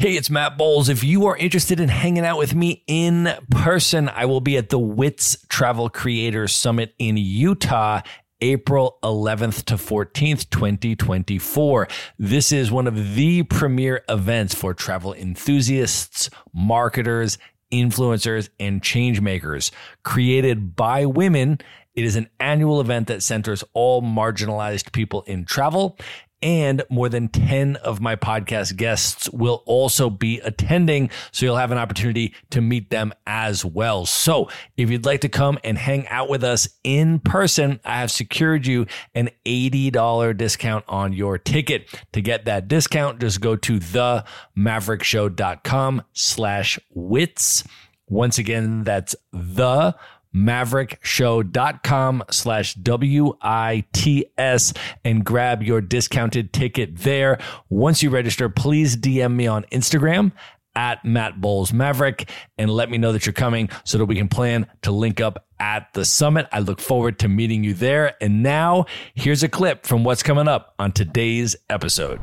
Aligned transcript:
Hey, 0.00 0.16
it's 0.16 0.30
Matt 0.30 0.56
Bowles. 0.56 0.88
If 0.88 1.04
you 1.04 1.26
are 1.26 1.36
interested 1.36 1.78
in 1.78 1.90
hanging 1.90 2.24
out 2.24 2.38
with 2.38 2.54
me 2.54 2.82
in 2.86 3.28
person, 3.50 4.08
I 4.08 4.24
will 4.24 4.40
be 4.40 4.56
at 4.56 4.70
the 4.70 4.78
WITS 4.78 5.44
Travel 5.50 5.90
Creators 5.90 6.54
Summit 6.54 6.94
in 6.98 7.18
Utah. 7.18 8.00
April 8.40 8.98
11th 9.02 9.64
to 9.64 9.74
14th, 9.74 10.48
2024. 10.48 11.86
This 12.18 12.50
is 12.50 12.72
one 12.72 12.86
of 12.86 13.14
the 13.14 13.42
premier 13.42 14.02
events 14.08 14.54
for 14.54 14.72
travel 14.72 15.12
enthusiasts, 15.12 16.30
marketers, 16.54 17.36
influencers, 17.70 18.48
and 18.58 18.82
change 18.82 19.20
makers. 19.20 19.70
Created 20.02 20.74
by 20.74 21.04
women, 21.04 21.60
it 21.94 22.06
is 22.06 22.16
an 22.16 22.30
annual 22.40 22.80
event 22.80 23.08
that 23.08 23.22
centers 23.22 23.62
all 23.74 24.00
marginalized 24.00 24.92
people 24.92 25.20
in 25.26 25.44
travel 25.44 25.98
and 26.42 26.82
more 26.88 27.08
than 27.08 27.28
10 27.28 27.76
of 27.76 28.00
my 28.00 28.16
podcast 28.16 28.74
guests 28.76 29.30
will 29.30 29.62
also 29.66 30.10
be 30.10 30.40
attending. 30.40 31.10
So 31.32 31.46
you'll 31.46 31.56
have 31.56 31.72
an 31.72 31.78
opportunity 31.78 32.34
to 32.50 32.60
meet 32.60 32.90
them 32.90 33.12
as 33.26 33.64
well. 33.64 34.06
So 34.06 34.48
if 34.76 34.90
you'd 34.90 35.04
like 35.04 35.22
to 35.22 35.28
come 35.28 35.58
and 35.64 35.76
hang 35.78 36.06
out 36.08 36.28
with 36.28 36.44
us 36.44 36.68
in 36.82 37.20
person, 37.20 37.78
I 37.84 38.00
have 38.00 38.10
secured 38.10 38.66
you 38.66 38.86
an 39.14 39.30
$80 39.44 40.36
discount 40.36 40.84
on 40.88 41.12
your 41.12 41.38
ticket. 41.38 41.88
To 42.12 42.20
get 42.20 42.46
that 42.46 42.66
discount, 42.68 43.20
just 43.20 43.40
go 43.40 43.54
to 43.56 43.78
themaverickshow.com 43.78 46.02
slash 46.12 46.78
wits. 46.90 47.64
Once 48.08 48.38
again, 48.38 48.82
that's 48.82 49.14
the 49.32 49.94
maverickshow.com 50.34 52.24
slash 52.30 52.74
W-I-T-S 52.74 54.72
and 55.04 55.24
grab 55.24 55.62
your 55.62 55.80
discounted 55.80 56.52
ticket 56.52 56.98
there. 56.98 57.38
Once 57.68 58.02
you 58.02 58.10
register, 58.10 58.48
please 58.48 58.96
DM 58.96 59.34
me 59.34 59.46
on 59.46 59.64
Instagram 59.72 60.32
at 60.76 61.04
Matt 61.04 61.40
Bowles 61.40 61.72
Maverick 61.72 62.30
and 62.56 62.70
let 62.70 62.90
me 62.90 62.98
know 62.98 63.12
that 63.12 63.26
you're 63.26 63.32
coming 63.32 63.68
so 63.84 63.98
that 63.98 64.06
we 64.06 64.14
can 64.14 64.28
plan 64.28 64.66
to 64.82 64.92
link 64.92 65.20
up 65.20 65.46
at 65.58 65.92
the 65.94 66.04
summit. 66.04 66.46
I 66.52 66.60
look 66.60 66.80
forward 66.80 67.18
to 67.20 67.28
meeting 67.28 67.64
you 67.64 67.74
there. 67.74 68.14
And 68.22 68.42
now 68.42 68.86
here's 69.14 69.42
a 69.42 69.48
clip 69.48 69.84
from 69.84 70.04
what's 70.04 70.22
coming 70.22 70.48
up 70.48 70.74
on 70.78 70.92
today's 70.92 71.56
episode. 71.68 72.20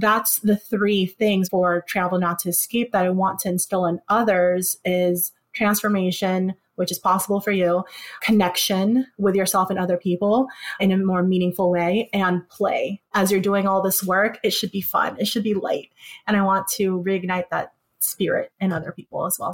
That's 0.00 0.40
the 0.40 0.56
three 0.56 1.06
things 1.06 1.48
for 1.48 1.82
travel 1.88 2.18
not 2.18 2.38
to 2.40 2.48
escape 2.48 2.92
that 2.92 3.04
I 3.04 3.10
want 3.10 3.40
to 3.40 3.48
instill 3.48 3.86
in 3.86 4.00
others 4.08 4.76
is 4.84 5.32
transformation, 5.52 6.54
which 6.76 6.92
is 6.92 6.98
possible 6.98 7.40
for 7.40 7.50
you, 7.50 7.84
connection 8.20 9.06
with 9.18 9.34
yourself 9.34 9.70
and 9.70 9.78
other 9.78 9.96
people 9.96 10.46
in 10.78 10.92
a 10.92 10.98
more 10.98 11.22
meaningful 11.22 11.70
way, 11.70 12.08
and 12.12 12.48
play. 12.48 13.00
As 13.14 13.32
you're 13.32 13.40
doing 13.40 13.66
all 13.66 13.82
this 13.82 14.02
work, 14.04 14.38
it 14.44 14.50
should 14.50 14.70
be 14.70 14.80
fun, 14.80 15.16
it 15.18 15.26
should 15.26 15.42
be 15.42 15.54
light. 15.54 15.90
And 16.26 16.36
I 16.36 16.42
want 16.42 16.68
to 16.76 17.02
reignite 17.02 17.48
that 17.50 17.72
spirit 17.98 18.52
in 18.60 18.72
other 18.72 18.92
people 18.92 19.26
as 19.26 19.38
well. 19.38 19.52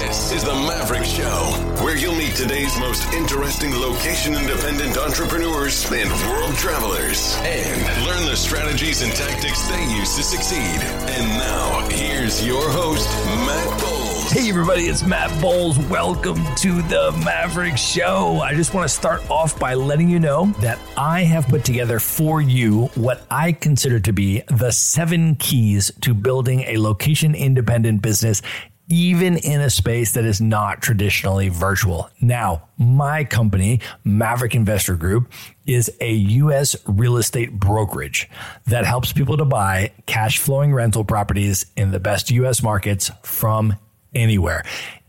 Is 0.00 0.44
The 0.44 0.52
Maverick 0.52 1.04
Show, 1.04 1.54
where 1.82 1.96
you'll 1.96 2.14
meet 2.14 2.34
today's 2.34 2.78
most 2.78 3.10
interesting 3.14 3.72
location 3.72 4.34
independent 4.34 4.98
entrepreneurs 4.98 5.90
and 5.90 6.10
world 6.28 6.54
travelers 6.56 7.34
and 7.40 8.04
learn 8.04 8.26
the 8.26 8.36
strategies 8.36 9.00
and 9.00 9.10
tactics 9.14 9.66
they 9.68 9.82
use 9.96 10.14
to 10.16 10.22
succeed. 10.22 10.82
And 11.08 11.26
now, 11.38 11.88
here's 11.88 12.46
your 12.46 12.70
host, 12.72 13.08
Matt 13.46 13.80
Bowles. 13.80 14.30
Hey, 14.32 14.50
everybody, 14.50 14.82
it's 14.82 15.02
Matt 15.02 15.30
Bowles. 15.40 15.78
Welcome 15.88 16.44
to 16.56 16.82
The 16.82 17.18
Maverick 17.24 17.78
Show. 17.78 18.40
I 18.44 18.54
just 18.54 18.74
want 18.74 18.86
to 18.86 18.94
start 18.94 19.28
off 19.30 19.58
by 19.58 19.72
letting 19.72 20.10
you 20.10 20.20
know 20.20 20.52
that 20.60 20.78
I 20.98 21.22
have 21.22 21.48
put 21.48 21.64
together 21.64 22.00
for 22.00 22.42
you 22.42 22.88
what 22.96 23.24
I 23.30 23.52
consider 23.52 23.98
to 24.00 24.12
be 24.12 24.42
the 24.48 24.72
seven 24.72 25.36
keys 25.36 25.90
to 26.02 26.12
building 26.12 26.64
a 26.66 26.76
location 26.76 27.34
independent 27.34 28.02
business 28.02 28.42
even 28.88 29.36
in 29.38 29.60
a 29.60 29.70
space 29.70 30.12
that 30.12 30.24
is 30.24 30.40
not 30.40 30.80
traditionally 30.80 31.48
virtual. 31.48 32.08
Now, 32.20 32.68
my 32.78 33.24
company, 33.24 33.80
Maverick 34.04 34.54
Investor 34.54 34.94
Group, 34.94 35.32
is 35.66 35.90
a 36.00 36.12
U.S. 36.12 36.76
real 36.86 37.16
estate 37.16 37.58
brokerage 37.58 38.28
that 38.66 38.84
helps 38.84 39.12
people 39.12 39.36
to 39.38 39.44
buy 39.44 39.92
cash 40.06 40.38
flowing 40.38 40.72
rental 40.72 41.04
properties 41.04 41.66
in 41.76 41.90
the 41.90 42.00
best 42.00 42.30
U.S. 42.30 42.62
markets 42.62 43.10
from 43.22 43.76
anywhere. 44.14 44.64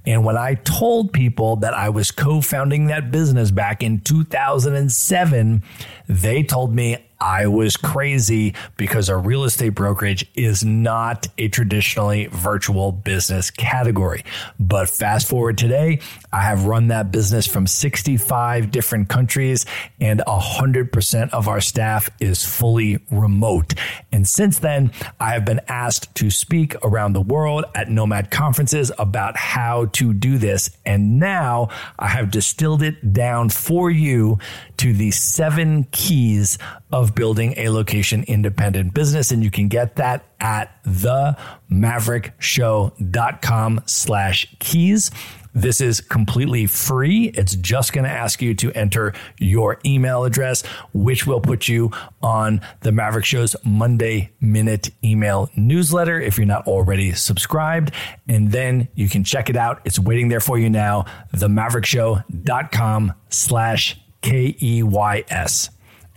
And 0.08 0.24
when 0.24 0.38
I 0.38 0.56
told 0.56 1.12
people 1.12 1.58
that 1.58 1.74
I 1.74 1.90
was 1.90 2.12
co 2.12 2.40
founding 2.40 2.88
that 2.88 3.12
business 3.12 3.52
back 3.52 3.84
in 3.84 4.00
2007, 4.00 5.64
they 6.08 6.44
told 6.44 6.74
me 6.74 7.07
I 7.20 7.48
was 7.48 7.78
crazy 7.78 8.54
because 8.76 9.10
a 9.10 9.18
real 9.18 9.44
estate 9.44 9.70
brokerage 9.70 10.30
is 10.36 10.64
not 10.64 11.28
a 11.38 11.48
traditionally 11.48 12.28
virtual 12.28 12.92
business 12.92 13.50
category. 13.50 14.24
But 14.60 14.90
fast 14.90 15.28
forward 15.28 15.58
today, 15.58 16.00
I 16.32 16.42
have 16.42 16.66
run 16.66 16.90
that 16.90 17.12
business 17.12 17.48
from 17.48 17.66
65 17.66 18.70
different 18.70 19.10
countries 19.10 19.66
and 20.00 20.22
100% 20.28 21.30
of 21.32 21.48
our 21.48 21.62
staff 21.62 22.10
is 22.20 22.44
fully 22.44 23.00
remote. 23.10 23.74
And 24.12 24.28
since 24.28 24.60
then, 24.60 24.92
I 25.20 25.32
have 25.32 25.46
been 25.46 25.62
asked 25.68 26.14
to 26.16 26.30
speak 26.30 26.76
around 26.84 27.14
the 27.14 27.22
world 27.22 27.66
at 27.74 27.90
Nomad 27.90 28.30
conferences 28.30 28.92
about 29.00 29.38
how 29.38 29.86
to 29.94 30.14
do 30.14 30.38
this. 30.38 30.70
And 30.86 31.20
now 31.20 31.70
I 31.98 32.08
have 32.08 32.30
distilled 32.30 32.84
it 32.84 33.14
down 33.14 33.50
for 33.50 33.90
you 33.90 34.38
to 34.78 34.94
the 34.94 35.12
seven 35.12 35.86
keys 35.92 36.58
of 36.92 37.07
building 37.16 37.54
a 37.58 37.70
location 37.70 38.24
independent 38.24 38.94
business. 38.94 39.32
And 39.32 39.44
you 39.44 39.52
can 39.52 39.68
get 39.68 39.98
that 39.98 40.24
at 40.40 40.82
themaverickshow.com 40.86 43.82
slash 43.86 44.48
keys. 44.60 45.12
This 45.58 45.82
is 45.82 46.02
completely 46.02 46.68
free. 46.68 47.32
It's 47.34 47.56
just 47.56 47.92
going 47.92 48.06
to 48.06 48.12
ask 48.12 48.44
you 48.44 48.54
to 48.56 48.72
enter 48.74 49.14
your 49.40 49.80
email 49.84 50.24
address, 50.24 50.64
which 50.94 51.26
will 51.26 51.42
put 51.42 51.68
you 51.68 51.90
on 52.22 52.62
the 52.82 52.92
Maverick 52.92 53.26
Show's 53.26 53.56
Monday 53.64 54.30
Minute 54.40 54.92
email 55.04 55.50
newsletter 55.56 56.22
if 56.22 56.38
you're 56.38 56.46
not 56.46 56.68
already 56.68 57.12
subscribed. 57.14 57.92
And 58.28 58.52
then 58.52 58.88
you 58.94 59.10
can 59.10 59.24
check 59.24 59.50
it 59.50 59.56
out. 59.56 59.82
It's 59.84 59.98
waiting 59.98 60.28
there 60.28 60.42
for 60.42 60.60
you 60.60 60.70
now. 60.70 61.06
Themaverickshow.com 61.34 63.14
slash 63.30 64.00
K 64.22 64.56
E 64.62 64.84
Y 64.84 65.24
S. 65.28 65.72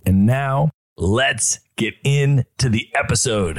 And 0.04 0.26
now 0.26 0.70
let's 1.00 1.60
get 1.76 1.94
into 2.04 2.68
the 2.68 2.90
episode. 2.94 3.58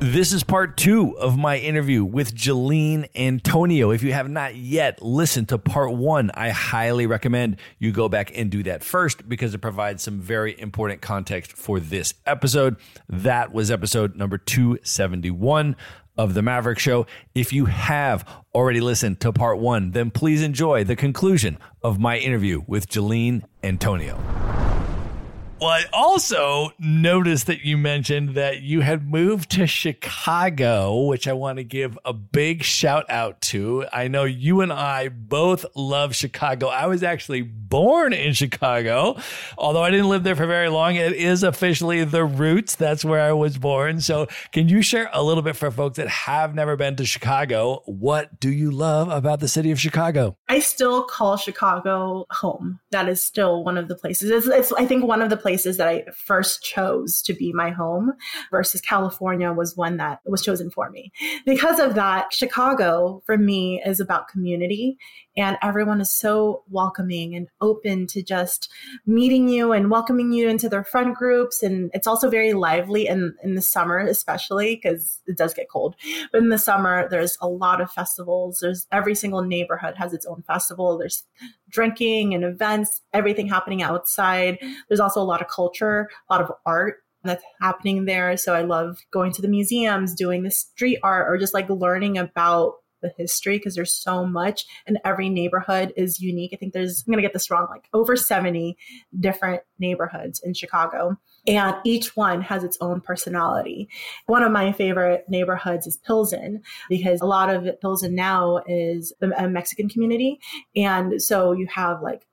This 0.00 0.32
is 0.32 0.42
part 0.42 0.78
two 0.78 1.18
of 1.18 1.36
my 1.36 1.58
interview 1.58 2.02
with 2.02 2.34
Geleen 2.34 3.06
Antonio. 3.14 3.90
If 3.90 4.02
you 4.02 4.14
have 4.14 4.30
not 4.30 4.54
yet 4.54 5.02
listened 5.02 5.50
to 5.50 5.58
part 5.58 5.92
one, 5.92 6.30
I 6.32 6.48
highly 6.48 7.06
recommend 7.06 7.58
you 7.78 7.92
go 7.92 8.08
back 8.08 8.32
and 8.34 8.50
do 8.50 8.62
that 8.62 8.82
first 8.82 9.28
because 9.28 9.52
it 9.52 9.58
provides 9.58 10.02
some 10.02 10.18
very 10.18 10.58
important 10.58 11.02
context 11.02 11.52
for 11.52 11.78
this 11.78 12.14
episode. 12.24 12.76
That 13.10 13.52
was 13.52 13.70
episode 13.70 14.16
number 14.16 14.38
271 14.38 15.76
of 16.16 16.32
the 16.32 16.40
Maverick 16.40 16.78
Show. 16.78 17.06
If 17.34 17.52
you 17.52 17.66
have 17.66 18.26
already 18.54 18.80
listened 18.80 19.20
to 19.20 19.32
part 19.32 19.58
one, 19.58 19.90
then 19.90 20.10
please 20.10 20.40
enjoy 20.40 20.84
the 20.84 20.96
conclusion 20.96 21.58
of 21.82 21.98
my 21.98 22.16
interview 22.16 22.62
with 22.66 22.88
Geleen 22.88 23.42
Antonio. 23.62 24.18
Well, 25.60 25.70
I 25.70 25.86
also 25.92 26.70
noticed 26.78 27.48
that 27.48 27.64
you 27.64 27.76
mentioned 27.76 28.36
that 28.36 28.60
you 28.60 28.80
had 28.80 29.10
moved 29.10 29.50
to 29.52 29.66
Chicago, 29.66 31.02
which 31.06 31.26
I 31.26 31.32
want 31.32 31.56
to 31.56 31.64
give 31.64 31.98
a 32.04 32.12
big 32.12 32.62
shout 32.62 33.06
out 33.08 33.40
to. 33.40 33.84
I 33.92 34.06
know 34.06 34.22
you 34.22 34.60
and 34.60 34.72
I 34.72 35.08
both 35.08 35.66
love 35.74 36.14
Chicago. 36.14 36.68
I 36.68 36.86
was 36.86 37.02
actually 37.02 37.42
born 37.42 38.12
in 38.12 38.34
Chicago, 38.34 39.18
although 39.58 39.82
I 39.82 39.90
didn't 39.90 40.08
live 40.08 40.22
there 40.22 40.36
for 40.36 40.46
very 40.46 40.68
long. 40.68 40.94
It 40.94 41.14
is 41.14 41.42
officially 41.42 42.04
the 42.04 42.24
roots. 42.24 42.76
That's 42.76 43.04
where 43.04 43.22
I 43.22 43.32
was 43.32 43.58
born. 43.58 44.00
So, 44.00 44.28
can 44.52 44.68
you 44.68 44.80
share 44.80 45.10
a 45.12 45.24
little 45.24 45.42
bit 45.42 45.56
for 45.56 45.72
folks 45.72 45.96
that 45.96 46.06
have 46.06 46.54
never 46.54 46.76
been 46.76 46.94
to 46.96 47.04
Chicago? 47.04 47.82
What 47.86 48.38
do 48.38 48.52
you 48.52 48.70
love 48.70 49.08
about 49.08 49.40
the 49.40 49.48
city 49.48 49.72
of 49.72 49.80
Chicago? 49.80 50.36
I 50.48 50.60
still 50.60 51.02
call 51.02 51.36
Chicago 51.36 52.26
home. 52.30 52.78
That 52.92 53.08
is 53.08 53.24
still 53.24 53.64
one 53.64 53.76
of 53.76 53.88
the 53.88 53.96
places. 53.96 54.30
It's, 54.30 54.46
it's 54.46 54.72
I 54.74 54.86
think, 54.86 55.04
one 55.04 55.20
of 55.20 55.30
the 55.30 55.36
places 55.36 55.47
places 55.48 55.78
that 55.78 55.88
I 55.88 56.04
first 56.14 56.62
chose 56.62 57.22
to 57.22 57.32
be 57.32 57.54
my 57.54 57.70
home 57.70 58.12
versus 58.50 58.82
California 58.82 59.50
was 59.50 59.78
one 59.78 59.96
that 59.96 60.20
was 60.26 60.44
chosen 60.44 60.70
for 60.70 60.90
me. 60.90 61.10
Because 61.46 61.78
of 61.78 61.94
that, 61.94 62.34
Chicago 62.34 63.22
for 63.24 63.38
me 63.38 63.82
is 63.86 63.98
about 63.98 64.28
community 64.28 64.98
and 65.38 65.56
everyone 65.62 66.00
is 66.00 66.12
so 66.12 66.64
welcoming 66.68 67.36
and 67.36 67.46
open 67.60 68.08
to 68.08 68.22
just 68.22 68.70
meeting 69.06 69.48
you 69.48 69.72
and 69.72 69.88
welcoming 69.88 70.32
you 70.32 70.48
into 70.48 70.68
their 70.68 70.82
friend 70.82 71.14
groups. 71.14 71.62
And 71.62 71.90
it's 71.94 72.08
also 72.08 72.28
very 72.28 72.54
lively 72.54 73.06
in, 73.06 73.34
in 73.44 73.54
the 73.54 73.62
summer, 73.62 73.98
especially 73.98 74.74
because 74.74 75.20
it 75.28 75.36
does 75.36 75.54
get 75.54 75.70
cold. 75.70 75.94
But 76.32 76.42
in 76.42 76.48
the 76.48 76.58
summer, 76.58 77.08
there's 77.08 77.38
a 77.40 77.48
lot 77.48 77.80
of 77.80 77.90
festivals. 77.92 78.58
There's 78.60 78.88
every 78.90 79.14
single 79.14 79.42
neighborhood 79.42 79.94
has 79.96 80.12
its 80.12 80.26
own 80.26 80.42
festival. 80.42 80.98
There's 80.98 81.22
drinking 81.70 82.34
and 82.34 82.42
events, 82.42 83.00
everything 83.12 83.46
happening 83.46 83.80
outside. 83.80 84.58
There's 84.88 85.00
also 85.00 85.20
a 85.20 85.22
lot 85.22 85.40
of 85.40 85.46
culture, 85.46 86.08
a 86.28 86.34
lot 86.34 86.42
of 86.42 86.50
art 86.66 86.96
that's 87.22 87.44
happening 87.60 88.06
there. 88.06 88.36
So 88.36 88.54
I 88.54 88.62
love 88.62 88.98
going 89.12 89.32
to 89.32 89.42
the 89.42 89.48
museums, 89.48 90.14
doing 90.14 90.42
the 90.42 90.50
street 90.50 90.98
art, 91.04 91.28
or 91.28 91.38
just 91.38 91.54
like 91.54 91.68
learning 91.70 92.18
about 92.18 92.74
the 93.00 93.12
history 93.16 93.58
because 93.58 93.74
there's 93.74 93.94
so 93.94 94.26
much 94.26 94.66
and 94.86 94.98
every 95.04 95.28
neighborhood 95.28 95.92
is 95.96 96.20
unique. 96.20 96.50
I 96.52 96.56
think 96.56 96.72
there's, 96.72 97.04
I'm 97.06 97.12
going 97.12 97.22
to 97.22 97.26
get 97.26 97.32
this 97.32 97.50
wrong, 97.50 97.66
like 97.70 97.88
over 97.92 98.16
70 98.16 98.76
different 99.18 99.62
neighborhoods 99.78 100.40
in 100.44 100.54
Chicago. 100.54 101.16
And 101.46 101.76
each 101.84 102.16
one 102.16 102.42
has 102.42 102.62
its 102.62 102.76
own 102.80 103.00
personality. 103.00 103.88
One 104.26 104.42
of 104.42 104.52
my 104.52 104.72
favorite 104.72 105.24
neighborhoods 105.28 105.86
is 105.86 105.96
Pilsen 105.96 106.62
because 106.88 107.20
a 107.20 107.26
lot 107.26 107.48
of 107.48 107.80
Pilsen 107.80 108.14
now 108.14 108.62
is 108.66 109.12
a 109.22 109.44
uh, 109.44 109.48
Mexican 109.48 109.88
community. 109.88 110.40
And 110.76 111.22
so 111.22 111.52
you 111.52 111.66
have 111.68 112.02
like 112.02 112.27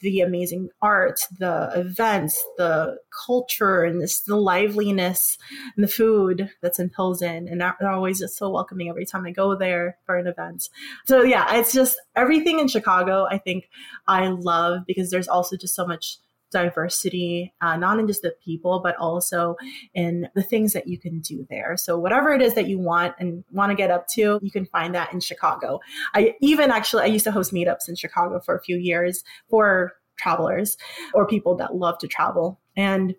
the 0.00 0.20
amazing 0.20 0.68
art, 0.82 1.20
the 1.38 1.70
events, 1.74 2.44
the 2.56 2.98
culture, 3.26 3.82
and 3.82 4.02
this, 4.02 4.20
the 4.22 4.36
liveliness 4.36 5.38
and 5.76 5.84
the 5.84 5.88
food 5.88 6.50
that's 6.62 6.78
in 6.78 6.90
Pilsen. 6.90 7.48
And 7.48 7.60
they're 7.60 7.90
always 7.90 8.18
just 8.18 8.36
so 8.36 8.50
welcoming 8.50 8.88
every 8.88 9.06
time 9.06 9.26
I 9.26 9.30
go 9.30 9.56
there 9.56 9.98
for 10.04 10.16
an 10.16 10.26
event. 10.26 10.68
So, 11.06 11.22
yeah, 11.22 11.56
it's 11.56 11.72
just 11.72 11.96
everything 12.14 12.58
in 12.58 12.68
Chicago, 12.68 13.26
I 13.30 13.38
think 13.38 13.68
I 14.06 14.28
love 14.28 14.82
because 14.86 15.10
there's 15.10 15.28
also 15.28 15.56
just 15.56 15.74
so 15.74 15.86
much 15.86 16.18
diversity, 16.50 17.52
uh, 17.60 17.76
not 17.76 17.98
in 17.98 18.06
just 18.06 18.22
the 18.22 18.34
people, 18.44 18.80
but 18.82 18.96
also 18.96 19.56
in 19.94 20.28
the 20.34 20.42
things 20.42 20.72
that 20.72 20.86
you 20.86 20.98
can 20.98 21.20
do 21.20 21.46
there. 21.50 21.76
So 21.76 21.98
whatever 21.98 22.32
it 22.32 22.42
is 22.42 22.54
that 22.54 22.68
you 22.68 22.78
want 22.78 23.14
and 23.18 23.44
want 23.50 23.70
to 23.70 23.76
get 23.76 23.90
up 23.90 24.06
to, 24.14 24.38
you 24.42 24.50
can 24.50 24.66
find 24.66 24.94
that 24.94 25.12
in 25.12 25.20
Chicago. 25.20 25.80
I 26.14 26.34
even 26.40 26.70
actually, 26.70 27.02
I 27.02 27.06
used 27.06 27.24
to 27.24 27.32
host 27.32 27.52
meetups 27.52 27.88
in 27.88 27.96
Chicago 27.96 28.40
for 28.40 28.56
a 28.56 28.62
few 28.62 28.76
years 28.76 29.24
for 29.48 29.94
travelers 30.18 30.76
or 31.14 31.26
people 31.26 31.56
that 31.56 31.74
love 31.76 31.98
to 31.98 32.08
travel. 32.08 32.60
And 32.76 33.14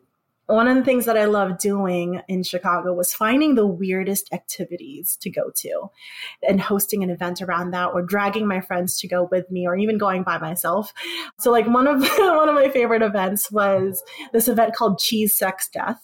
one 0.47 0.67
of 0.67 0.75
the 0.75 0.83
things 0.83 1.05
that 1.05 1.17
I 1.17 1.25
love 1.25 1.57
doing 1.57 2.21
in 2.27 2.43
Chicago 2.43 2.93
was 2.93 3.13
finding 3.13 3.55
the 3.55 3.67
weirdest 3.67 4.29
activities 4.33 5.17
to 5.21 5.29
go 5.29 5.51
to 5.57 5.87
and 6.47 6.59
hosting 6.61 7.03
an 7.03 7.09
event 7.09 7.41
around 7.41 7.71
that 7.71 7.91
or 7.93 8.01
dragging 8.01 8.47
my 8.47 8.61
friends 8.61 8.97
to 8.99 9.07
go 9.07 9.27
with 9.29 9.49
me 9.51 9.67
or 9.67 9.75
even 9.75 9.97
going 9.97 10.23
by 10.23 10.37
myself. 10.37 10.93
So 11.39 11.51
like 11.51 11.67
one 11.67 11.87
of 11.87 12.01
one 12.17 12.49
of 12.49 12.55
my 12.55 12.69
favorite 12.69 13.01
events 13.01 13.51
was 13.51 14.01
this 14.33 14.47
event 14.47 14.73
called 14.73 14.99
Cheese 14.99 15.37
Sex 15.37 15.69
Death 15.71 16.01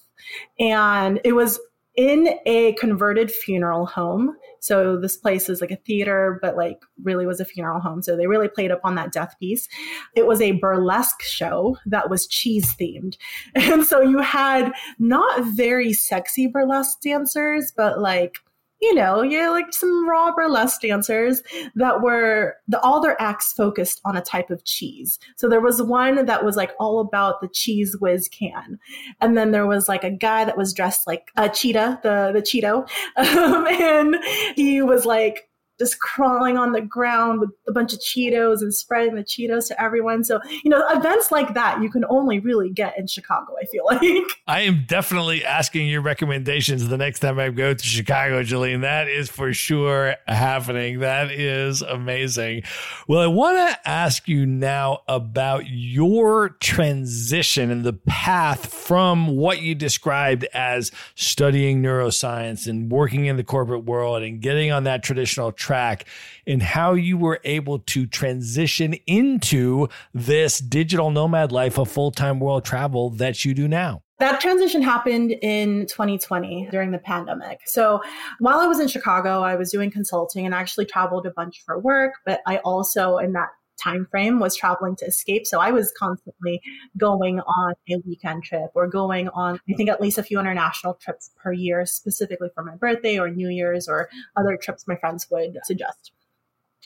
and 0.59 1.19
it 1.23 1.33
was 1.33 1.59
in 1.95 2.39
a 2.45 2.73
converted 2.73 3.31
funeral 3.31 3.85
home. 3.85 4.35
So 4.63 4.95
this 4.95 5.17
place 5.17 5.49
is 5.49 5.59
like 5.59 5.71
a 5.71 5.75
theater, 5.75 6.39
but 6.41 6.55
like 6.55 6.79
really 7.03 7.25
was 7.25 7.41
a 7.41 7.45
funeral 7.45 7.81
home. 7.81 8.01
So 8.01 8.15
they 8.15 8.27
really 8.27 8.47
played 8.47 8.71
up 8.71 8.79
on 8.85 8.95
that 8.95 9.11
death 9.11 9.35
piece. 9.37 9.67
It 10.15 10.25
was 10.25 10.39
a 10.39 10.53
burlesque 10.53 11.21
show 11.21 11.75
that 11.85 12.09
was 12.09 12.27
cheese 12.27 12.73
themed. 12.79 13.17
And 13.73 13.85
so 13.85 14.01
you 14.01 14.19
had 14.19 14.71
not 14.99 15.43
very 15.55 15.91
sexy 15.91 16.47
burlesque 16.47 17.01
dancers, 17.01 17.73
but 17.75 17.99
like 17.99 18.37
you 18.83 18.93
know, 18.93 19.21
yeah, 19.21 19.49
like 19.49 19.71
some 19.71 20.09
raw 20.09 20.35
burlesque 20.35 20.81
dancers 20.81 21.41
that 21.75 22.01
were 22.01 22.57
the 22.67 22.77
all 22.81 22.99
their 22.99 23.19
acts 23.21 23.53
focused 23.53 24.01
on 24.03 24.17
a 24.17 24.21
type 24.21 24.49
of 24.49 24.65
cheese. 24.65 25.19
So 25.37 25.47
there 25.47 25.61
was 25.61 25.81
one 25.81 26.25
that 26.25 26.43
was 26.43 26.57
like 26.57 26.71
all 26.81 26.99
about 26.99 27.39
the 27.39 27.47
Cheez 27.47 27.99
Whiz 28.01 28.27
can, 28.27 28.77
and 29.21 29.37
then 29.37 29.51
there 29.51 29.65
was 29.65 29.87
like 29.87 30.03
a 30.03 30.11
guy 30.11 30.43
that 30.43 30.57
was 30.57 30.73
dressed 30.73 31.07
like 31.07 31.29
a 31.37 31.47
cheetah, 31.47 32.01
the 32.03 32.31
the 32.33 32.41
Cheeto, 32.41 32.85
um, 33.15 33.67
and 33.67 34.17
he 34.57 34.81
was 34.81 35.05
like 35.05 35.47
just 35.79 35.99
crawling 35.99 36.57
on 36.57 36.71
the 36.71 36.81
ground 36.81 37.39
with 37.39 37.49
a 37.67 37.71
bunch 37.71 37.93
of 37.93 37.99
Cheetos 37.99 38.61
and 38.61 38.73
spreading 38.73 39.15
the 39.15 39.23
Cheetos 39.23 39.67
to 39.69 39.81
everyone. 39.81 40.23
So, 40.23 40.39
you 40.63 40.69
know, 40.69 40.87
events 40.89 41.31
like 41.31 41.53
that 41.55 41.81
you 41.81 41.89
can 41.89 42.05
only 42.09 42.39
really 42.39 42.69
get 42.69 42.97
in 42.97 43.07
Chicago, 43.07 43.53
I 43.61 43.65
feel 43.65 43.85
like. 43.91 44.23
I 44.47 44.61
am 44.61 44.85
definitely 44.87 45.43
asking 45.43 45.87
your 45.87 46.01
recommendations 46.01 46.87
the 46.87 46.97
next 46.97 47.19
time 47.19 47.39
I 47.39 47.49
go 47.49 47.73
to 47.73 47.83
Chicago, 47.83 48.43
Geleen. 48.43 48.81
That 48.81 49.07
is 49.07 49.29
for 49.29 49.53
sure 49.53 50.15
happening. 50.27 50.99
That 50.99 51.31
is 51.31 51.81
amazing. 51.81 52.63
Well, 53.07 53.21
I 53.21 53.27
want 53.27 53.57
to 53.57 53.89
ask 53.89 54.27
you 54.27 54.45
now 54.45 55.01
about 55.07 55.63
your 55.67 56.49
transition 56.49 57.71
and 57.71 57.83
the 57.83 57.93
path 57.93 58.71
from 58.71 59.35
what 59.37 59.61
you 59.61 59.75
described 59.75 60.45
as 60.53 60.91
studying 61.15 61.81
neuroscience 61.81 62.67
and 62.67 62.91
working 62.91 63.25
in 63.25 63.37
the 63.37 63.43
corporate 63.43 63.85
world 63.85 64.21
and 64.23 64.41
getting 64.41 64.71
on 64.71 64.83
that 64.83 65.03
traditional 65.03 65.51
track 65.63 66.05
in 66.45 66.59
how 66.59 66.93
you 66.93 67.17
were 67.17 67.39
able 67.45 67.79
to 67.79 68.05
transition 68.05 68.93
into 69.07 69.87
this 70.13 70.59
digital 70.59 71.09
nomad 71.09 71.51
life 71.51 71.79
of 71.79 71.89
full 71.89 72.11
time 72.11 72.39
world 72.39 72.65
travel 72.65 73.09
that 73.11 73.45
you 73.45 73.53
do 73.53 73.67
now. 73.67 74.03
That 74.19 74.39
transition 74.39 74.81
happened 74.81 75.31
in 75.41 75.85
2020 75.87 76.69
during 76.71 76.91
the 76.91 76.99
pandemic. 76.99 77.59
So 77.65 78.01
while 78.39 78.59
I 78.59 78.67
was 78.67 78.79
in 78.79 78.87
Chicago, 78.87 79.41
I 79.41 79.55
was 79.55 79.71
doing 79.71 79.91
consulting 79.91 80.45
and 80.45 80.53
actually 80.53 80.85
traveled 80.85 81.25
a 81.25 81.31
bunch 81.31 81.61
for 81.65 81.79
work, 81.79 82.13
but 82.25 82.41
I 82.45 82.57
also 82.57 83.17
in 83.17 83.33
that 83.33 83.49
time 83.83 84.07
frame 84.09 84.39
was 84.39 84.55
traveling 84.55 84.95
to 84.97 85.05
escape. 85.05 85.45
So 85.45 85.59
I 85.59 85.71
was 85.71 85.91
constantly 85.97 86.61
going 86.97 87.39
on 87.41 87.73
a 87.89 87.97
weekend 88.05 88.43
trip 88.43 88.71
or 88.73 88.87
going 88.87 89.29
on, 89.29 89.59
I 89.69 89.73
think, 89.73 89.89
at 89.89 90.01
least 90.01 90.17
a 90.17 90.23
few 90.23 90.39
international 90.39 90.93
trips 90.95 91.31
per 91.41 91.51
year, 91.51 91.85
specifically 91.85 92.49
for 92.53 92.63
my 92.63 92.75
birthday 92.75 93.17
or 93.17 93.29
New 93.29 93.49
Year's 93.49 93.87
or 93.87 94.09
other 94.35 94.57
trips 94.57 94.87
my 94.87 94.95
friends 94.95 95.27
would 95.29 95.57
suggest. 95.63 96.11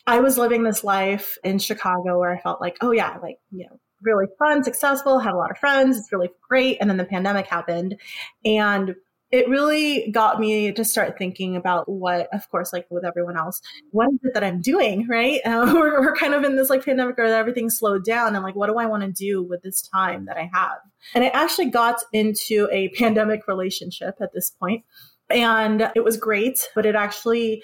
I 0.06 0.22
was 0.22 0.38
living 0.38 0.64
this 0.64 0.84
life 0.84 1.38
in 1.44 1.60
Chicago 1.60 2.20
where 2.20 2.32
I 2.32 2.40
felt 2.40 2.62
like, 2.62 2.78
oh, 2.82 2.92
yeah, 2.92 3.18
like, 3.22 3.40
you 3.52 3.66
know, 3.66 3.80
really 4.02 4.28
fun, 4.40 4.64
successful, 4.64 5.20
had 5.20 5.34
a 5.34 5.38
lot 5.38 5.52
of 5.52 5.58
friends, 5.58 5.98
it's 5.98 6.12
really 6.12 6.30
great. 6.48 6.78
And 6.80 6.90
then 6.90 6.98
the 6.98 7.06
pandemic 7.06 7.48
happened. 7.48 8.00
And 8.46 8.96
it 9.32 9.50
really 9.50 10.10
got 10.12 10.40
me 10.40 10.72
to 10.72 10.86
start 10.86 11.18
thinking 11.18 11.56
about 11.56 11.90
what, 11.90 12.28
of 12.34 12.50
course, 12.50 12.72
like 12.72 12.88
with 12.90 13.04
everyone 13.04 13.38
else, 13.38 13.62
what 13.92 14.08
is 14.14 14.20
it 14.24 14.34
that 14.34 14.44
I'm 14.44 14.62
doing, 14.62 15.08
right? 15.08 15.42
Uh, 15.48 15.72
we're, 15.74 16.02
we're 16.02 16.16
kind 16.16 16.34
of 16.34 16.44
in 16.44 16.56
this 16.56 16.70
like 16.70 16.84
pandemic 16.84 17.18
where 17.18 17.34
everything 17.34 17.70
slowed 17.70 18.04
down, 18.04 18.36
and 18.36 18.44
like, 18.44 18.56
what 18.56 18.68
do 18.68 18.78
I 18.78 18.86
want 18.86 19.04
to 19.04 19.12
do 19.12 19.42
with 19.42 19.62
this 19.64 19.82
time 19.82 20.26
that 20.26 20.38
I 20.38 20.50
have? 20.54 20.78
And 21.16 21.24
I 21.24 21.28
actually 21.30 21.70
got 21.70 22.04
into 22.14 22.68
a 22.72 22.90
pandemic 22.90 23.48
relationship 23.48 24.16
at 24.22 24.34
this 24.34 24.52
point, 24.52 24.84
and 25.30 25.90
it 25.96 26.04
was 26.04 26.18
great, 26.18 26.60
but 26.76 26.86
it 26.86 26.96
actually 26.96 27.64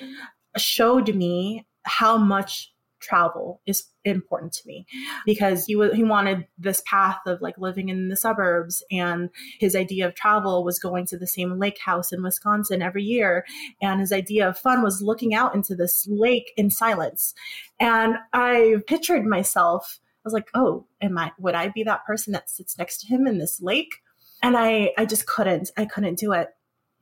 showed 0.58 1.14
me 1.14 1.68
how 1.84 2.18
much 2.18 2.73
travel 3.04 3.62
is 3.66 3.84
important 4.06 4.54
to 4.54 4.68
me 4.68 4.86
because 5.26 5.66
he 5.66 5.76
was 5.76 5.94
he 5.94 6.04
wanted 6.04 6.48
this 6.58 6.82
path 6.86 7.20
of 7.28 7.42
like 7.42 7.58
living 7.58 7.90
in 7.90 8.10
the 8.10 8.16
suburbs 8.16 8.84
and 8.92 9.30
his 9.60 9.76
idea 9.76 10.08
of 10.08 10.16
travel 10.16 10.64
was 10.64 10.80
going 10.80 11.06
to 11.06 11.18
the 11.18 11.28
same 11.28 11.60
lake 11.60 11.80
house 11.80 12.12
in 12.12 12.24
Wisconsin 12.24 12.82
every 12.82 13.04
year 13.04 13.46
and 13.82 14.00
his 14.00 14.12
idea 14.12 14.48
of 14.48 14.58
fun 14.58 14.82
was 14.82 15.02
looking 15.02 15.34
out 15.36 15.54
into 15.54 15.76
this 15.76 16.08
lake 16.10 16.52
in 16.58 16.70
silence. 16.70 17.34
And 17.80 18.16
I 18.34 18.78
pictured 18.88 19.26
myself 19.26 20.00
I 20.26 20.28
was 20.28 20.34
like 20.34 20.50
oh 20.54 20.86
am 21.02 21.18
I 21.18 21.32
would 21.38 21.56
I 21.56 21.70
be 21.70 21.84
that 21.84 22.06
person 22.06 22.34
that 22.34 22.50
sits 22.50 22.78
next 22.78 23.02
to 23.02 23.08
him 23.08 23.28
in 23.28 23.38
this 23.38 23.62
lake? 23.62 24.02
And 24.42 24.58
I 24.58 24.92
I 24.98 25.06
just 25.06 25.28
couldn't 25.28 25.72
I 25.78 25.86
couldn't 25.86 26.18
do 26.18 26.32
it. 26.32 26.50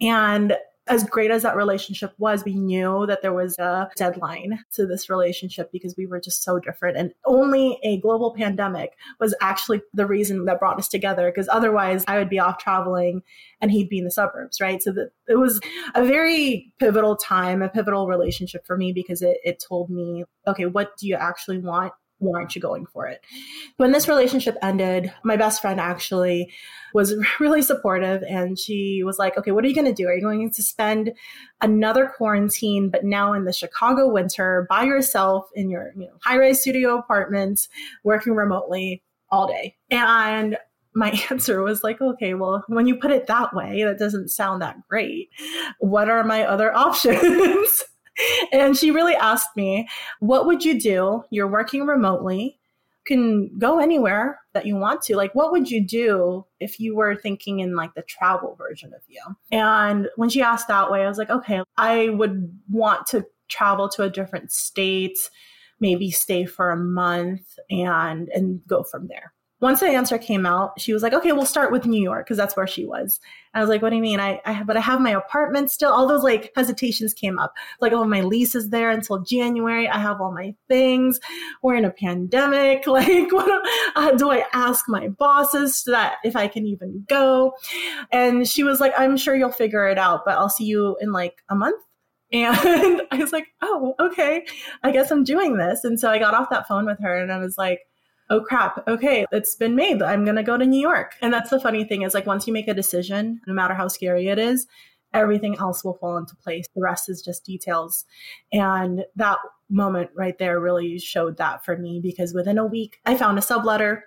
And 0.01 0.57
as 0.87 1.03
great 1.03 1.31
as 1.31 1.43
that 1.43 1.55
relationship 1.55 2.13
was, 2.17 2.43
we 2.43 2.55
knew 2.55 3.05
that 3.07 3.21
there 3.21 3.33
was 3.33 3.57
a 3.59 3.89
deadline 3.95 4.59
to 4.73 4.87
this 4.87 5.09
relationship 5.09 5.71
because 5.71 5.95
we 5.95 6.07
were 6.07 6.19
just 6.19 6.43
so 6.43 6.59
different. 6.59 6.97
And 6.97 7.13
only 7.25 7.79
a 7.83 7.99
global 7.99 8.33
pandemic 8.33 8.93
was 9.19 9.35
actually 9.41 9.81
the 9.93 10.07
reason 10.07 10.45
that 10.45 10.59
brought 10.59 10.79
us 10.79 10.87
together 10.87 11.29
because 11.29 11.47
otherwise 11.49 12.03
I 12.07 12.17
would 12.17 12.29
be 12.29 12.39
off 12.39 12.57
traveling 12.57 13.21
and 13.61 13.71
he'd 13.71 13.89
be 13.89 13.99
in 13.99 14.05
the 14.05 14.11
suburbs, 14.11 14.59
right? 14.59 14.81
So 14.81 14.91
that 14.93 15.11
it 15.27 15.35
was 15.35 15.61
a 15.93 16.03
very 16.03 16.73
pivotal 16.79 17.15
time, 17.15 17.61
a 17.61 17.69
pivotal 17.69 18.07
relationship 18.07 18.65
for 18.65 18.75
me 18.75 18.91
because 18.91 19.21
it, 19.21 19.37
it 19.43 19.63
told 19.65 19.89
me, 19.89 20.25
okay, 20.47 20.65
what 20.65 20.97
do 20.97 21.07
you 21.07 21.15
actually 21.15 21.59
want? 21.59 21.93
Why 22.21 22.39
aren't 22.39 22.55
you 22.55 22.61
going 22.61 22.85
for 22.85 23.07
it? 23.07 23.21
When 23.77 23.91
this 23.91 24.07
relationship 24.07 24.55
ended, 24.61 25.11
my 25.23 25.35
best 25.35 25.61
friend 25.61 25.79
actually 25.79 26.51
was 26.93 27.15
really 27.39 27.61
supportive 27.61 28.23
and 28.23 28.57
she 28.57 29.01
was 29.03 29.17
like, 29.17 29.37
okay, 29.37 29.51
what 29.51 29.65
are 29.65 29.67
you 29.67 29.75
going 29.75 29.87
to 29.87 29.93
do? 29.93 30.07
Are 30.07 30.13
you 30.13 30.21
going 30.21 30.49
to 30.51 30.63
spend 30.63 31.13
another 31.61 32.11
quarantine, 32.15 32.89
but 32.89 33.03
now 33.03 33.33
in 33.33 33.45
the 33.45 33.53
Chicago 33.53 34.07
winter 34.07 34.67
by 34.69 34.83
yourself 34.83 35.49
in 35.55 35.69
your 35.69 35.91
you 35.95 36.07
know, 36.07 36.17
high 36.21 36.37
rise 36.37 36.61
studio 36.61 36.97
apartment, 36.97 37.67
working 38.03 38.33
remotely 38.33 39.03
all 39.31 39.47
day? 39.47 39.75
And 39.89 40.57
my 40.93 41.09
answer 41.31 41.61
was 41.63 41.83
like, 41.83 42.01
okay, 42.01 42.35
well, 42.35 42.63
when 42.67 42.85
you 42.85 42.95
put 42.95 43.11
it 43.11 43.27
that 43.27 43.53
way, 43.55 43.83
that 43.83 43.99
doesn't 43.99 44.29
sound 44.29 44.61
that 44.61 44.75
great. 44.87 45.29
What 45.79 46.09
are 46.09 46.23
my 46.23 46.43
other 46.43 46.73
options? 46.75 47.83
And 48.51 48.77
she 48.77 48.91
really 48.91 49.15
asked 49.15 49.55
me, 49.55 49.87
What 50.19 50.45
would 50.45 50.63
you 50.63 50.79
do? 50.79 51.23
You're 51.29 51.47
working 51.47 51.85
remotely, 51.85 52.59
can 53.05 53.57
go 53.57 53.79
anywhere 53.79 54.39
that 54.53 54.65
you 54.65 54.75
want 54.75 55.01
to. 55.03 55.15
Like, 55.15 55.33
what 55.33 55.51
would 55.51 55.69
you 55.69 55.85
do 55.85 56.45
if 56.59 56.79
you 56.79 56.95
were 56.95 57.15
thinking 57.15 57.59
in 57.59 57.75
like 57.75 57.93
the 57.93 58.03
travel 58.03 58.55
version 58.55 58.93
of 58.93 59.01
you? 59.07 59.21
And 59.51 60.09
when 60.15 60.29
she 60.29 60.41
asked 60.41 60.67
that 60.67 60.91
way, 60.91 61.03
I 61.03 61.07
was 61.07 61.17
like, 61.17 61.29
Okay, 61.29 61.61
I 61.77 62.09
would 62.09 62.51
want 62.69 63.07
to 63.07 63.25
travel 63.49 63.89
to 63.89 64.03
a 64.03 64.09
different 64.09 64.51
state, 64.51 65.17
maybe 65.79 66.11
stay 66.11 66.45
for 66.45 66.71
a 66.71 66.77
month 66.77 67.57
and 67.69 68.29
and 68.29 68.61
go 68.67 68.83
from 68.83 69.07
there 69.07 69.33
once 69.61 69.79
the 69.79 69.85
answer 69.85 70.17
came 70.17 70.45
out, 70.45 70.79
she 70.81 70.91
was 70.91 71.03
like, 71.03 71.13
okay, 71.13 71.31
we'll 71.31 71.45
start 71.45 71.71
with 71.71 71.85
New 71.85 72.01
York 72.01 72.25
because 72.25 72.37
that's 72.37 72.57
where 72.57 72.65
she 72.65 72.83
was. 72.83 73.19
I 73.53 73.59
was 73.59 73.69
like, 73.69 73.83
what 73.83 73.91
do 73.91 73.95
you 73.95 74.01
mean? 74.01 74.19
I, 74.19 74.41
I 74.43 74.63
but 74.63 74.75
I 74.75 74.79
have 74.79 74.99
my 74.99 75.11
apartment 75.11 75.69
still. 75.69 75.91
All 75.91 76.07
those 76.07 76.23
like 76.23 76.51
hesitations 76.55 77.13
came 77.13 77.37
up. 77.37 77.53
Like, 77.79 77.93
oh, 77.93 78.03
my 78.05 78.21
lease 78.21 78.55
is 78.55 78.69
there 78.69 78.89
until 78.89 79.19
January. 79.19 79.87
I 79.87 79.99
have 79.99 80.19
all 80.19 80.31
my 80.31 80.55
things. 80.67 81.19
We're 81.61 81.75
in 81.75 81.85
a 81.85 81.91
pandemic. 81.91 82.85
Like, 82.91 83.31
what 83.31 83.49
uh, 83.95 84.11
do 84.11 84.31
I 84.31 84.43
ask 84.53 84.85
my 84.89 85.07
bosses 85.07 85.83
that 85.85 86.17
if 86.25 86.35
I 86.35 86.47
can 86.47 86.65
even 86.65 87.05
go? 87.07 87.53
And 88.11 88.47
she 88.47 88.63
was 88.63 88.81
like, 88.81 88.93
I'm 88.97 89.15
sure 89.15 89.35
you'll 89.35 89.51
figure 89.51 89.87
it 89.87 89.97
out, 89.97 90.25
but 90.25 90.37
I'll 90.37 90.49
see 90.49 90.65
you 90.65 90.97
in 90.99 91.11
like 91.11 91.41
a 91.49 91.55
month. 91.55 91.81
And 92.33 93.01
I 93.11 93.17
was 93.17 93.33
like, 93.33 93.47
oh, 93.61 93.93
okay. 93.99 94.45
I 94.83 94.91
guess 94.91 95.11
I'm 95.11 95.23
doing 95.23 95.57
this. 95.57 95.83
And 95.83 95.99
so 95.99 96.09
I 96.09 96.17
got 96.17 96.33
off 96.33 96.49
that 96.49 96.67
phone 96.67 96.85
with 96.85 96.99
her 97.01 97.15
and 97.15 97.31
I 97.31 97.37
was 97.39 97.57
like, 97.57 97.81
oh 98.31 98.41
crap, 98.41 98.87
okay, 98.87 99.25
it's 99.31 99.55
been 99.55 99.75
made. 99.75 100.01
I'm 100.01 100.23
going 100.23 100.37
to 100.37 100.43
go 100.43 100.57
to 100.57 100.65
New 100.65 100.79
York. 100.79 101.15
And 101.21 101.33
that's 101.33 101.49
the 101.49 101.59
funny 101.59 101.83
thing 101.83 102.01
is 102.01 102.13
like 102.13 102.25
once 102.25 102.47
you 102.47 102.53
make 102.53 102.69
a 102.69 102.73
decision, 102.73 103.41
no 103.45 103.53
matter 103.53 103.73
how 103.73 103.89
scary 103.89 104.27
it 104.27 104.39
is, 104.39 104.65
everything 105.13 105.57
else 105.59 105.83
will 105.83 105.95
fall 105.95 106.17
into 106.17 106.35
place. 106.37 106.67
The 106.73 106.81
rest 106.81 107.09
is 107.09 107.21
just 107.21 107.43
details. 107.43 108.05
And 108.53 109.03
that 109.17 109.37
moment 109.69 110.11
right 110.15 110.37
there 110.39 110.61
really 110.61 110.97
showed 110.97 111.37
that 111.37 111.65
for 111.65 111.77
me 111.77 111.99
because 112.01 112.33
within 112.33 112.57
a 112.57 112.65
week, 112.65 112.99
I 113.05 113.17
found 113.17 113.37
a 113.37 113.41
subletter 113.41 114.03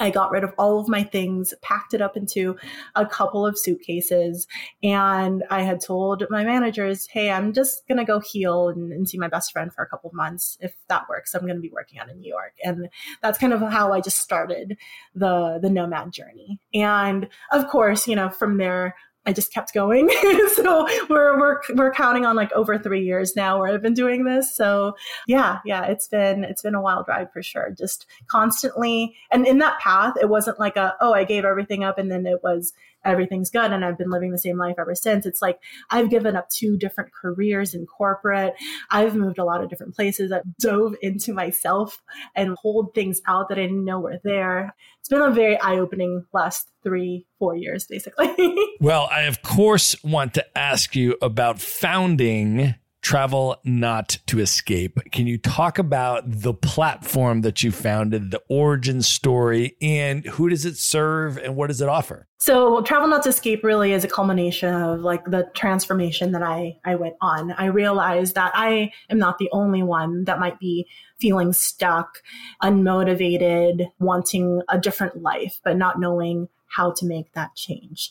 I 0.00 0.10
got 0.10 0.30
rid 0.30 0.44
of 0.44 0.52
all 0.58 0.80
of 0.80 0.88
my 0.88 1.04
things, 1.04 1.54
packed 1.62 1.94
it 1.94 2.02
up 2.02 2.16
into 2.16 2.56
a 2.94 3.06
couple 3.06 3.46
of 3.46 3.58
suitcases, 3.58 4.46
and 4.82 5.44
I 5.50 5.62
had 5.62 5.80
told 5.80 6.24
my 6.30 6.44
managers, 6.44 7.06
"Hey, 7.06 7.30
I'm 7.30 7.52
just 7.52 7.86
gonna 7.88 8.04
go 8.04 8.20
heal 8.20 8.68
and, 8.68 8.92
and 8.92 9.08
see 9.08 9.18
my 9.18 9.28
best 9.28 9.52
friend 9.52 9.72
for 9.72 9.84
a 9.84 9.88
couple 9.88 10.10
of 10.10 10.14
months. 10.14 10.58
If 10.60 10.74
that 10.88 11.08
works, 11.08 11.34
I'm 11.34 11.46
gonna 11.46 11.60
be 11.60 11.70
working 11.70 11.98
out 11.98 12.10
in 12.10 12.18
New 12.18 12.28
York." 12.28 12.54
And 12.64 12.88
that's 13.22 13.38
kind 13.38 13.52
of 13.52 13.60
how 13.60 13.92
I 13.92 14.00
just 14.00 14.18
started 14.18 14.76
the 15.14 15.58
the 15.62 15.70
nomad 15.70 16.12
journey. 16.12 16.58
And 16.72 17.28
of 17.52 17.68
course, 17.68 18.08
you 18.08 18.16
know, 18.16 18.30
from 18.30 18.56
there, 18.58 18.96
I 19.26 19.32
just 19.32 19.52
kept 19.52 19.72
going. 19.72 20.10
so 20.54 20.86
we're, 21.08 21.38
we're, 21.38 21.60
we're 21.74 21.92
counting 21.92 22.26
on 22.26 22.36
like 22.36 22.52
over 22.52 22.78
three 22.78 23.04
years 23.04 23.34
now 23.34 23.58
where 23.58 23.72
I've 23.72 23.82
been 23.82 23.94
doing 23.94 24.24
this. 24.24 24.54
So 24.54 24.96
yeah, 25.26 25.58
yeah, 25.64 25.84
it's 25.84 26.06
been, 26.06 26.44
it's 26.44 26.62
been 26.62 26.74
a 26.74 26.82
wild 26.82 27.06
ride 27.08 27.32
for 27.32 27.42
sure. 27.42 27.74
Just 27.76 28.06
constantly. 28.26 29.16
And 29.30 29.46
in 29.46 29.58
that 29.58 29.80
path, 29.80 30.14
it 30.20 30.28
wasn't 30.28 30.60
like 30.60 30.76
a, 30.76 30.94
oh, 31.00 31.14
I 31.14 31.24
gave 31.24 31.44
everything 31.44 31.84
up 31.84 31.98
and 31.98 32.10
then 32.10 32.26
it 32.26 32.42
was, 32.42 32.72
everything's 33.04 33.50
good 33.50 33.72
and 33.72 33.84
I've 33.84 33.98
been 33.98 34.10
living 34.10 34.30
the 34.30 34.38
same 34.38 34.58
life 34.58 34.76
ever 34.78 34.94
since. 34.94 35.26
It's 35.26 35.42
like 35.42 35.58
I've 35.90 36.10
given 36.10 36.36
up 36.36 36.48
two 36.50 36.76
different 36.76 37.12
careers 37.12 37.74
in 37.74 37.86
corporate. 37.86 38.54
I've 38.90 39.14
moved 39.14 39.38
a 39.38 39.44
lot 39.44 39.62
of 39.62 39.70
different 39.70 39.94
places. 39.94 40.32
I've 40.32 40.42
dove 40.58 40.94
into 41.02 41.32
myself 41.32 42.02
and 42.34 42.56
pulled 42.60 42.94
things 42.94 43.20
out 43.26 43.48
that 43.48 43.58
I 43.58 43.62
didn't 43.62 43.84
know 43.84 44.00
were 44.00 44.20
there. 44.22 44.74
It's 45.00 45.08
been 45.08 45.20
a 45.20 45.30
very 45.30 45.60
eye 45.60 45.78
opening 45.78 46.24
last 46.32 46.70
three, 46.82 47.26
four 47.38 47.56
years, 47.56 47.86
basically. 47.86 48.32
well, 48.80 49.08
I, 49.10 49.22
of 49.22 49.42
course, 49.42 50.02
want 50.02 50.34
to 50.34 50.58
ask 50.58 50.96
you 50.96 51.16
about 51.20 51.60
founding 51.60 52.74
Travel 53.04 53.60
Not 53.64 54.16
to 54.28 54.40
Escape. 54.40 54.98
Can 55.12 55.26
you 55.26 55.36
talk 55.36 55.78
about 55.78 56.24
the 56.26 56.54
platform 56.54 57.42
that 57.42 57.62
you 57.62 57.70
founded, 57.70 58.30
the 58.30 58.40
origin 58.48 59.02
story, 59.02 59.76
and 59.82 60.24
who 60.24 60.48
does 60.48 60.64
it 60.64 60.78
serve 60.78 61.36
and 61.36 61.54
what 61.54 61.66
does 61.66 61.82
it 61.82 61.88
offer? 61.88 62.26
So 62.38 62.80
Travel 62.80 63.08
Not 63.08 63.22
to 63.24 63.28
Escape 63.28 63.62
really 63.62 63.92
is 63.92 64.04
a 64.04 64.08
culmination 64.08 64.72
of 64.72 65.00
like 65.00 65.22
the 65.26 65.46
transformation 65.54 66.32
that 66.32 66.42
I, 66.42 66.78
I 66.86 66.94
went 66.94 67.16
on. 67.20 67.52
I 67.52 67.66
realized 67.66 68.36
that 68.36 68.52
I 68.54 68.90
am 69.10 69.18
not 69.18 69.36
the 69.36 69.50
only 69.52 69.82
one 69.82 70.24
that 70.24 70.40
might 70.40 70.58
be 70.58 70.88
feeling 71.20 71.52
stuck, 71.52 72.22
unmotivated, 72.62 73.86
wanting 73.98 74.62
a 74.70 74.78
different 74.78 75.20
life, 75.20 75.60
but 75.62 75.76
not 75.76 76.00
knowing 76.00 76.48
how 76.68 76.92
to 76.92 77.04
make 77.04 77.32
that 77.34 77.54
change. 77.54 78.10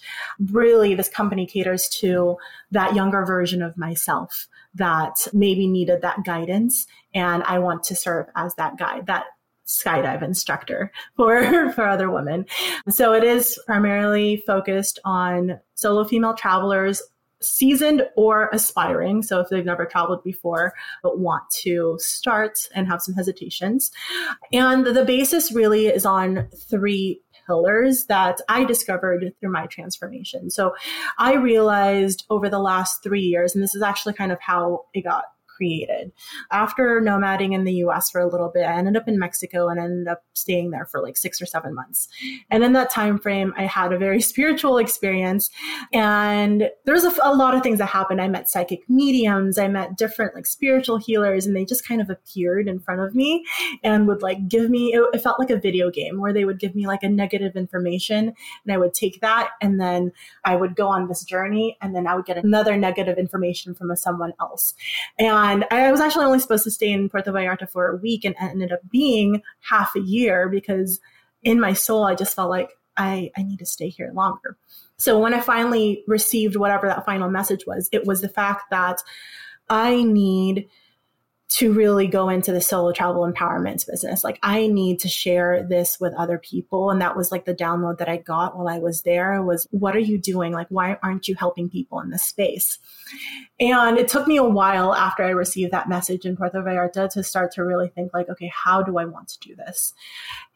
Really, 0.52 0.94
this 0.94 1.10
company 1.10 1.48
caters 1.48 1.90
to 2.00 2.38
that 2.72 2.96
younger 2.96 3.26
version 3.26 3.64
of 3.64 3.76
myself 3.76 4.48
that 4.75 5.27
maybe 5.34 5.68
needed 5.68 6.01
that 6.01 6.24
guidance. 6.24 6.88
And 7.13 7.44
I 7.44 7.60
want 7.60 7.84
to 7.84 7.96
serve 7.96 8.27
as 8.36 8.56
that 8.56 8.77
guide, 8.77 9.08
that 9.08 9.25
skydive 9.65 10.22
instructor 10.22 10.92
for 11.15 11.72
for 11.74 11.88
other 11.88 12.10
women. 12.10 12.46
So 12.89 13.13
it 13.13 13.24
is 13.24 13.60
primarily 13.65 14.44
focused 14.46 15.00
on 15.06 15.60
solo 15.75 16.03
female 16.03 16.34
travelers 16.34 17.01
seasoned 17.44 18.03
or 18.15 18.50
aspiring. 18.53 19.22
So 19.22 19.39
if 19.39 19.50
they've 19.50 19.65
never 19.65 19.86
traveled 19.86 20.24
before 20.24 20.74
but 21.01 21.20
want 21.20 21.44
to 21.62 21.98
start 22.00 22.70
and 22.74 22.88
have 22.88 23.01
some 23.01 23.15
hesitations. 23.15 23.92
And 24.51 24.86
the 24.86 25.06
basis 25.06 25.51
really 25.51 25.88
is 25.88 26.06
on 26.06 26.48
three 26.70 27.22
pillars 27.46 28.06
that 28.06 28.40
I 28.50 28.64
discovered 28.64 29.34
through 29.40 29.52
my 29.52 29.68
transformation. 29.68 30.50
So 30.50 30.74
I 31.18 31.36
realized 31.36 32.26
over 32.30 32.50
the 32.50 32.60
last 32.60 33.04
three 33.04 33.22
years, 33.22 33.56
and 33.56 33.64
this 33.64 33.76
is 33.76 33.82
actually 33.82 34.14
kind 34.14 34.32
of 34.32 34.40
how 34.40 34.86
it 34.94 35.02
got 35.02 35.26
created. 35.55 36.12
After 36.51 37.01
nomading 37.01 37.53
in 37.53 37.63
the 37.63 37.74
US 37.86 38.10
for 38.10 38.22
a 38.22 38.29
little 38.29 38.50
bit, 38.53 38.63
I 38.63 38.74
ended 38.74 38.98
up 38.98 39.07
in 39.07 39.19
Mexico 39.19 39.67
and 39.67 39.79
ended 39.79 40.07
up 40.07 40.24
staying 40.33 40.72
there 40.72 40.86
for 40.86 41.01
like 41.01 41.17
six 41.17 41.41
or 41.41 41.45
seven 41.45 41.74
months. 41.75 42.07
And 42.50 42.63
in 42.63 42.74
that 42.74 42.91
time 42.91 43.19
frame, 43.19 43.53
I 43.57 43.63
had 43.65 43.93
a 43.93 43.98
very 43.98 44.22
spiritual 44.33 44.77
experience. 44.77 45.50
And 45.93 46.69
there 46.86 46.93
was 46.93 47.03
a, 47.03 47.13
a 47.24 47.33
lot 47.33 47.55
of 47.55 47.63
things 47.63 47.79
that 47.79 47.88
happened. 47.88 48.22
I 48.22 48.27
met 48.27 48.50
psychic 48.50 48.88
mediums, 48.89 49.57
I 49.57 49.67
met 49.67 49.98
different 49.98 50.36
like 50.36 50.45
spiritual 50.45 50.98
healers, 50.98 51.45
and 51.45 51.55
they 51.55 51.65
just 51.65 51.88
kind 51.88 52.01
of 52.01 52.10
appeared 52.10 52.67
in 52.67 52.79
front 52.79 53.01
of 53.01 53.15
me 53.15 53.45
and 53.83 54.07
would 54.07 54.22
like 54.22 54.48
give 54.48 54.69
me, 54.69 54.93
it, 54.93 55.03
it 55.13 55.22
felt 55.22 55.39
like 55.39 55.50
a 55.50 55.57
video 55.57 55.89
game 55.91 56.19
where 56.19 56.33
they 56.33 56.45
would 56.45 56.60
give 56.60 56.75
me 56.75 56.88
like 56.88 57.03
a 57.03 57.10
negative 57.10 57.55
information 57.55 58.33
and 58.65 58.74
I 58.74 58.77
would 58.77 58.93
take 58.93 59.22
that 59.22 59.51
and 59.62 59.79
then 59.79 60.12
I 60.45 60.55
would 60.55 60.75
go 60.75 60.88
on 60.88 61.07
this 61.07 61.24
journey 61.24 61.77
and 61.81 61.95
then 61.95 62.07
I 62.07 62.15
would 62.15 62.25
get 62.25 62.38
another 62.38 62.77
negative 62.77 63.17
information 63.17 63.74
from 63.74 63.93
someone 63.95 64.33
else. 64.39 64.74
And 65.17 65.43
and 65.44 65.66
I 65.72 65.92
was 65.92 66.00
actually 66.00 66.24
only 66.24 66.40
supposed 66.40 66.64
to 66.64 66.72
stay 66.72 66.90
in 66.90 67.10
Puerto 67.10 67.34
Vallarta 67.34 67.70
for 67.70 67.90
a 67.90 67.98
week 67.98 68.24
and 68.24 68.34
ended 68.40 68.72
up 68.72 68.80
being 68.90 69.42
half 69.60 69.94
a 69.94 70.00
year 70.00 70.48
because 70.48 71.02
in 71.44 71.60
my 71.60 71.74
soul, 71.74 72.06
I 72.06 72.16
just 72.16 72.34
felt 72.34 72.50
like 72.50 72.70
I, 72.96 73.30
I 73.36 73.44
need 73.44 73.60
to 73.60 73.66
stay 73.66 73.90
here 73.90 74.12
longer. 74.14 74.56
So 74.96 75.20
when 75.20 75.34
I 75.34 75.42
finally 75.42 76.06
received 76.08 76.56
whatever 76.56 76.88
that 76.88 77.06
final 77.06 77.30
message 77.30 77.66
was, 77.68 77.90
it 77.92 78.06
was 78.06 78.22
the 78.22 78.30
fact 78.30 78.70
that 78.72 79.04
I 79.70 80.04
need 80.04 80.70
to 81.57 81.72
really 81.72 82.07
go 82.07 82.29
into 82.29 82.51
the 82.51 82.60
solo 82.60 82.91
travel 82.91 83.31
empowerment 83.31 83.86
business. 83.88 84.24
Like 84.24 84.39
I 84.41 84.65
need 84.65 85.00
to 85.01 85.07
share 85.07 85.62
this 85.62 86.00
with 86.00 86.12
other 86.15 86.39
people. 86.39 86.89
And 86.89 87.00
that 87.00 87.15
was 87.15 87.31
like 87.31 87.45
the 87.45 87.53
download 87.53 88.00
that 88.00 88.10
I 88.10 88.17
got 88.17 88.57
while 88.57 88.67
I 88.67 88.79
was 88.79 89.03
there 89.03 89.39
was, 89.43 89.67
what 89.69 89.95
are 89.95 90.00
you 90.00 90.17
doing? 90.17 90.51
Like, 90.51 90.65
why 90.69 90.98
aren't 91.03 91.27
you 91.27 91.36
helping 91.36 91.69
people 91.69 92.00
in 92.00 92.10
this 92.10 92.24
space? 92.24 92.79
And 93.60 94.00
it 94.00 94.07
took 94.07 94.25
me 94.25 94.38
a 94.38 94.43
while 94.43 94.95
after 94.95 95.24
I 95.24 95.29
received 95.29 95.72
that 95.74 95.88
message 95.88 96.25
in 96.25 96.36
Puerto 96.36 96.60
Vallarta 96.60 97.07
to 97.12 97.22
start 97.22 97.51
to 97.51 97.63
really 97.63 97.89
think 97.89 98.15
like, 98.15 98.29
okay, 98.29 98.51
how 98.51 98.81
do 98.81 98.98
I 98.98 99.05
want 99.05 99.27
to 99.27 99.39
do 99.39 99.55
this? 99.55 99.93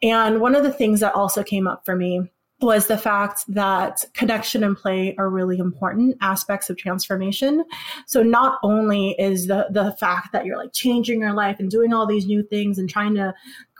And 0.02 0.40
one 0.40 0.56
of 0.56 0.64
the 0.64 0.72
things 0.72 0.98
that 0.98 1.14
also 1.14 1.44
came 1.44 1.68
up 1.68 1.84
for 1.84 1.94
me 1.94 2.28
was 2.60 2.88
the 2.88 2.98
fact 2.98 3.44
that 3.48 4.04
connection 4.14 4.64
and 4.64 4.76
play 4.76 5.14
are 5.16 5.30
really 5.30 5.58
important 5.58 6.16
aspects 6.20 6.68
of 6.68 6.76
transformation. 6.76 7.64
So 8.06 8.22
not 8.22 8.58
only 8.62 9.14
is 9.18 9.46
the 9.46 9.68
the 9.70 9.92
fact 10.00 10.32
that 10.32 10.44
you're 10.44 10.58
like 10.58 10.72
changing 10.72 11.20
your 11.20 11.34
life 11.34 11.60
and 11.60 11.70
doing 11.70 11.92
all 11.92 12.06
these 12.06 12.26
new 12.26 12.42
things 12.42 12.78
and 12.78 12.90
trying 12.90 13.14
to 13.14 13.32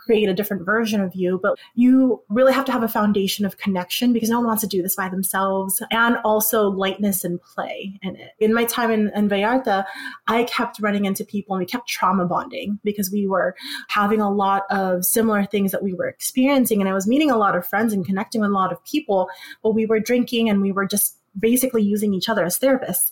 create 0.08 0.26
a 0.26 0.32
different 0.32 0.64
version 0.64 1.02
of 1.02 1.14
you, 1.14 1.38
but 1.42 1.58
you 1.74 2.22
really 2.30 2.54
have 2.54 2.64
to 2.64 2.72
have 2.72 2.82
a 2.82 2.88
foundation 2.88 3.44
of 3.44 3.58
connection 3.58 4.10
because 4.14 4.30
no 4.30 4.38
one 4.38 4.46
wants 4.46 4.62
to 4.62 4.66
do 4.66 4.80
this 4.80 4.96
by 4.96 5.06
themselves 5.06 5.82
and 5.90 6.16
also 6.24 6.70
lightness 6.70 7.24
and 7.24 7.42
play 7.42 8.00
in 8.00 8.16
it. 8.16 8.30
In 8.38 8.54
my 8.54 8.64
time 8.64 8.90
in, 8.90 9.12
in 9.14 9.28
Vallarta, 9.28 9.84
I 10.26 10.44
kept 10.44 10.80
running 10.80 11.04
into 11.04 11.26
people 11.26 11.54
and 11.54 11.60
we 11.60 11.66
kept 11.66 11.90
trauma 11.90 12.24
bonding 12.24 12.78
because 12.84 13.10
we 13.10 13.26
were 13.26 13.54
having 13.88 14.22
a 14.22 14.30
lot 14.30 14.62
of 14.70 15.04
similar 15.04 15.44
things 15.44 15.72
that 15.72 15.82
we 15.82 15.92
were 15.92 16.08
experiencing. 16.08 16.80
And 16.80 16.88
I 16.88 16.94
was 16.94 17.06
meeting 17.06 17.30
a 17.30 17.36
lot 17.36 17.54
of 17.54 17.66
friends 17.66 17.92
and 17.92 18.06
connecting 18.06 18.40
with 18.40 18.48
a 18.48 18.54
lot 18.54 18.72
of 18.72 18.82
people, 18.84 19.28
but 19.62 19.72
we 19.72 19.84
were 19.84 20.00
drinking 20.00 20.48
and 20.48 20.62
we 20.62 20.72
were 20.72 20.86
just 20.86 21.18
basically 21.38 21.82
using 21.82 22.14
each 22.14 22.30
other 22.30 22.46
as 22.46 22.58
therapists. 22.58 23.10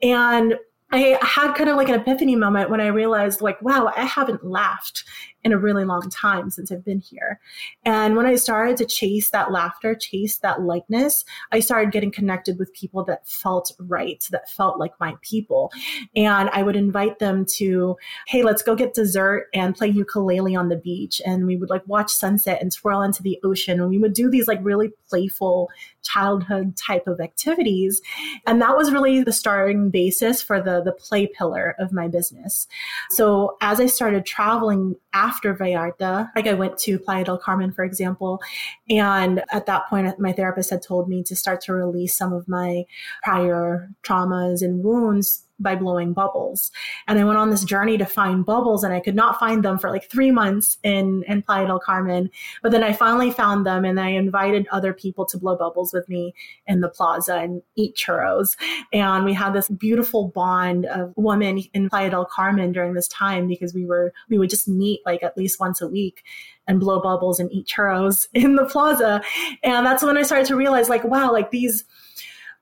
And 0.00 0.54
I 0.90 1.18
had 1.20 1.52
kind 1.52 1.68
of 1.68 1.76
like 1.76 1.90
an 1.90 2.00
epiphany 2.00 2.34
moment 2.34 2.70
when 2.70 2.80
I 2.80 2.86
realized, 2.86 3.42
like, 3.42 3.60
wow, 3.60 3.92
I 3.94 4.06
haven't 4.06 4.44
laughed 4.44 5.04
in 5.44 5.52
a 5.52 5.58
really 5.58 5.84
long 5.84 6.08
time 6.10 6.50
since 6.50 6.72
I've 6.72 6.84
been 6.84 7.00
here. 7.00 7.40
And 7.84 8.16
when 8.16 8.26
I 8.26 8.34
started 8.34 8.76
to 8.78 8.86
chase 8.86 9.30
that 9.30 9.52
laughter, 9.52 9.94
chase 9.94 10.38
that 10.38 10.62
lightness, 10.62 11.24
I 11.52 11.60
started 11.60 11.92
getting 11.92 12.10
connected 12.10 12.58
with 12.58 12.72
people 12.72 13.04
that 13.04 13.26
felt 13.26 13.72
right, 13.78 14.22
that 14.30 14.50
felt 14.50 14.78
like 14.78 14.92
my 14.98 15.14
people. 15.22 15.72
And 16.16 16.50
I 16.50 16.62
would 16.62 16.76
invite 16.76 17.18
them 17.18 17.44
to, 17.56 17.96
hey, 18.26 18.42
let's 18.42 18.62
go 18.62 18.74
get 18.74 18.94
dessert 18.94 19.46
and 19.54 19.76
play 19.76 19.88
ukulele 19.88 20.56
on 20.56 20.68
the 20.68 20.76
beach. 20.76 21.22
And 21.24 21.46
we 21.46 21.56
would 21.56 21.70
like 21.70 21.86
watch 21.86 22.10
sunset 22.10 22.60
and 22.60 22.72
twirl 22.72 23.02
into 23.02 23.22
the 23.22 23.38
ocean. 23.44 23.80
And 23.80 23.90
we 23.90 23.98
would 23.98 24.14
do 24.14 24.30
these 24.30 24.48
like 24.48 24.60
really 24.62 24.90
playful 25.08 25.70
childhood 26.02 26.76
type 26.76 27.06
of 27.06 27.20
activities. 27.20 28.00
And 28.46 28.60
that 28.62 28.76
was 28.76 28.92
really 28.92 29.22
the 29.22 29.32
starting 29.32 29.90
basis 29.90 30.40
for 30.42 30.60
the, 30.60 30.82
the 30.82 30.92
play 30.92 31.26
pillar 31.26 31.74
of 31.78 31.92
my 31.92 32.08
business. 32.08 32.66
So 33.10 33.56
as 33.60 33.80
I 33.80 33.86
started 33.86 34.24
traveling 34.24 34.96
after 35.12 35.54
Vallarta, 35.54 36.30
like 36.34 36.46
I 36.46 36.54
went 36.54 36.78
to 36.78 36.98
Playa 36.98 37.24
del 37.24 37.38
Carmen, 37.38 37.72
for 37.72 37.84
example, 37.84 38.40
and 38.88 39.42
at 39.50 39.66
that 39.66 39.88
point, 39.88 40.18
my 40.18 40.32
therapist 40.32 40.70
had 40.70 40.82
told 40.82 41.08
me 41.08 41.22
to 41.24 41.36
start 41.36 41.60
to 41.62 41.72
release 41.72 42.16
some 42.16 42.32
of 42.32 42.48
my 42.48 42.84
prior 43.22 43.90
traumas 44.02 44.62
and 44.62 44.82
wounds 44.84 45.44
by 45.58 45.74
blowing 45.74 46.12
bubbles. 46.12 46.70
And 47.06 47.18
I 47.18 47.24
went 47.24 47.38
on 47.38 47.50
this 47.50 47.64
journey 47.64 47.98
to 47.98 48.06
find 48.06 48.44
bubbles 48.44 48.84
and 48.84 48.92
I 48.94 49.00
could 49.00 49.14
not 49.14 49.38
find 49.38 49.64
them 49.64 49.78
for 49.78 49.90
like 49.90 50.10
three 50.10 50.30
months 50.30 50.78
in, 50.82 51.24
in 51.26 51.42
Playa 51.42 51.66
del 51.66 51.80
Carmen. 51.80 52.30
But 52.62 52.72
then 52.72 52.84
I 52.84 52.92
finally 52.92 53.30
found 53.30 53.66
them 53.66 53.84
and 53.84 53.98
I 53.98 54.10
invited 54.10 54.68
other 54.70 54.92
people 54.92 55.26
to 55.26 55.38
blow 55.38 55.56
bubbles 55.56 55.92
with 55.92 56.08
me 56.08 56.34
in 56.66 56.80
the 56.80 56.88
plaza 56.88 57.36
and 57.36 57.62
eat 57.76 57.96
churros. 57.96 58.56
And 58.92 59.24
we 59.24 59.34
had 59.34 59.52
this 59.52 59.68
beautiful 59.68 60.28
bond 60.28 60.86
of 60.86 61.12
women 61.16 61.62
in 61.74 61.88
Playa 61.88 62.10
del 62.10 62.24
Carmen 62.24 62.72
during 62.72 62.94
this 62.94 63.08
time 63.08 63.48
because 63.48 63.74
we 63.74 63.84
were, 63.84 64.12
we 64.28 64.38
would 64.38 64.50
just 64.50 64.68
meet 64.68 65.00
like 65.04 65.22
at 65.22 65.36
least 65.36 65.60
once 65.60 65.80
a 65.80 65.88
week 65.88 66.22
and 66.66 66.78
blow 66.78 67.00
bubbles 67.00 67.40
and 67.40 67.50
eat 67.52 67.66
churros 67.66 68.28
in 68.34 68.56
the 68.56 68.66
plaza. 68.66 69.22
And 69.62 69.84
that's 69.84 70.02
when 70.02 70.16
I 70.16 70.22
started 70.22 70.46
to 70.48 70.56
realize 70.56 70.88
like, 70.88 71.04
wow, 71.04 71.32
like 71.32 71.50
these, 71.50 71.84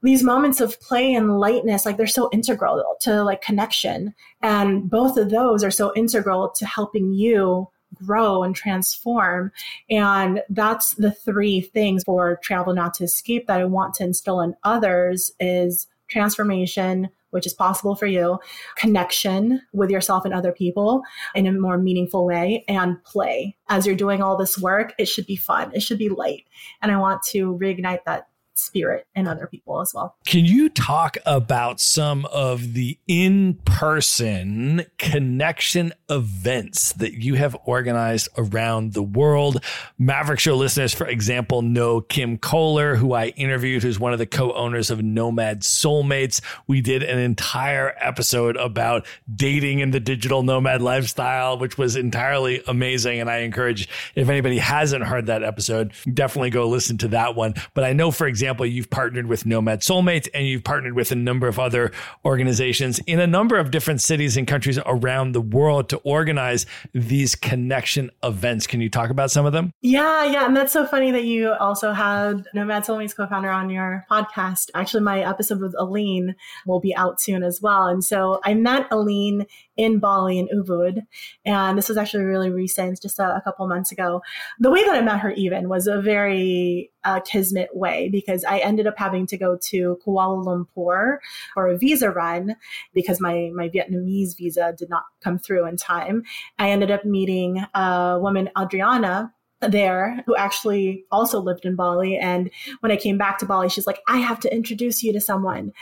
these 0.02 0.22
moments 0.22 0.60
of 0.60 0.80
play 0.80 1.14
and 1.14 1.38
lightness 1.38 1.86
like 1.86 1.96
they're 1.96 2.06
so 2.06 2.28
integral 2.32 2.96
to 3.00 3.22
like 3.22 3.42
connection 3.42 4.14
and 4.42 4.88
both 4.88 5.16
of 5.16 5.30
those 5.30 5.64
are 5.64 5.70
so 5.70 5.92
integral 5.94 6.50
to 6.50 6.66
helping 6.66 7.12
you 7.12 7.68
grow 7.94 8.42
and 8.42 8.54
transform 8.54 9.50
and 9.88 10.42
that's 10.50 10.94
the 10.96 11.10
three 11.10 11.60
things 11.60 12.02
for 12.04 12.38
travel 12.42 12.74
not 12.74 12.92
to 12.94 13.04
escape 13.04 13.46
that 13.46 13.60
i 13.60 13.64
want 13.64 13.94
to 13.94 14.04
instill 14.04 14.40
in 14.40 14.54
others 14.64 15.30
is 15.40 15.86
transformation 16.08 17.08
which 17.36 17.46
is 17.46 17.52
possible 17.52 17.94
for 17.94 18.06
you, 18.06 18.38
connection 18.76 19.60
with 19.74 19.90
yourself 19.90 20.24
and 20.24 20.32
other 20.32 20.52
people 20.52 21.02
in 21.34 21.46
a 21.46 21.52
more 21.52 21.76
meaningful 21.76 22.24
way, 22.24 22.64
and 22.66 23.02
play. 23.04 23.54
As 23.68 23.86
you're 23.86 23.94
doing 23.94 24.22
all 24.22 24.38
this 24.38 24.58
work, 24.58 24.94
it 24.98 25.06
should 25.06 25.26
be 25.26 25.36
fun, 25.36 25.70
it 25.74 25.82
should 25.82 25.98
be 25.98 26.08
light. 26.08 26.44
And 26.80 26.90
I 26.90 26.96
want 26.96 27.22
to 27.24 27.58
reignite 27.60 28.04
that 28.06 28.28
spirit 28.56 29.06
in 29.14 29.26
other 29.26 29.46
people 29.46 29.80
as 29.80 29.92
well. 29.94 30.16
Can 30.26 30.44
you 30.44 30.68
talk 30.68 31.16
about 31.26 31.80
some 31.80 32.25
of 32.26 32.72
the 32.75 32.98
in 33.06 33.54
person 33.64 34.86
connection 34.98 35.92
events 36.08 36.92
that 36.94 37.14
you 37.14 37.34
have 37.34 37.56
organized 37.64 38.28
around 38.36 38.94
the 38.94 39.02
world? 39.02 39.62
Maverick 39.98 40.40
Show 40.40 40.56
listeners, 40.56 40.94
for 40.94 41.06
example, 41.06 41.62
know 41.62 42.00
Kim 42.00 42.38
Kohler, 42.38 42.96
who 42.96 43.12
I 43.12 43.28
interviewed, 43.28 43.82
who's 43.82 44.00
one 44.00 44.12
of 44.12 44.18
the 44.18 44.26
co 44.26 44.52
owners 44.52 44.90
of 44.90 45.02
Nomad 45.02 45.60
Soulmates. 45.60 46.40
We 46.66 46.80
did 46.80 47.02
an 47.02 47.18
entire 47.18 47.94
episode 47.98 48.56
about 48.56 49.06
dating 49.34 49.80
in 49.80 49.90
the 49.90 50.00
digital 50.00 50.42
nomad 50.42 50.82
lifestyle, 50.82 51.58
which 51.58 51.76
was 51.76 51.96
entirely 51.96 52.62
amazing. 52.66 53.20
And 53.20 53.30
I 53.30 53.38
encourage, 53.38 53.88
if 54.14 54.28
anybody 54.28 54.58
hasn't 54.58 55.04
heard 55.04 55.26
that 55.26 55.42
episode, 55.42 55.92
definitely 56.12 56.50
go 56.50 56.68
listen 56.68 56.98
to 56.98 57.08
that 57.08 57.34
one. 57.34 57.54
But 57.75 57.84
I 57.84 57.92
know, 57.92 58.10
for 58.10 58.26
example, 58.26 58.45
example, 58.46 58.64
you've 58.64 58.90
partnered 58.90 59.26
with 59.26 59.44
Nomad 59.44 59.80
Soulmates 59.80 60.28
and 60.32 60.46
you've 60.46 60.62
partnered 60.62 60.94
with 60.94 61.10
a 61.10 61.16
number 61.16 61.48
of 61.48 61.58
other 61.58 61.90
organizations 62.24 63.00
in 63.00 63.18
a 63.18 63.26
number 63.26 63.56
of 63.56 63.72
different 63.72 64.00
cities 64.00 64.36
and 64.36 64.46
countries 64.46 64.78
around 64.86 65.32
the 65.32 65.40
world 65.40 65.88
to 65.88 65.96
organize 65.98 66.64
these 66.94 67.34
connection 67.34 68.08
events. 68.22 68.68
Can 68.68 68.80
you 68.80 68.88
talk 68.88 69.10
about 69.10 69.32
some 69.32 69.46
of 69.46 69.52
them? 69.52 69.72
Yeah, 69.82 70.24
yeah. 70.24 70.46
And 70.46 70.56
that's 70.56 70.72
so 70.72 70.86
funny 70.86 71.10
that 71.10 71.24
you 71.24 71.54
also 71.54 71.92
had 71.92 72.46
Nomad 72.54 72.84
Soulmates 72.84 73.16
co 73.16 73.26
founder 73.26 73.50
on 73.50 73.68
your 73.68 74.04
podcast. 74.08 74.70
Actually, 74.76 75.02
my 75.02 75.28
episode 75.28 75.60
with 75.60 75.74
Aline 75.76 76.36
will 76.66 76.78
be 76.78 76.94
out 76.94 77.20
soon 77.20 77.42
as 77.42 77.60
well. 77.60 77.88
And 77.88 78.04
so 78.04 78.40
I 78.44 78.54
met 78.54 78.86
Aline 78.92 79.46
in 79.76 79.99
Bali 79.99 80.38
in 80.38 80.48
Ubud. 80.48 81.03
And 81.44 81.77
this 81.77 81.88
was 81.88 81.96
actually 81.96 82.24
really 82.24 82.50
recent, 82.50 83.00
just 83.00 83.18
a, 83.18 83.37
a 83.37 83.40
couple 83.42 83.66
months 83.68 83.92
ago. 83.92 84.22
The 84.59 84.70
way 84.70 84.85
that 84.85 84.94
I 84.94 85.00
met 85.03 85.20
her 85.20 85.33
even 85.33 85.68
was 85.68 85.87
a 85.87 86.00
very 86.00 86.90
uh, 87.05 87.20
kismet 87.20 87.68
way 87.74 88.09
because 88.09 88.44
I 88.44 88.59
ended 88.59 88.87
up 88.87 88.94
having 88.96 89.27
to 89.29 89.37
go 89.37 89.59
to 89.68 89.98
Kuala 90.05 90.44
Lumpur 90.44 91.18
for 91.55 91.68
a 91.68 91.79
visa 91.79 92.11
run 92.11 92.57
because 92.94 93.20
my, 93.20 93.50
my 93.55 93.68
Vietnamese 93.68 94.37
visa 94.37 94.74
did 94.77 94.90
not 94.90 95.05
come 95.22 95.38
through 95.38 95.66
in 95.66 95.77
time. 95.77 96.22
I 96.59 96.70
ended 96.70 96.90
up 96.90 97.05
meeting 97.05 97.64
a 97.74 98.18
woman, 98.20 98.50
Adriana, 98.59 99.33
there 99.70 100.22
who 100.26 100.37
actually 100.37 101.05
also 101.11 101.40
lived 101.40 101.64
in 101.64 101.76
Bali. 101.76 102.16
And 102.16 102.50
when 102.81 102.92
I 102.92 102.96
came 102.96 103.18
back 103.18 103.38
to 103.38 103.46
Bali, 103.46 103.68
she's 103.68 103.87
like, 103.87 104.00
I 104.09 104.18
have 104.18 104.40
to 104.40 104.55
introduce 104.55 105.02
you 105.02 105.12
to 105.12 105.20
someone. 105.20 105.72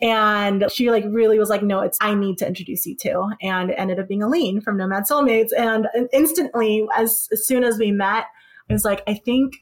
And 0.00 0.64
she 0.70 0.90
like 0.90 1.04
really 1.08 1.38
was 1.38 1.50
like, 1.50 1.62
no, 1.62 1.80
it's, 1.80 1.98
I 2.00 2.14
need 2.14 2.38
to 2.38 2.46
introduce 2.46 2.86
you 2.86 2.96
to. 2.98 3.30
And 3.42 3.70
ended 3.72 3.98
up 3.98 4.08
being 4.08 4.22
Aline 4.22 4.60
from 4.60 4.76
Nomad 4.76 5.04
Soulmates. 5.04 5.50
And 5.56 5.88
instantly, 6.12 6.86
as, 6.96 7.28
as 7.32 7.46
soon 7.46 7.64
as 7.64 7.78
we 7.78 7.90
met, 7.90 8.26
I 8.68 8.72
was 8.72 8.84
like, 8.84 9.02
I 9.06 9.14
think 9.14 9.54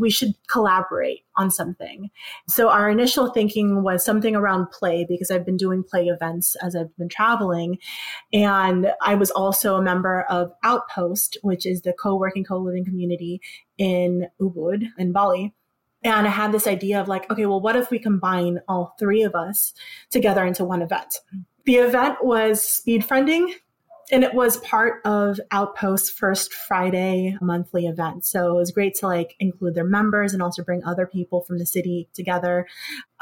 we 0.00 0.10
should 0.10 0.34
collaborate 0.48 1.20
on 1.36 1.50
something. 1.50 2.10
So 2.48 2.70
our 2.70 2.88
initial 2.90 3.30
thinking 3.30 3.82
was 3.82 4.04
something 4.04 4.34
around 4.34 4.70
play 4.70 5.04
because 5.08 5.30
I've 5.30 5.44
been 5.44 5.58
doing 5.58 5.84
play 5.84 6.06
events 6.06 6.56
as 6.62 6.74
I've 6.74 6.96
been 6.96 7.08
traveling. 7.08 7.78
And 8.32 8.92
I 9.02 9.14
was 9.14 9.30
also 9.30 9.76
a 9.76 9.82
member 9.82 10.22
of 10.22 10.50
Outpost, 10.64 11.36
which 11.42 11.66
is 11.66 11.82
the 11.82 11.92
co-working, 11.92 12.44
co-living 12.44 12.84
community 12.84 13.40
in 13.78 14.28
Ubud 14.40 14.88
in 14.98 15.12
Bali. 15.12 15.54
And 16.02 16.26
I 16.26 16.30
had 16.30 16.52
this 16.52 16.66
idea 16.66 16.98
of 16.98 17.08
like, 17.08 17.30
okay, 17.30 17.44
well, 17.44 17.60
what 17.60 17.76
if 17.76 17.90
we 17.90 17.98
combine 17.98 18.60
all 18.66 18.94
three 18.98 19.22
of 19.22 19.34
us 19.34 19.74
together 20.10 20.44
into 20.46 20.64
one 20.64 20.80
event? 20.80 21.14
The 21.66 21.76
event 21.76 22.24
was 22.24 22.62
speed 22.62 23.06
friending 23.06 23.52
and 24.12 24.24
it 24.24 24.34
was 24.34 24.58
part 24.58 25.00
of 25.04 25.40
Outpost's 25.50 26.10
first 26.10 26.52
Friday 26.52 27.36
monthly 27.40 27.86
event. 27.86 28.24
So 28.24 28.50
it 28.50 28.54
was 28.54 28.70
great 28.70 28.94
to 28.96 29.06
like 29.06 29.36
include 29.40 29.74
their 29.74 29.84
members 29.84 30.32
and 30.32 30.42
also 30.42 30.62
bring 30.62 30.84
other 30.84 31.06
people 31.06 31.42
from 31.42 31.58
the 31.58 31.66
city 31.66 32.08
together. 32.14 32.66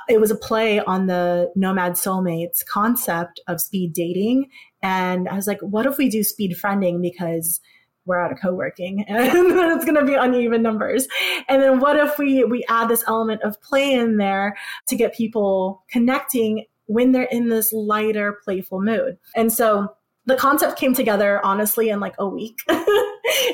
It 0.09 0.20
was 0.20 0.31
a 0.31 0.37
play 0.37 0.81
on 0.81 1.07
the 1.07 1.53
Nomad 1.55 1.92
Soulmates 1.92 2.64
concept 2.64 3.40
of 3.46 3.61
speed 3.61 3.92
dating. 3.92 4.51
And 4.83 5.29
I 5.29 5.35
was 5.35 5.46
like, 5.46 5.61
what 5.61 5.87
if 5.87 5.98
we 5.98 6.09
do 6.09 6.22
speed 6.22 6.57
friending 6.57 7.03
because 7.03 7.61
we're 8.09 8.18
out 8.18 8.33
of 8.33 8.40
co-working 8.40 9.05
and 9.09 9.20
it's 9.20 9.85
going 9.85 9.94
to 9.94 10.05
be 10.05 10.14
uneven 10.14 10.62
numbers. 10.62 11.07
And 11.48 11.62
then 11.62 11.79
what 11.79 11.96
if 11.96 12.18
we, 12.18 12.42
we 12.42 12.64
add 12.68 12.88
this 12.88 13.05
element 13.07 13.42
of 13.42 13.61
play 13.61 13.92
in 13.92 14.16
there 14.16 14.57
to 14.87 14.96
get 14.96 15.14
people 15.14 15.85
connecting 15.90 16.64
when 16.87 17.12
they're 17.12 17.24
in 17.24 17.51
this 17.51 17.70
lighter, 17.70 18.38
playful 18.42 18.81
mood. 18.81 19.18
And 19.37 19.53
so 19.53 19.94
the 20.29 20.37
concept 20.37 20.79
came 20.79 20.95
together 20.95 21.45
honestly 21.45 21.88
in 21.88 22.01
like 22.01 22.14
a 22.19 22.29
week. 22.29 22.61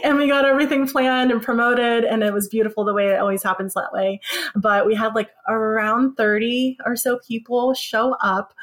And 0.05 0.19
we 0.19 0.29
got 0.29 0.45
everything 0.45 0.87
planned 0.87 1.31
and 1.33 1.43
promoted 1.43 2.05
and 2.05 2.23
it 2.23 2.33
was 2.33 2.49
beautiful 2.49 2.85
the 2.85 2.95
way 2.95 3.09
it 3.09 3.19
always 3.19 3.43
happens 3.43 3.75
that 3.75 3.93
way. 3.93 4.21
But 4.55 4.87
we 4.87 4.95
had 4.95 5.15
like 5.15 5.31
around 5.49 6.15
30 6.15 6.79
or 6.87 6.95
so 6.95 7.19
people 7.27 7.75
show 7.75 8.15
up 8.21 8.55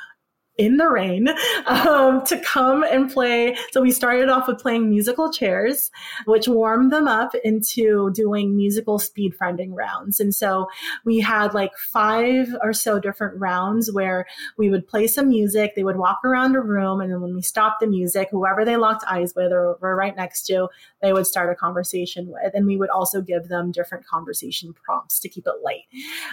in 0.58 0.78
the 0.78 0.88
rain 0.88 1.28
um, 1.66 2.24
to 2.26 2.40
come 2.40 2.84
and 2.84 3.12
play. 3.12 3.58
So 3.72 3.82
we 3.82 3.92
started 3.92 4.30
off 4.30 4.48
with 4.48 4.60
playing 4.60 4.90
musical 4.90 5.32
chairs, 5.32 5.90
which 6.26 6.48
warmed 6.48 6.92
them 6.92 7.08
up 7.08 7.34
into 7.44 8.12
doing 8.12 8.56
musical 8.56 9.00
speed 9.00 9.34
friending 9.40 9.70
rounds. 9.72 10.20
And 10.20 10.36
so 10.36 10.68
we 11.06 11.20
had 11.20 11.54
like 11.54 11.76
five 11.78 12.56
or 12.62 12.74
so 12.74 13.00
different 13.00 13.40
rounds 13.40 13.92
where 13.92 14.26
we 14.58 14.70
would 14.70 14.88
play 14.88 15.08
some 15.08 15.30
music, 15.30 15.74
they 15.76 15.84
would 15.84 15.98
walk 15.98 16.20
around 16.24 16.56
a 16.56 16.62
room, 16.62 17.02
and 17.02 17.12
then 17.12 17.22
when 17.22 17.34
we 17.34 17.42
stopped 17.42 17.80
the 17.80 17.88
music, 17.88 18.28
whoever 18.30 18.66
they 18.66 18.78
locked 18.78 19.06
eyes 19.08 19.34
with 19.36 19.52
or 19.52 19.78
were 19.82 19.96
right 19.96 20.16
next 20.16 20.44
to, 20.44 20.68
they 21.02 21.14
would 21.14 21.26
start 21.26 21.52
a 21.52 21.56
conversation 21.56 22.28
with. 22.28 22.54
And 22.54 22.68
we 22.68 22.78
would 22.78 22.90
also 22.90 23.22
give 23.22 23.48
them 23.48 23.72
different 23.72 24.06
conversation 24.06 24.74
prompts 24.74 25.20
to 25.20 25.30
keep 25.30 25.48
it 25.48 25.64
light 25.64 25.86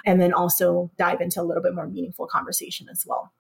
and 0.05 0.21
then 0.21 0.33
also 0.33 0.91
dive 0.99 1.21
into 1.21 1.41
a 1.41 1.45
little 1.45 1.63
bit 1.63 1.75
more 1.75 1.87
meaningful 1.87 2.27
conversation 2.27 2.89
as 2.91 3.05
well. 3.07 3.33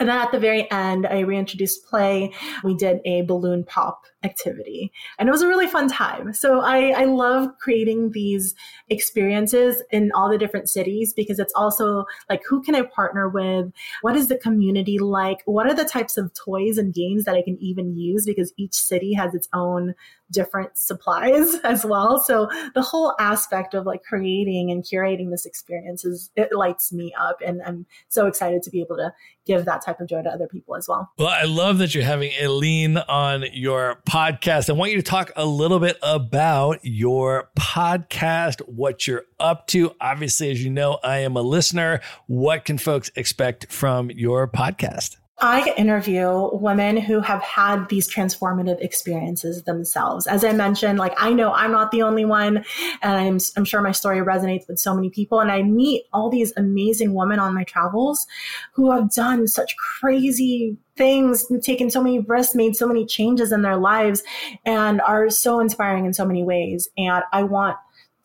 And 0.00 0.08
then 0.08 0.16
at 0.16 0.30
the 0.30 0.38
very 0.38 0.70
end, 0.70 1.06
I 1.06 1.20
reintroduced 1.20 1.84
play. 1.86 2.32
We 2.62 2.74
did 2.74 3.00
a 3.04 3.22
balloon 3.22 3.64
pop 3.64 4.04
activity 4.24 4.90
and 5.18 5.28
it 5.28 5.32
was 5.32 5.42
a 5.42 5.48
really 5.48 5.66
fun 5.66 5.88
time. 5.88 6.32
So 6.32 6.60
I, 6.60 6.88
I 6.90 7.04
love 7.04 7.56
creating 7.58 8.10
these 8.12 8.54
experiences 8.88 9.82
in 9.90 10.10
all 10.12 10.28
the 10.28 10.38
different 10.38 10.68
cities 10.68 11.12
because 11.14 11.38
it's 11.38 11.52
also 11.54 12.04
like, 12.28 12.42
who 12.48 12.62
can 12.62 12.74
I 12.74 12.82
partner 12.82 13.28
with? 13.28 13.72
What 14.02 14.16
is 14.16 14.28
the 14.28 14.38
community 14.38 14.98
like? 14.98 15.42
What 15.44 15.66
are 15.66 15.74
the 15.74 15.84
types 15.84 16.16
of 16.16 16.32
toys 16.34 16.78
and 16.78 16.92
games 16.92 17.24
that 17.24 17.36
I 17.36 17.42
can 17.42 17.58
even 17.60 17.96
use? 17.96 18.26
Because 18.26 18.52
each 18.56 18.74
city 18.74 19.12
has 19.14 19.34
its 19.34 19.48
own 19.52 19.94
different 20.30 20.76
supplies 20.76 21.54
as 21.64 21.84
well. 21.84 22.18
So 22.18 22.50
the 22.74 22.82
whole 22.82 23.14
aspect 23.18 23.74
of 23.74 23.86
like 23.86 24.02
creating 24.02 24.70
and 24.70 24.84
curating 24.84 25.30
this 25.30 25.46
experience 25.46 26.04
is 26.04 26.30
it 26.36 26.52
lights 26.52 26.92
me 26.92 27.14
up 27.18 27.40
and 27.44 27.62
I'm 27.64 27.86
so 28.08 28.26
excited 28.26 28.62
to 28.64 28.70
be 28.70 28.80
able 28.80 28.96
to 28.96 29.12
give 29.46 29.64
that 29.64 29.82
type 29.84 30.00
of 30.00 30.08
joy 30.08 30.22
to 30.22 30.28
other 30.28 30.46
people 30.46 30.76
as 30.76 30.86
well. 30.86 31.10
Well, 31.18 31.28
I 31.28 31.44
love 31.44 31.78
that 31.78 31.94
you're 31.94 32.04
having 32.04 32.32
Aileen 32.40 32.98
on 32.98 33.46
your 33.52 33.96
podcast. 34.08 34.70
I 34.70 34.72
want 34.72 34.90
you 34.90 34.96
to 34.96 35.02
talk 35.02 35.30
a 35.36 35.44
little 35.44 35.78
bit 35.78 35.98
about 36.02 36.80
your 36.82 37.50
podcast, 37.58 38.60
what 38.66 39.06
you're 39.06 39.24
up 39.38 39.66
to. 39.68 39.94
Obviously, 40.00 40.50
as 40.50 40.64
you 40.64 40.70
know, 40.70 40.98
I 41.04 41.18
am 41.18 41.36
a 41.36 41.42
listener. 41.42 42.00
What 42.26 42.64
can 42.64 42.78
folks 42.78 43.10
expect 43.16 43.70
from 43.70 44.10
your 44.10 44.48
podcast? 44.48 45.16
I 45.40 45.72
interview 45.76 46.50
women 46.52 46.96
who 46.96 47.20
have 47.20 47.40
had 47.42 47.88
these 47.88 48.12
transformative 48.12 48.80
experiences 48.80 49.62
themselves. 49.62 50.26
As 50.26 50.42
I 50.42 50.52
mentioned, 50.52 50.98
like 50.98 51.14
I 51.16 51.32
know 51.32 51.52
I'm 51.52 51.70
not 51.70 51.92
the 51.92 52.02
only 52.02 52.24
one, 52.24 52.64
and 53.02 53.12
I'm, 53.12 53.38
I'm 53.56 53.64
sure 53.64 53.80
my 53.80 53.92
story 53.92 54.18
resonates 54.18 54.66
with 54.66 54.80
so 54.80 54.94
many 54.94 55.10
people. 55.10 55.38
And 55.40 55.52
I 55.52 55.62
meet 55.62 56.04
all 56.12 56.28
these 56.28 56.52
amazing 56.56 57.14
women 57.14 57.38
on 57.38 57.54
my 57.54 57.62
travels 57.64 58.26
who 58.72 58.90
have 58.90 59.12
done 59.12 59.46
such 59.46 59.76
crazy 59.76 60.76
things, 60.96 61.46
taken 61.62 61.88
so 61.88 62.02
many 62.02 62.18
risks, 62.18 62.56
made 62.56 62.74
so 62.74 62.88
many 62.88 63.06
changes 63.06 63.52
in 63.52 63.62
their 63.62 63.76
lives, 63.76 64.24
and 64.64 65.00
are 65.02 65.30
so 65.30 65.60
inspiring 65.60 66.04
in 66.04 66.12
so 66.12 66.24
many 66.24 66.42
ways. 66.42 66.88
And 66.98 67.22
I 67.32 67.44
want 67.44 67.76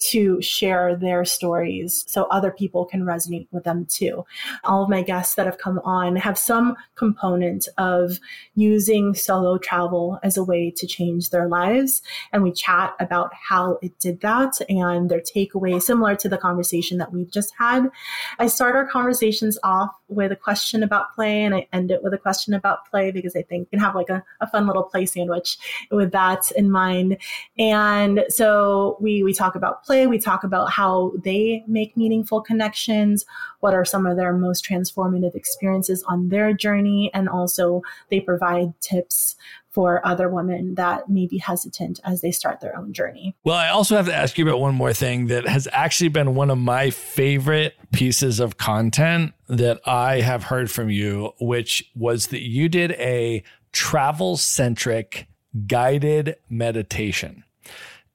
to 0.09 0.41
share 0.41 0.95
their 0.95 1.25
stories 1.25 2.03
so 2.07 2.23
other 2.25 2.51
people 2.51 2.85
can 2.85 3.03
resonate 3.03 3.47
with 3.51 3.63
them 3.63 3.85
too. 3.85 4.25
All 4.63 4.83
of 4.83 4.89
my 4.89 5.01
guests 5.01 5.35
that 5.35 5.45
have 5.45 5.57
come 5.57 5.79
on 5.79 6.15
have 6.15 6.37
some 6.37 6.75
component 6.95 7.67
of 7.77 8.19
using 8.55 9.13
solo 9.13 9.57
travel 9.57 10.19
as 10.23 10.37
a 10.37 10.43
way 10.43 10.71
to 10.71 10.87
change 10.87 11.29
their 11.29 11.47
lives. 11.47 12.01
And 12.31 12.43
we 12.43 12.51
chat 12.51 12.93
about 12.99 13.31
how 13.33 13.77
it 13.81 13.97
did 13.99 14.21
that 14.21 14.53
and 14.69 15.09
their 15.09 15.21
takeaway, 15.21 15.81
similar 15.81 16.15
to 16.17 16.29
the 16.29 16.37
conversation 16.37 16.97
that 16.97 17.13
we've 17.13 17.31
just 17.31 17.53
had. 17.57 17.89
I 18.39 18.47
start 18.47 18.75
our 18.75 18.85
conversations 18.85 19.57
off 19.63 19.91
with 20.13 20.31
a 20.31 20.35
question 20.35 20.83
about 20.83 21.13
play 21.13 21.43
and 21.43 21.55
I 21.55 21.67
end 21.73 21.91
it 21.91 22.03
with 22.03 22.13
a 22.13 22.17
question 22.17 22.53
about 22.53 22.89
play 22.89 23.11
because 23.11 23.35
I 23.35 23.41
think 23.41 23.61
you 23.61 23.77
can 23.77 23.79
have 23.79 23.95
like 23.95 24.09
a, 24.09 24.23
a 24.41 24.47
fun 24.47 24.67
little 24.67 24.83
play 24.83 25.05
sandwich 25.05 25.57
with 25.91 26.11
that 26.11 26.51
in 26.51 26.71
mind. 26.71 27.17
And 27.57 28.25
so 28.29 28.97
we, 28.99 29.23
we 29.23 29.33
talk 29.33 29.55
about 29.55 29.83
play. 29.83 30.07
We 30.07 30.19
talk 30.19 30.43
about 30.43 30.71
how 30.71 31.13
they 31.23 31.63
make 31.67 31.97
meaningful 31.97 32.41
connections. 32.41 33.25
What 33.59 33.73
are 33.73 33.85
some 33.85 34.05
of 34.05 34.17
their 34.17 34.33
most 34.33 34.65
transformative 34.65 35.35
experiences 35.35 36.03
on 36.03 36.29
their 36.29 36.53
journey? 36.53 37.11
And 37.13 37.29
also 37.29 37.81
they 38.09 38.19
provide 38.19 38.79
tips 38.81 39.35
for 39.73 40.05
other 40.05 40.29
women 40.29 40.75
that 40.75 41.09
may 41.09 41.25
be 41.25 41.39
hesitant 41.39 41.99
as 42.03 42.21
they 42.21 42.31
start 42.31 42.61
their 42.61 42.77
own 42.77 42.93
journey. 42.93 43.35
Well, 43.43 43.57
I 43.57 43.69
also 43.69 43.95
have 43.95 44.05
to 44.05 44.15
ask 44.15 44.37
you 44.37 44.47
about 44.47 44.59
one 44.59 44.75
more 44.75 44.93
thing 44.93 45.27
that 45.27 45.47
has 45.47 45.67
actually 45.71 46.09
been 46.09 46.35
one 46.35 46.51
of 46.51 46.59
my 46.59 46.91
favorite 46.91 47.75
pieces 47.91 48.39
of 48.39 48.57
content 48.57 49.33
that 49.47 49.81
I 49.87 50.21
have 50.21 50.43
heard 50.43 50.69
from 50.69 50.91
you, 50.91 51.31
which 51.41 51.91
was 51.95 52.27
that 52.27 52.43
you 52.43 52.69
did 52.69 52.91
a 52.91 53.43
travel 53.71 54.37
centric 54.37 55.27
guided 55.65 56.35
meditation. 56.49 57.43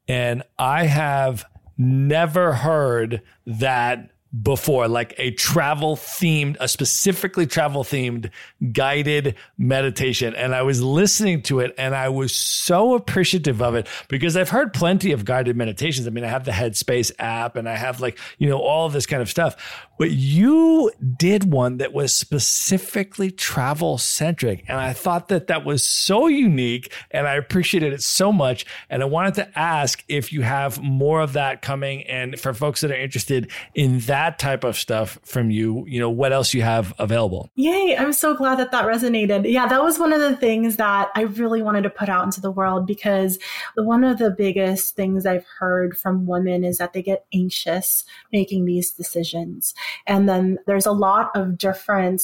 And 0.06 0.44
I 0.60 0.84
have 0.84 1.44
never 1.76 2.52
heard 2.52 3.20
that 3.46 4.12
before, 4.42 4.88
like 4.88 5.14
a 5.16 5.30
travel 5.32 5.96
themed, 5.96 6.56
a 6.60 6.68
specifically 6.68 7.46
travel 7.46 7.82
themed 7.82 8.30
guided 8.72 9.34
meditation. 9.56 10.34
And 10.34 10.54
I 10.54 10.62
was 10.62 10.82
listening 10.82 11.42
to 11.42 11.60
it 11.60 11.74
and 11.78 11.94
I 11.94 12.10
was 12.10 12.34
so 12.34 12.94
appreciative 12.94 13.62
of 13.62 13.74
it 13.74 13.86
because 14.08 14.36
I've 14.36 14.50
heard 14.50 14.74
plenty 14.74 15.12
of 15.12 15.24
guided 15.24 15.56
meditations. 15.56 16.06
I 16.06 16.10
mean, 16.10 16.24
I 16.24 16.28
have 16.28 16.44
the 16.44 16.50
Headspace 16.50 17.10
app 17.18 17.56
and 17.56 17.68
I 17.68 17.76
have 17.76 18.00
like, 18.00 18.18
you 18.36 18.48
know, 18.48 18.58
all 18.58 18.86
of 18.86 18.92
this 18.92 19.06
kind 19.06 19.22
of 19.22 19.30
stuff. 19.30 19.86
But 19.98 20.10
you 20.10 20.92
did 21.16 21.50
one 21.50 21.78
that 21.78 21.92
was 21.92 22.14
specifically 22.14 23.30
travel 23.30 23.98
centric. 23.98 24.64
And 24.68 24.78
I 24.78 24.92
thought 24.92 25.28
that 25.28 25.46
that 25.46 25.64
was 25.64 25.82
so 25.82 26.26
unique 26.26 26.92
and 27.10 27.26
I 27.26 27.34
appreciated 27.34 27.94
it 27.94 28.02
so 28.02 28.30
much. 28.30 28.66
And 28.90 29.02
I 29.02 29.06
wanted 29.06 29.34
to 29.34 29.58
ask 29.58 30.04
if 30.06 30.32
you 30.32 30.42
have 30.42 30.80
more 30.82 31.20
of 31.20 31.32
that 31.32 31.62
coming. 31.62 32.02
And 32.04 32.38
for 32.38 32.52
folks 32.52 32.82
that 32.82 32.90
are 32.90 32.94
interested 32.94 33.50
in 33.74 34.00
that 34.00 34.17
type 34.38 34.64
of 34.64 34.76
stuff 34.76 35.18
from 35.24 35.50
you, 35.50 35.84
you 35.86 36.00
know, 36.00 36.10
what 36.10 36.32
else 36.32 36.54
you 36.54 36.62
have 36.62 36.94
available. 36.98 37.50
Yay. 37.54 37.96
I'm 37.98 38.12
so 38.12 38.34
glad 38.34 38.58
that 38.58 38.72
that 38.72 38.86
resonated. 38.86 39.50
Yeah, 39.50 39.66
that 39.68 39.82
was 39.82 39.98
one 39.98 40.12
of 40.12 40.20
the 40.20 40.36
things 40.36 40.76
that 40.76 41.10
I 41.14 41.22
really 41.22 41.62
wanted 41.62 41.82
to 41.82 41.90
put 41.90 42.08
out 42.08 42.24
into 42.24 42.40
the 42.40 42.50
world 42.50 42.86
because 42.86 43.38
one 43.76 44.04
of 44.04 44.18
the 44.18 44.30
biggest 44.30 44.96
things 44.96 45.26
I've 45.26 45.46
heard 45.58 45.96
from 45.96 46.26
women 46.26 46.64
is 46.64 46.78
that 46.78 46.92
they 46.92 47.02
get 47.02 47.26
anxious 47.32 48.04
making 48.32 48.64
these 48.64 48.90
decisions. 48.90 49.74
And 50.06 50.28
then 50.28 50.58
there's 50.66 50.86
a 50.86 50.92
lot 50.92 51.30
of 51.34 51.58
different 51.58 52.22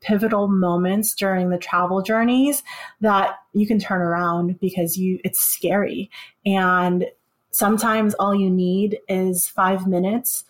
pivotal 0.00 0.48
moments 0.48 1.14
during 1.14 1.50
the 1.50 1.58
travel 1.58 2.02
journeys 2.02 2.62
that 3.00 3.36
you 3.52 3.66
can 3.66 3.78
turn 3.78 4.00
around 4.00 4.58
because 4.60 4.96
you 4.96 5.18
it's 5.24 5.40
scary 5.40 6.08
and 6.46 7.06
sometimes 7.50 8.14
all 8.14 8.34
you 8.34 8.48
need 8.48 8.98
is 9.08 9.48
5 9.48 9.86
minutes 9.88 10.44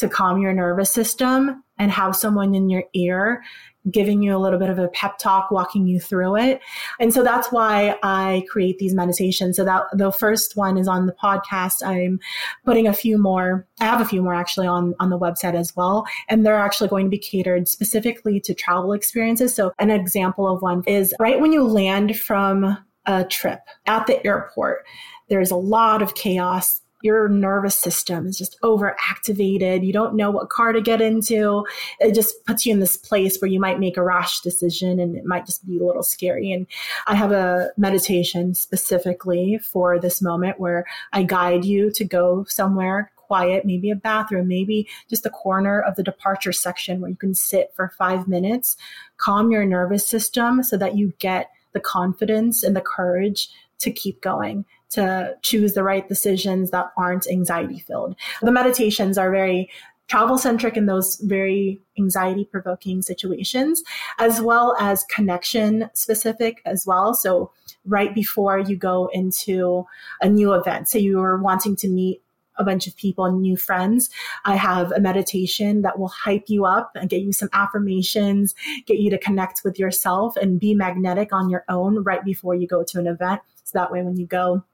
to 0.00 0.08
calm 0.08 0.40
your 0.40 0.52
nervous 0.52 0.90
system 0.90 1.62
and 1.78 1.90
have 1.90 2.14
someone 2.16 2.54
in 2.54 2.68
your 2.68 2.84
ear 2.94 3.42
giving 3.90 4.22
you 4.22 4.36
a 4.36 4.38
little 4.38 4.58
bit 4.58 4.68
of 4.68 4.78
a 4.78 4.88
pep 4.88 5.18
talk, 5.18 5.50
walking 5.50 5.86
you 5.86 5.98
through 5.98 6.36
it. 6.36 6.60
And 6.98 7.12
so 7.14 7.22
that's 7.22 7.50
why 7.50 7.96
I 8.02 8.44
create 8.48 8.78
these 8.78 8.94
meditations. 8.94 9.56
So 9.56 9.64
that 9.64 9.84
the 9.94 10.12
first 10.12 10.56
one 10.56 10.76
is 10.76 10.86
on 10.86 11.06
the 11.06 11.14
podcast. 11.14 11.84
I'm 11.84 12.20
putting 12.64 12.86
a 12.86 12.92
few 12.92 13.16
more. 13.16 13.66
I 13.80 13.84
have 13.84 14.00
a 14.00 14.04
few 14.04 14.22
more 14.22 14.34
actually 14.34 14.66
on, 14.66 14.94
on 15.00 15.10
the 15.10 15.18
website 15.18 15.54
as 15.54 15.74
well. 15.74 16.06
And 16.28 16.44
they're 16.44 16.58
actually 16.58 16.88
going 16.88 17.06
to 17.06 17.10
be 17.10 17.18
catered 17.18 17.68
specifically 17.68 18.40
to 18.40 18.54
travel 18.54 18.92
experiences. 18.92 19.54
So 19.54 19.72
an 19.78 19.90
example 19.90 20.46
of 20.46 20.60
one 20.60 20.82
is 20.86 21.14
right 21.18 21.40
when 21.40 21.52
you 21.52 21.64
land 21.64 22.18
from 22.18 22.76
a 23.06 23.24
trip 23.24 23.60
at 23.86 24.06
the 24.06 24.24
airport, 24.26 24.84
there's 25.28 25.50
a 25.50 25.56
lot 25.56 26.02
of 26.02 26.14
chaos 26.14 26.82
your 27.02 27.28
nervous 27.28 27.76
system 27.76 28.26
is 28.26 28.36
just 28.36 28.60
overactivated. 28.62 29.84
You 29.84 29.92
don't 29.92 30.16
know 30.16 30.30
what 30.30 30.50
car 30.50 30.72
to 30.72 30.80
get 30.80 31.00
into. 31.00 31.64
It 31.98 32.14
just 32.14 32.44
puts 32.46 32.66
you 32.66 32.72
in 32.72 32.80
this 32.80 32.96
place 32.96 33.38
where 33.38 33.50
you 33.50 33.60
might 33.60 33.80
make 33.80 33.96
a 33.96 34.02
rash 34.02 34.40
decision 34.40 35.00
and 35.00 35.16
it 35.16 35.24
might 35.24 35.46
just 35.46 35.66
be 35.66 35.78
a 35.78 35.84
little 35.84 36.02
scary. 36.02 36.52
And 36.52 36.66
I 37.06 37.14
have 37.14 37.32
a 37.32 37.70
meditation 37.76 38.54
specifically 38.54 39.58
for 39.58 39.98
this 39.98 40.20
moment 40.20 40.60
where 40.60 40.84
I 41.12 41.22
guide 41.22 41.64
you 41.64 41.90
to 41.92 42.04
go 42.04 42.44
somewhere 42.48 43.10
quiet, 43.30 43.64
maybe 43.64 43.92
a 43.92 43.96
bathroom, 43.96 44.48
maybe 44.48 44.88
just 45.08 45.24
a 45.24 45.30
corner 45.30 45.80
of 45.80 45.94
the 45.94 46.02
departure 46.02 46.52
section 46.52 47.00
where 47.00 47.10
you 47.10 47.16
can 47.16 47.32
sit 47.32 47.72
for 47.76 47.92
five 47.96 48.26
minutes, 48.26 48.76
calm 49.18 49.52
your 49.52 49.64
nervous 49.64 50.04
system 50.04 50.64
so 50.64 50.76
that 50.76 50.96
you 50.96 51.12
get 51.20 51.48
the 51.72 51.78
confidence 51.78 52.64
and 52.64 52.74
the 52.74 52.80
courage 52.80 53.48
to 53.78 53.92
keep 53.92 54.20
going 54.20 54.64
to 54.90 55.34
choose 55.42 55.74
the 55.74 55.82
right 55.82 56.08
decisions 56.08 56.70
that 56.70 56.90
aren't 56.96 57.26
anxiety 57.28 57.78
filled. 57.80 58.16
The 58.42 58.52
meditations 58.52 59.18
are 59.18 59.30
very 59.30 59.70
travel 60.10 60.36
centric 60.36 60.76
in 60.76 60.86
those 60.86 61.16
very 61.22 61.80
anxiety 61.96 62.44
provoking 62.44 63.00
situations, 63.00 63.82
as 64.18 64.40
well 64.40 64.74
as 64.80 65.04
connection 65.04 65.88
specific 65.94 66.60
as 66.66 66.84
well. 66.84 67.14
So, 67.14 67.52
right 67.86 68.12
before 68.12 68.58
you 68.58 68.76
go 68.76 69.08
into 69.12 69.86
a 70.20 70.28
new 70.28 70.52
event, 70.52 70.88
say 70.88 70.98
you 70.98 71.20
are 71.20 71.38
wanting 71.38 71.76
to 71.76 71.88
meet 71.88 72.20
a 72.56 72.64
bunch 72.64 72.86
of 72.86 72.96
people 72.96 73.24
and 73.24 73.40
new 73.40 73.56
friends. 73.56 74.10
I 74.44 74.56
have 74.56 74.92
a 74.92 75.00
meditation 75.00 75.82
that 75.82 75.98
will 75.98 76.08
hype 76.08 76.44
you 76.48 76.66
up 76.66 76.90
and 76.94 77.08
get 77.08 77.22
you 77.22 77.32
some 77.32 77.48
affirmations, 77.52 78.54
get 78.86 78.98
you 78.98 79.10
to 79.10 79.18
connect 79.18 79.62
with 79.64 79.78
yourself 79.78 80.36
and 80.36 80.60
be 80.60 80.74
magnetic 80.74 81.32
on 81.32 81.48
your 81.48 81.64
own 81.68 82.02
right 82.02 82.22
before 82.24 82.54
you 82.54 82.66
go 82.66 82.84
to 82.84 82.98
an 82.98 83.06
event. 83.06 83.40
So 83.64 83.78
that 83.78 83.90
way, 83.90 84.02
when 84.02 84.16
you 84.16 84.26
go, 84.26 84.64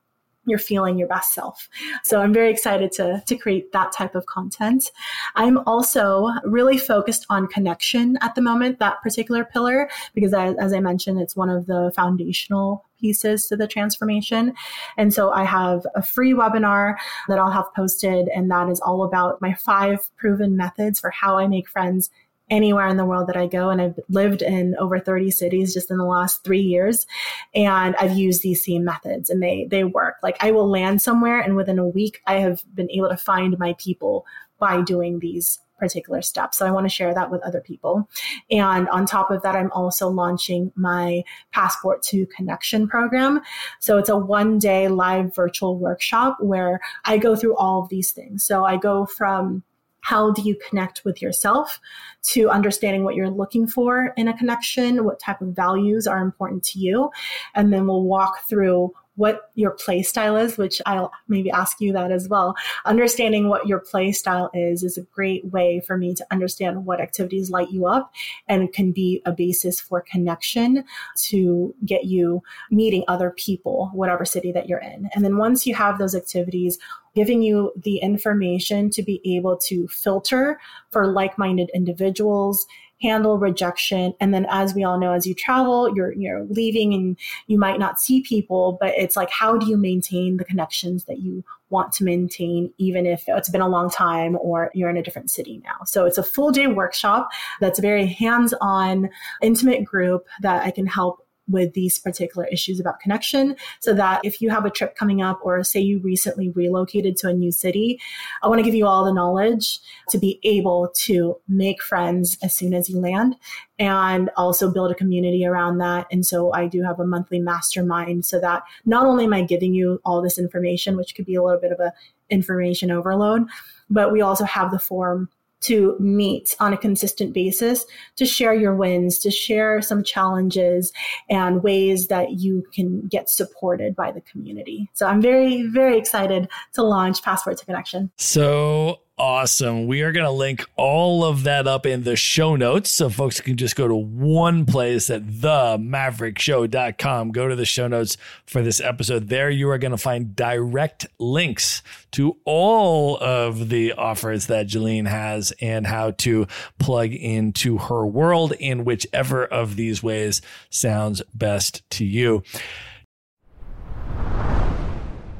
you're 0.47 0.59
feeling 0.59 0.99
your 0.99 1.09
best 1.09 1.35
self. 1.35 1.69
So 2.05 2.21
I'm 2.21 2.33
very 2.33 2.51
excited 2.51 2.93
to, 2.93 3.23
to 3.27 3.37
create 3.37 3.73
that 3.73 3.93
type 3.93 4.15
of 4.15 4.27
content. 4.27 4.91
I'm 5.35 5.59
also 5.67 6.31
really 6.45 6.79
focused 6.79 7.27
on 7.29 7.47
connection 7.49 8.17
at 8.21 8.35
the 8.35 8.43
moment, 8.43 8.79
that 8.79 9.03
particular 9.03 9.45
pillar, 9.45 9.91
because 10.15 10.33
as, 10.33 10.55
as 10.57 10.73
I 10.73 10.81
mentioned, 10.81 11.21
it's 11.21 11.37
one 11.37 11.51
of 11.51 11.67
the 11.67 11.93
foundational 11.95 12.85
pieces 12.99 13.47
to 13.47 13.57
the 13.57 13.67
transformation. 13.67 14.55
And 14.97 15.13
so 15.13 15.31
I 15.31 15.45
have 15.45 15.87
a 15.95 16.03
free 16.03 16.33
webinar 16.33 16.97
that 17.29 17.39
I'll 17.39 17.51
have 17.51 17.73
posted, 17.75 18.29
and 18.29 18.51
that 18.51 18.71
is 18.71 18.81
all 18.81 19.03
about 19.03 19.41
my 19.43 19.53
five 19.55 19.99
proven 20.17 20.57
methods 20.57 21.01
for 21.01 21.11
how 21.11 21.37
I 21.37 21.47
make 21.47 21.69
friends 21.69 22.11
anywhere 22.51 22.87
in 22.87 22.97
the 22.97 23.05
world 23.05 23.29
that 23.29 23.37
I 23.37 23.47
go. 23.47 23.71
And 23.71 23.81
I've 23.81 23.99
lived 24.09 24.43
in 24.43 24.77
over 24.79 24.99
30 24.99 25.31
cities 25.31 25.75
just 25.75 25.91
in 25.91 25.99
the 25.99 26.05
last 26.05 26.45
three 26.45 26.61
years. 26.61 27.07
And 27.55 27.97
I've 27.97 28.17
used 28.17 28.43
these 28.43 28.65
same 28.65 28.85
methods 28.85 29.31
and 29.31 29.43
they, 29.43 29.67
they 29.71 29.85
work. 29.85 30.17
Like 30.23 30.37
I 30.43 30.53
will 30.53 30.69
land 30.69 31.03
somewhere 31.03 31.41
and 31.41 31.57
within 31.57 31.79
a 31.79 31.89
week, 31.89 32.21
I 32.27 32.35
have 32.35 32.63
been 32.75 32.91
able 32.91 33.09
to 33.09 33.17
find 33.17 33.59
my 33.59 33.75
people 33.79 34.25
by 34.59 34.81
doing 34.83 35.19
these 35.19 35.59
particular 35.79 36.23
steps. 36.23 36.57
So 36.57 36.67
I 36.67 36.71
want 36.71 36.85
to 36.85 36.91
share 36.95 37.13
that 37.15 37.31
with 37.31 37.43
other 37.43 37.61
people. 37.61 38.09
And 38.51 38.89
on 38.89 39.05
top 39.07 39.31
of 39.31 39.43
that, 39.43 39.55
I'm 39.55 39.71
also 39.73 40.09
launching 40.09 40.73
my 40.75 41.23
Passport 41.53 42.03
to 42.05 42.27
Connection 42.35 42.89
program. 42.89 43.41
So 43.81 43.99
it's 43.99 44.09
a 44.09 44.17
one 44.17 44.59
day 44.59 44.89
live 44.89 45.35
virtual 45.35 45.77
workshop 45.77 46.39
where 46.41 46.81
I 47.05 47.19
go 47.19 47.37
through 47.37 47.57
all 47.57 47.83
of 47.83 47.89
these 47.89 48.13
things. 48.13 48.45
So 48.45 48.65
I 48.65 48.77
go 48.77 49.05
from 49.05 49.65
how 50.07 50.31
do 50.31 50.41
you 50.41 50.57
connect 50.69 51.05
with 51.05 51.21
yourself 51.21 51.81
to 52.23 52.49
understanding 52.49 53.03
what 53.03 53.17
you're 53.17 53.29
looking 53.29 53.67
for 53.67 54.15
in 54.17 54.29
a 54.29 54.39
connection, 54.39 55.05
what 55.05 55.19
type 55.19 55.41
of 55.41 55.49
values 55.49 56.07
are 56.07 56.21
important 56.21 56.63
to 56.63 56.79
you. 56.79 57.11
And 57.57 57.73
then 57.73 57.89
we'll 57.89 58.05
walk 58.05 58.49
through 58.49 58.93
what 59.17 59.51
your 59.55 59.73
play 59.73 60.03
style 60.03 60.37
is, 60.37 60.57
which 60.57 60.81
I'll 60.87 61.11
maybe 61.29 61.51
ask 61.51 61.81
you 61.81 61.93
that 61.93 62.13
as 62.13 62.29
well. 62.29 62.55
Understanding 62.85 63.49
what 63.49 63.67
your 63.67 63.81
play 63.81 64.13
style 64.13 64.51
is 64.55 64.83
is 64.83 64.97
a 64.97 65.03
great 65.03 65.45
way 65.47 65.81
for 65.81 65.97
me 65.97 66.15
to 66.15 66.27
understand 66.31 66.87
what 66.87 67.01
activities 67.01 67.51
light 67.51 67.71
you 67.71 67.87
up 67.87 68.13
and 68.49 68.73
can 68.73 68.93
be 68.93 69.23
a 69.27 69.33
basis 69.33 69.81
for 69.81 70.03
connection 70.03 70.85
to 71.25 71.75
get 71.85 72.05
you 72.05 72.43
meeting 72.71 73.05
other 73.09 73.31
people, 73.31 73.91
whatever 73.93 74.25
city 74.25 74.53
that 74.53 74.69
you're 74.69 74.79
in. 74.79 75.09
And 75.15 75.25
then 75.25 75.39
once 75.39 75.67
you 75.67 75.75
have 75.75 75.99
those 75.99 76.15
activities, 76.15 76.79
giving 77.15 77.41
you 77.41 77.73
the 77.83 77.97
information 77.97 78.91
to 78.91 79.03
be 79.03 79.23
able 79.25 79.57
to 79.57 79.89
filter 79.89 80.61
for 80.91 81.07
like 81.07 81.39
minded 81.39 81.71
individuals 81.75 82.67
handle 83.03 83.39
rejection. 83.39 84.15
And 84.21 84.33
then 84.33 84.47
as 84.51 84.75
we 84.75 84.85
all 84.85 84.99
know, 84.99 85.13
as 85.13 85.27
you 85.27 85.35
travel, 85.35 85.95
you're 85.95 86.13
you're 86.13 86.45
leaving 86.45 86.95
and 86.95 87.17
you 87.47 87.59
might 87.59 87.79
not 87.79 88.01
see 88.01 88.23
people, 88.23 88.79
but 88.81 88.95
it's 88.97 89.17
like 89.17 89.31
how 89.31 89.57
do 89.57 89.67
you 89.67 89.77
maintain 89.77 90.37
the 90.37 90.45
connections 90.45 91.05
that 91.05 91.19
you 91.19 91.45
want 91.69 91.93
to 91.93 92.05
maintain, 92.05 92.73
even 92.79 93.07
if 93.07 93.25
it's 93.27 93.49
been 93.49 93.61
a 93.61 93.69
long 93.69 93.91
time 93.91 94.37
or 94.41 94.71
you're 94.73 94.89
in 94.89 94.97
a 94.97 95.03
different 95.03 95.31
city 95.31 95.61
now. 95.65 95.77
So 95.85 96.07
it's 96.07 96.19
a 96.19 96.23
full 96.23 96.53
day 96.53 96.69
workshop 96.69 97.29
that's 97.61 97.79
a 97.79 97.83
very 97.83 98.07
hands 98.07 98.55
on, 98.61 99.11
intimate 99.43 99.85
group 99.85 100.27
that 100.43 100.65
I 100.65 100.71
can 100.71 100.87
help 100.87 101.26
with 101.49 101.73
these 101.75 101.99
particular 101.99 102.47
issues 102.47 102.81
about 102.81 103.01
connection 103.01 103.57
so 103.81 103.95
that 103.95 104.21
if 104.25 104.41
you 104.41 104.51
have 104.51 104.65
a 104.65 104.71
trip 104.71 104.97
coming 104.97 105.23
up 105.23 105.39
or 105.43 105.63
say 105.63 105.81
you 105.81 105.99
recently 106.01 106.51
relocated 106.51 107.17
to 107.17 107.29
a 107.29 107.33
new 107.33 107.53
city, 107.53 108.01
I 108.43 108.49
want 108.49 108.59
to 108.59 108.65
give 108.65 108.75
you 108.75 108.87
all 108.87 109.05
the 109.05 109.13
knowledge 109.13 109.79
to 110.11 110.19
be 110.19 110.41
able 110.43 110.91
to 111.03 111.37
make 111.49 111.83
friends 111.83 112.37
as 112.43 112.55
soon 112.55 112.75
as 112.75 112.89
you 112.89 112.99
land 112.99 113.37
and 113.79 114.31
also 114.37 114.73
build 114.73 114.91
a 114.91 114.95
community 114.95 115.45
around 115.45 115.79
that. 115.79 116.07
And 116.11 116.25
so 116.25 116.53
I 116.53 116.67
do 116.67 116.83
have 116.83 116.99
a 116.99 117.07
monthly 117.07 117.41
mastermind 117.41 118.25
so 118.25 118.41
that 118.41 118.63
not 118.85 119.07
only 119.07 119.25
am 119.25 119.35
I 119.35 119.43
giving 119.43 119.75
you 119.75 120.01
all 120.05 120.23
this 120.23 120.39
information, 120.39 120.97
which 120.97 121.15
could 121.15 121.27
be 121.27 121.35
a 121.35 121.43
little 121.43 121.61
bit 121.61 121.73
of 121.73 121.81
a 121.81 121.93
information 122.31 122.91
overload, 122.91 123.47
but 123.89 124.13
we 124.13 124.21
also 124.21 124.45
have 124.45 124.71
the 124.71 124.79
form 124.79 125.29
to 125.67 125.97
meet 125.99 126.55
on 126.61 126.73
a 126.73 126.77
consistent 126.77 127.33
basis 127.33 127.85
to 128.17 128.27
share 128.27 128.55
your 128.55 128.75
wins, 128.75 129.19
to 129.21 129.31
share 129.31 129.83
some 129.83 130.03
challenges 130.03 130.93
and 131.29 131.63
ways 131.63 132.09
that 132.09 132.33
you 132.33 132.65
can 132.73 133.03
get 133.09 133.29
supported 133.29 133.95
by 133.95 134.11
the 134.13 134.21
community. 134.23 134.89
So 134.95 135.07
I'm 135.07 135.21
very, 135.21 135.63
very 135.63 135.99
excited 135.99 136.49
to 136.75 136.83
launch 136.83 137.23
Passport 137.23 137.59
to 137.59 137.65
Connection. 137.65 138.11
So 138.17 139.01
awesome. 139.19 139.87
We 139.87 140.03
are 140.03 140.13
going 140.13 140.27
to 140.27 140.31
link 140.31 140.67
all 140.77 141.25
of 141.25 141.45
that 141.45 141.67
up 141.67 141.87
in 141.87 142.03
the 142.05 142.17
show 142.17 142.55
notes 142.57 142.91
so 142.91 143.09
folks 143.09 143.41
can 143.41 143.57
just 143.57 143.75
go 143.77 143.89
to 143.89 143.95
one 143.95 144.67
place 144.67 145.09
at 145.11 145.27
themaverickshow.com. 145.27 147.33
Go 147.33 147.49
to 147.49 147.57
the 147.57 147.65
show 147.65 147.89
notes 147.89 148.17
for 148.45 148.61
this 148.63 148.81
episode. 148.81 149.29
There 149.29 149.51
you 149.51 149.71
are 149.71 149.79
going 149.79 149.93
to 149.93 149.97
find 149.97 150.37
direct 150.37 151.07
links 151.19 151.83
to 152.13 152.37
all 152.45 153.17
of 153.19 153.71
the 153.71 153.95
offers 153.95 154.47
that 154.47 154.69
Geleen 154.69 155.07
has 155.07 155.53
and 155.61 155.87
how 155.87 156.13
to 156.13 156.47
plug 156.79 157.13
into 157.13 157.77
her 157.79 158.07
world 158.07 158.53
in 158.53 158.85
whichever 158.85 159.45
of 159.45 159.75
these 159.77 160.03
ways 160.03 160.43
sounds 160.71 161.23
best 161.35 161.89
to 161.91 162.05
you. 162.05 162.43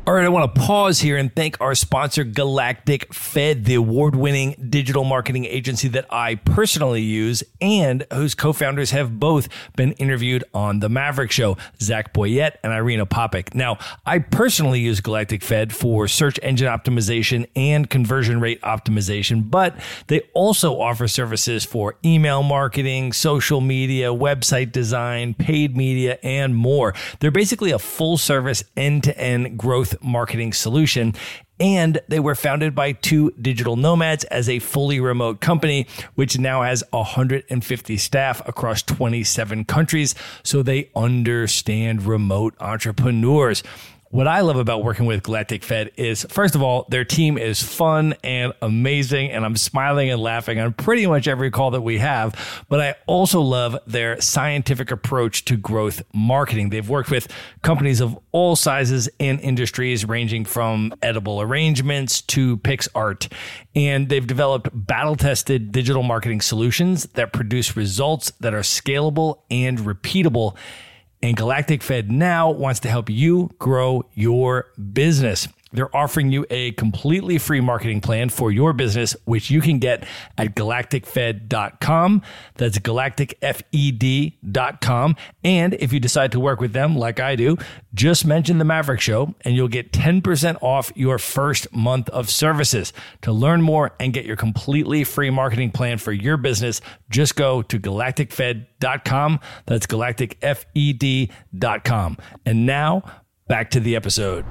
All 0.09 0.15
right, 0.15 0.25
I 0.25 0.29
want 0.29 0.55
to 0.55 0.61
pause 0.61 1.01
here 1.01 1.17
and 1.17 1.35
thank 1.35 1.61
our 1.61 1.75
sponsor, 1.75 2.23
Galactic 2.23 3.13
Fed, 3.13 3.65
the 3.65 3.75
award 3.75 4.15
winning 4.15 4.55
digital 4.71 5.03
marketing 5.03 5.47
agency 5.47 5.89
that 5.89 6.07
I 6.11 6.37
personally 6.37 7.03
use 7.03 7.43
and 7.61 8.07
whose 8.13 8.33
co 8.37 8.53
founders 8.53 8.93
have 8.93 9.19
both 9.19 9.49
been 9.75 9.95
interviewed 9.95 10.45
on 10.55 10.79
The 10.79 10.89
Maverick 10.89 11.33
Show, 11.33 11.57
Zach 11.81 12.15
Boyette 12.15 12.53
and 12.63 12.73
Irina 12.73 13.05
Popik. 13.05 13.53
Now, 13.53 13.79
I 14.07 14.21
personally 14.21 14.79
use 14.79 15.01
Galactic 15.01 15.43
Fed 15.43 15.73
for 15.75 16.07
search 16.07 16.39
engine 16.41 16.69
optimization 16.69 17.49
and 17.57 17.91
conversion 17.91 18.39
rate 18.39 18.63
optimization, 18.63 19.51
but 19.51 19.75
they 20.07 20.21
also 20.35 20.81
offer 20.81 21.09
services 21.09 21.65
for 21.65 21.97
email 22.05 22.45
marketing, 22.45 23.13
social 23.13 23.61
media, 23.61 24.11
website 24.11 24.71
design, 24.71 25.35
paid 25.35 25.77
media, 25.77 26.21
and 26.23 26.55
more. 26.55 26.95
They're 27.19 27.33
basically 27.33 27.73
a 27.73 27.79
full 27.81 28.17
service 28.17 28.63
end 28.77 29.03
to 29.03 29.19
end 29.19 29.59
growth 29.59 29.96
marketing 30.03 30.53
solution. 30.53 31.15
And 31.59 32.01
they 32.09 32.21
were 32.21 32.35
founded 32.35 32.75
by 32.75 32.93
two 32.93 33.33
digital 33.41 33.77
nomads 33.77 34.25
as 34.25 34.49
a 34.49 34.59
fully 34.59 35.01
remote 35.01 35.41
company, 35.41 35.87
which 36.15 36.39
now 36.39 36.63
has 36.63 36.85
150 36.91 37.97
staff 37.97 38.47
across 38.47 38.83
27 38.83 39.65
countries. 39.65 40.15
So 40.43 40.63
they 40.63 40.91
understand 40.95 42.05
remote 42.05 42.55
entrepreneurs. 42.61 43.63
What 44.17 44.27
I 44.27 44.41
love 44.41 44.57
about 44.57 44.83
working 44.83 45.05
with 45.05 45.23
Galactic 45.23 45.63
Fed 45.63 45.91
is, 45.99 46.25
first 46.31 46.55
of 46.55 46.63
all, 46.63 46.87
their 46.89 47.05
team 47.05 47.37
is 47.37 47.63
fun 47.63 48.15
and 48.25 48.55
amazing, 48.63 49.31
and 49.31 49.45
I'm 49.45 49.57
smiling 49.57 50.09
and 50.09 50.19
laughing 50.19 50.59
on 50.59 50.73
pretty 50.73 51.07
much 51.07 51.29
every 51.29 51.51
call 51.51 51.73
that 51.73 51.83
we 51.83 51.99
have. 51.99 52.65
But 52.71 52.81
I 52.81 52.95
also 53.07 53.43
love 53.43 53.77
their 53.87 54.19
scientific 54.23 54.91
approach 54.91 55.45
to 55.45 55.59
growth 55.59 56.01
marketing. 56.15 56.71
They've 56.71 56.89
worked 56.89 57.11
with 57.11 57.31
companies 57.61 58.01
of 58.01 58.19
all 58.33 58.57
sizes 58.57 59.07
and 59.21 59.39
industries, 59.41 60.07
ranging 60.07 60.47
from 60.47 60.95
edible 61.03 61.43
arrangements 61.43 62.23
to 62.23 62.57
PicsArt. 62.57 63.31
And 63.75 64.09
they've 64.09 64.27
developed 64.27 64.71
battle 64.73 65.17
tested 65.17 65.73
digital 65.73 66.03
marketing 66.03 66.41
solutions 66.41 67.05
that 67.17 67.35
produce 67.35 67.77
results 67.77 68.31
that 68.41 68.55
are 68.55 68.61
scalable 68.61 69.41
and 69.51 69.81
repeatable 69.81 70.57
and 71.27 71.37
Galactic 71.37 71.83
Fed 71.83 72.11
now 72.11 72.53
wants 72.53 72.81
to 72.81 72.89
help 72.89 73.11
you 73.11 73.51
grow 73.59 74.05
your 74.15 74.67
business. 74.93 75.49
They're 75.73 75.95
offering 75.95 76.31
you 76.31 76.47
a 76.49 76.73
completely 76.73 77.39
free 77.39 77.61
marketing 77.61 78.01
plan 78.01 78.29
for 78.29 78.53
your 78.53 78.73
business, 78.73 79.17
which 79.25 79.51
you 79.51 79.61
can 79.61 79.79
get 79.79 80.07
at 80.39 80.55
galacticfed.com. 80.55 82.23
That's 82.55 82.79
galacticfed.com. 82.79 85.17
And 85.45 85.75
if 85.75 85.93
you 85.93 86.01
decide 86.01 86.33
to 86.33 86.41
work 86.41 86.61
with 86.61 86.73
them 86.73 86.97
like 86.97 87.19
I 87.19 87.35
do, 87.35 87.57
just 87.95 88.25
mention 88.25 88.59
the 88.59 88.65
Maverick 88.65 89.01
Show 89.01 89.35
and 89.43 89.57
you'll 89.57 89.69
get 89.69 89.93
10% 89.93 90.63
off 90.63 90.93
your 90.95 91.19
first 91.19 91.75
month 91.75 92.09
of 92.11 92.31
services. 92.31 92.93
To 93.23 93.33
learn 93.33 93.61
more 93.61 93.91
and 93.99 94.13
get 94.13 94.25
your 94.25 94.37
completely 94.37 95.03
free 95.03 95.31
marketing 95.31 95.73
plan 95.73 95.99
for 95.99 96.13
your 96.13 96.37
business, 96.37 96.81
just 97.11 97.35
go 97.35 97.63
to 97.63 97.81
galacticfed.com. 97.81 99.41
That's 99.67 99.87
galacticfed.com. 99.87 102.17
And 102.47 102.67
now 102.67 103.03
back 103.49 103.71
to 103.71 103.81
the 103.81 103.97
episode. 103.97 104.45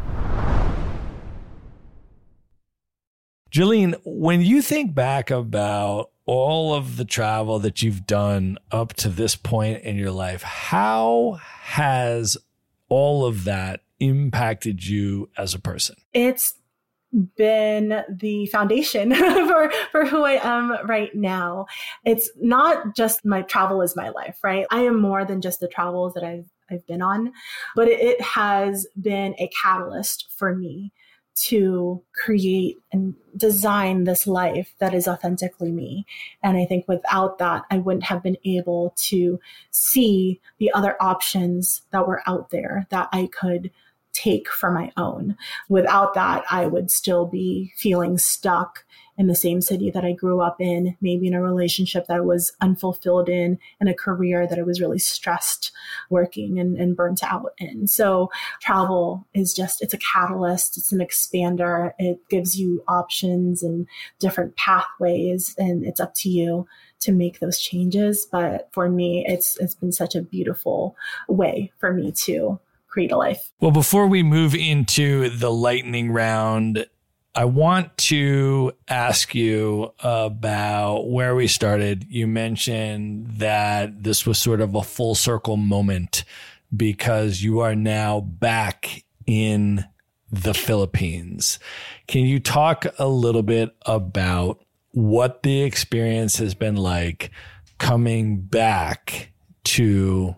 Geleen, 3.56 3.96
when 4.04 4.42
you 4.42 4.62
think 4.62 4.94
back 4.94 5.32
about 5.32 6.10
all 6.26 6.74
of 6.74 6.98
the 6.98 7.06
travel 7.06 7.58
that 7.60 7.82
you've 7.82 8.06
done 8.06 8.58
up 8.70 8.92
to 8.96 9.08
this 9.08 9.38
point 9.38 9.82
in 9.84 9.96
your 9.96 10.12
life, 10.12 10.42
how 10.42 11.40
has 11.40 12.36
all 12.90 13.24
of 13.26 13.46
that 13.46 13.80
impacted 14.02 14.86
you 14.86 15.30
as 15.38 15.54
a 15.54 15.60
person? 15.60 15.96
It's 16.12 16.56
been 17.38 18.04
the 18.10 18.46
foundation 18.48 19.16
for 19.48 19.72
for 19.90 20.06
who 20.06 20.26
I 20.26 20.34
am 20.44 20.86
right 20.86 21.16
now. 21.16 21.68
It's 22.04 22.30
not 22.36 22.94
just 22.94 23.24
my 23.24 23.42
travel 23.44 23.82
is 23.82 23.96
my 23.96 24.10
life, 24.10 24.38
right? 24.44 24.66
I 24.70 24.82
am 24.82 25.00
more 25.00 25.24
than 25.24 25.40
just 25.40 25.62
the 25.62 25.70
travels 25.70 26.14
that 26.16 26.26
I've 26.26 26.50
I've 26.70 26.86
been 26.88 27.02
on, 27.02 27.32
but 27.74 27.88
it 27.88 28.20
has 28.20 28.86
been 29.00 29.34
a 29.40 29.50
catalyst 29.62 30.28
for 30.36 30.54
me 30.54 30.92
to 31.36 32.02
create 32.14 32.78
and 32.92 33.14
design 33.36 34.06
this 34.06 34.26
life 34.26 34.74
that 34.80 34.94
is 34.94 35.08
authentically 35.08 35.72
me. 35.72 36.06
And 36.42 36.58
I 36.58 36.66
think 36.66 36.88
without 36.88 37.38
that, 37.40 37.64
I 37.70 37.78
wouldn't 37.78 38.06
have 38.06 38.24
been 38.24 38.38
able 38.46 38.94
to 38.98 39.40
see 39.72 40.40
the 40.58 40.72
other 40.74 40.96
options 41.02 41.82
that 41.92 42.08
were 42.08 42.24
out 42.26 42.50
there 42.50 42.88
that 42.90 43.10
I 43.12 43.28
could 43.28 43.72
take 44.14 44.50
for 44.50 44.72
my 44.72 44.92
own. 44.96 45.38
Without 45.68 46.14
that, 46.14 46.46
I 46.50 46.66
would 46.68 46.90
still 46.90 47.26
be 47.26 47.74
feeling 47.76 48.18
stuck 48.18 48.86
in 49.18 49.28
the 49.28 49.36
same 49.36 49.62
city 49.62 49.90
that 49.92 50.04
I 50.04 50.12
grew 50.12 50.42
up 50.42 50.60
in, 50.60 50.98
maybe 51.02 51.28
in 51.28 51.34
a 51.34 51.42
relationship 51.42 52.08
that 52.08 52.18
I 52.18 52.22
was 52.22 52.52
unfulfilled 52.62 53.30
in, 53.30 53.58
and 53.80 53.90
a 53.90 53.94
career 53.94 54.48
that 54.48 54.60
I 54.60 54.64
was 54.64 54.82
really 54.82 55.00
stressed 55.00 55.72
working 56.10 56.60
and, 56.60 56.78
and 56.78 56.96
burnt 56.96 57.24
out 57.24 57.54
in. 57.58 57.88
So 57.88 58.30
travel 58.62 59.26
is 59.34 59.54
just, 59.54 59.82
it's 59.82 59.94
a 59.94 60.00
catalyst, 60.00 60.78
it's 60.78 60.92
an 60.92 61.00
expander. 61.00 61.94
It 61.98 62.20
gives 62.30 62.60
you 62.60 62.84
options 62.88 63.64
and 63.64 63.88
different 64.20 64.56
pathways, 64.56 65.56
and 65.58 65.86
it's 65.86 66.00
up 66.00 66.14
to 66.16 66.30
you 66.30 66.68
to 67.02 67.12
make 67.12 67.40
those 67.40 67.60
changes. 67.60 68.28
But 68.30 68.70
for 68.72 68.90
me, 68.90 69.26
it's 69.28 69.58
it's 69.58 69.76
been 69.76 69.92
such 69.92 70.16
a 70.16 70.22
beautiful 70.22 70.96
way 71.28 71.72
for 71.78 71.94
me 71.94 72.12
to 72.24 72.60
create 72.88 73.12
a 73.12 73.18
life. 73.18 73.52
Well, 73.60 73.72
before 73.72 74.08
we 74.08 74.24
move 74.24 74.56
into 74.56 75.30
the 75.30 75.52
lightning 75.52 76.12
round, 76.12 76.88
I 77.38 77.44
want 77.44 77.98
to 77.98 78.72
ask 78.88 79.36
you 79.36 79.92
about 80.00 81.10
where 81.10 81.36
we 81.36 81.48
started. 81.48 82.06
You 82.10 82.28
mentioned 82.28 83.28
that 83.40 84.04
this 84.04 84.26
was 84.26 84.38
sort 84.38 84.62
of 84.62 84.74
a 84.74 84.82
full 84.82 85.16
circle 85.16 85.58
moment 85.58 86.24
because 86.76 87.44
you 87.44 87.60
are 87.60 87.76
now 87.76 88.22
back 88.22 89.04
in 89.28 89.84
the 90.32 90.54
Philippines. 90.54 91.60
Can 92.08 92.24
you 92.24 92.40
talk 92.40 92.86
a 92.98 93.08
little 93.08 93.44
bit 93.44 93.76
about 93.86 94.64
what 94.92 95.44
the 95.44 95.62
experience 95.64 96.38
has 96.38 96.56
been 96.56 96.78
like 96.78 97.32
coming 97.80 98.40
back 98.40 99.34
to 99.66 100.38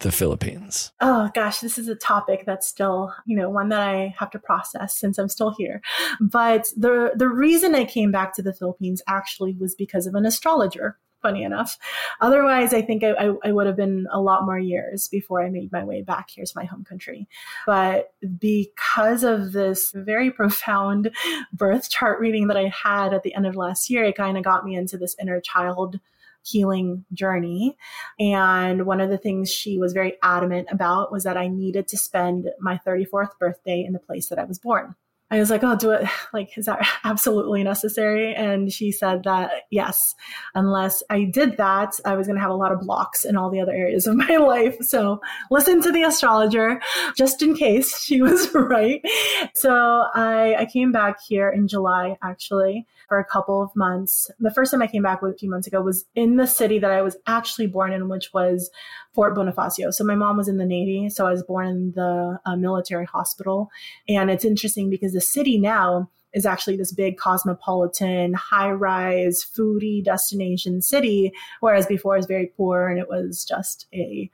the 0.00 0.12
Philippines? 0.12 0.92
Oh 1.00 1.30
gosh, 1.34 1.60
this 1.60 1.78
is 1.78 1.88
a 1.88 1.94
topic 1.94 2.44
that's 2.46 2.66
still, 2.66 3.14
you 3.26 3.36
know, 3.36 3.50
one 3.50 3.68
that 3.70 3.80
I 3.80 4.14
have 4.18 4.30
to 4.32 4.38
process 4.38 4.98
since 4.98 5.18
I'm 5.18 5.28
still 5.28 5.54
here. 5.56 5.80
But 6.20 6.66
the 6.76 7.12
the 7.14 7.28
reason 7.28 7.74
I 7.74 7.84
came 7.84 8.10
back 8.10 8.34
to 8.34 8.42
the 8.42 8.52
Philippines 8.52 9.02
actually 9.06 9.54
was 9.54 9.74
because 9.74 10.06
of 10.06 10.14
an 10.14 10.26
astrologer. 10.26 10.98
Funny 11.22 11.42
enough. 11.42 11.76
Otherwise, 12.20 12.72
I 12.72 12.82
think 12.82 13.02
I, 13.02 13.10
I, 13.12 13.32
I 13.46 13.50
would 13.50 13.66
have 13.66 13.74
been 13.74 14.06
a 14.12 14.20
lot 14.20 14.44
more 14.44 14.58
years 14.58 15.08
before 15.08 15.42
I 15.42 15.50
made 15.50 15.72
my 15.72 15.82
way 15.82 16.02
back 16.02 16.30
here 16.30 16.44
to 16.44 16.52
my 16.54 16.64
home 16.64 16.84
country. 16.84 17.26
But 17.66 18.12
because 18.38 19.24
of 19.24 19.50
this 19.52 19.90
very 19.92 20.30
profound 20.40 21.10
birth 21.52 21.90
chart 21.90 22.20
reading 22.20 22.46
that 22.48 22.56
I 22.56 22.68
had 22.68 23.12
at 23.12 23.24
the 23.24 23.34
end 23.34 23.46
of 23.46 23.56
last 23.56 23.90
year, 23.90 24.04
it 24.04 24.16
kind 24.16 24.36
of 24.36 24.44
got 24.44 24.64
me 24.64 24.76
into 24.76 24.98
this 24.98 25.16
inner 25.20 25.40
child 25.40 25.98
healing 26.46 27.04
journey. 27.12 27.76
And 28.20 28.86
one 28.86 29.00
of 29.00 29.10
the 29.10 29.18
things 29.18 29.50
she 29.50 29.78
was 29.78 29.92
very 29.92 30.14
adamant 30.22 30.68
about 30.70 31.10
was 31.10 31.24
that 31.24 31.36
I 31.36 31.48
needed 31.48 31.88
to 31.88 31.98
spend 31.98 32.50
my 32.60 32.80
34th 32.86 33.38
birthday 33.38 33.84
in 33.84 33.92
the 33.92 33.98
place 33.98 34.28
that 34.28 34.38
I 34.38 34.44
was 34.44 34.58
born. 34.58 34.94
I 35.28 35.40
was 35.40 35.50
like, 35.50 35.64
oh, 35.64 35.76
do 35.76 35.90
it. 35.90 36.08
Like, 36.32 36.58
is 36.58 36.66
that 36.66 36.86
absolutely 37.04 37.64
necessary? 37.64 38.34
And 38.34 38.70
she 38.70 38.92
said 38.92 39.22
that 39.24 39.62
yes, 39.70 40.14
unless 40.54 41.02
I 41.08 41.24
did 41.24 41.56
that, 41.56 41.94
I 42.04 42.14
was 42.14 42.26
going 42.26 42.36
to 42.36 42.42
have 42.42 42.50
a 42.50 42.54
lot 42.54 42.72
of 42.72 42.80
blocks 42.80 43.24
in 43.24 43.36
all 43.36 43.48
the 43.48 43.60
other 43.60 43.72
areas 43.72 44.06
of 44.06 44.16
my 44.28 44.36
life. 44.36 44.76
So 44.82 45.20
listen 45.50 45.80
to 45.82 45.92
the 45.92 46.02
astrologer 46.02 46.80
just 47.16 47.42
in 47.42 47.56
case 47.56 47.98
she 47.98 48.20
was 48.28 48.52
right. 48.54 49.00
So 49.54 50.04
I, 50.14 50.56
I 50.58 50.66
came 50.66 50.92
back 50.92 51.16
here 51.26 51.48
in 51.48 51.68
July, 51.68 52.16
actually 52.22 52.86
for 53.08 53.18
a 53.18 53.24
couple 53.24 53.62
of 53.62 53.74
months. 53.74 54.30
The 54.38 54.50
first 54.50 54.70
time 54.70 54.82
I 54.82 54.86
came 54.86 55.02
back 55.02 55.22
a 55.22 55.32
few 55.34 55.50
months 55.50 55.66
ago 55.66 55.80
was 55.80 56.04
in 56.14 56.36
the 56.36 56.46
city 56.46 56.78
that 56.78 56.90
I 56.90 57.02
was 57.02 57.16
actually 57.26 57.66
born 57.66 57.92
in, 57.92 58.08
which 58.08 58.32
was 58.32 58.70
Fort 59.14 59.36
Bonifacio. 59.36 59.92
So 59.92 60.04
my 60.04 60.14
mom 60.14 60.36
was 60.36 60.48
in 60.48 60.56
the 60.56 60.66
Navy, 60.66 61.08
so 61.08 61.26
I 61.26 61.30
was 61.30 61.42
born 61.42 61.66
in 61.66 61.92
the 61.92 62.38
uh, 62.44 62.56
military 62.56 63.06
hospital. 63.06 63.70
And 64.08 64.30
it's 64.30 64.44
interesting 64.44 64.90
because 64.90 65.12
the 65.12 65.20
city 65.20 65.58
now 65.58 66.10
is 66.32 66.44
actually 66.44 66.76
this 66.76 66.92
big 66.92 67.16
cosmopolitan, 67.16 68.34
high 68.34 68.70
rise, 68.70 69.44
foodie 69.44 70.04
destination 70.04 70.82
city, 70.82 71.32
whereas 71.60 71.86
before 71.86 72.14
it 72.14 72.18
was 72.18 72.26
very 72.26 72.52
poor 72.56 72.88
and 72.88 72.98
it 72.98 73.08
was 73.08 73.44
just 73.44 73.86
a 73.94 74.30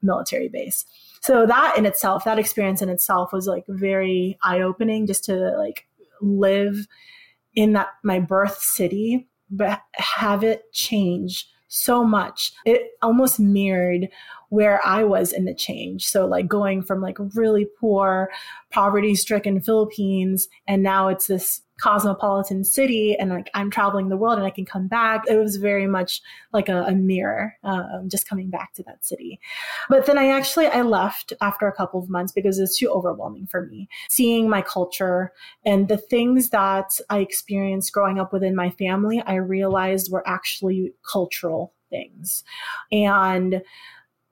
military 0.00 0.48
base. 0.48 0.84
So 1.20 1.46
that 1.46 1.76
in 1.76 1.86
itself, 1.86 2.24
that 2.24 2.38
experience 2.38 2.82
in 2.82 2.88
itself 2.88 3.32
was 3.32 3.46
like 3.46 3.64
very 3.68 4.38
eye 4.42 4.60
opening 4.60 5.06
just 5.06 5.24
to 5.24 5.34
like 5.58 5.86
live 6.20 6.86
in 7.54 7.72
that 7.74 7.88
my 8.02 8.18
birth 8.18 8.58
city, 8.58 9.28
but 9.50 9.80
have 9.94 10.42
it 10.42 10.72
change 10.72 11.48
so 11.68 12.04
much. 12.04 12.52
It 12.66 12.82
almost 13.00 13.40
mirrored 13.40 14.08
where 14.50 14.84
I 14.84 15.04
was 15.04 15.32
in 15.32 15.46
the 15.46 15.54
change. 15.54 16.06
So 16.06 16.26
like 16.26 16.46
going 16.46 16.82
from 16.82 17.00
like 17.00 17.16
really 17.34 17.66
poor, 17.80 18.30
poverty 18.70 19.14
stricken 19.14 19.62
Philippines 19.62 20.48
and 20.68 20.82
now 20.82 21.08
it's 21.08 21.28
this 21.28 21.62
cosmopolitan 21.82 22.62
city 22.62 23.16
and 23.18 23.30
like 23.30 23.50
I'm 23.54 23.68
traveling 23.68 24.08
the 24.08 24.16
world 24.16 24.38
and 24.38 24.46
I 24.46 24.50
can 24.50 24.64
come 24.64 24.86
back. 24.86 25.24
It 25.28 25.36
was 25.36 25.56
very 25.56 25.88
much 25.88 26.22
like 26.52 26.68
a, 26.68 26.84
a 26.84 26.92
mirror, 26.92 27.56
um, 27.64 28.08
just 28.08 28.28
coming 28.28 28.50
back 28.50 28.72
to 28.74 28.84
that 28.84 29.04
city. 29.04 29.40
But 29.88 30.06
then 30.06 30.16
I 30.16 30.28
actually 30.28 30.68
I 30.68 30.82
left 30.82 31.32
after 31.40 31.66
a 31.66 31.72
couple 31.72 32.00
of 32.00 32.08
months 32.08 32.30
because 32.32 32.60
it's 32.60 32.78
too 32.78 32.88
overwhelming 32.88 33.48
for 33.48 33.66
me. 33.66 33.88
Seeing 34.08 34.48
my 34.48 34.62
culture 34.62 35.32
and 35.66 35.88
the 35.88 35.96
things 35.96 36.50
that 36.50 36.90
I 37.10 37.18
experienced 37.18 37.92
growing 37.92 38.20
up 38.20 38.32
within 38.32 38.54
my 38.54 38.70
family, 38.70 39.20
I 39.26 39.34
realized 39.34 40.12
were 40.12 40.26
actually 40.26 40.92
cultural 41.10 41.74
things. 41.90 42.44
And 42.92 43.60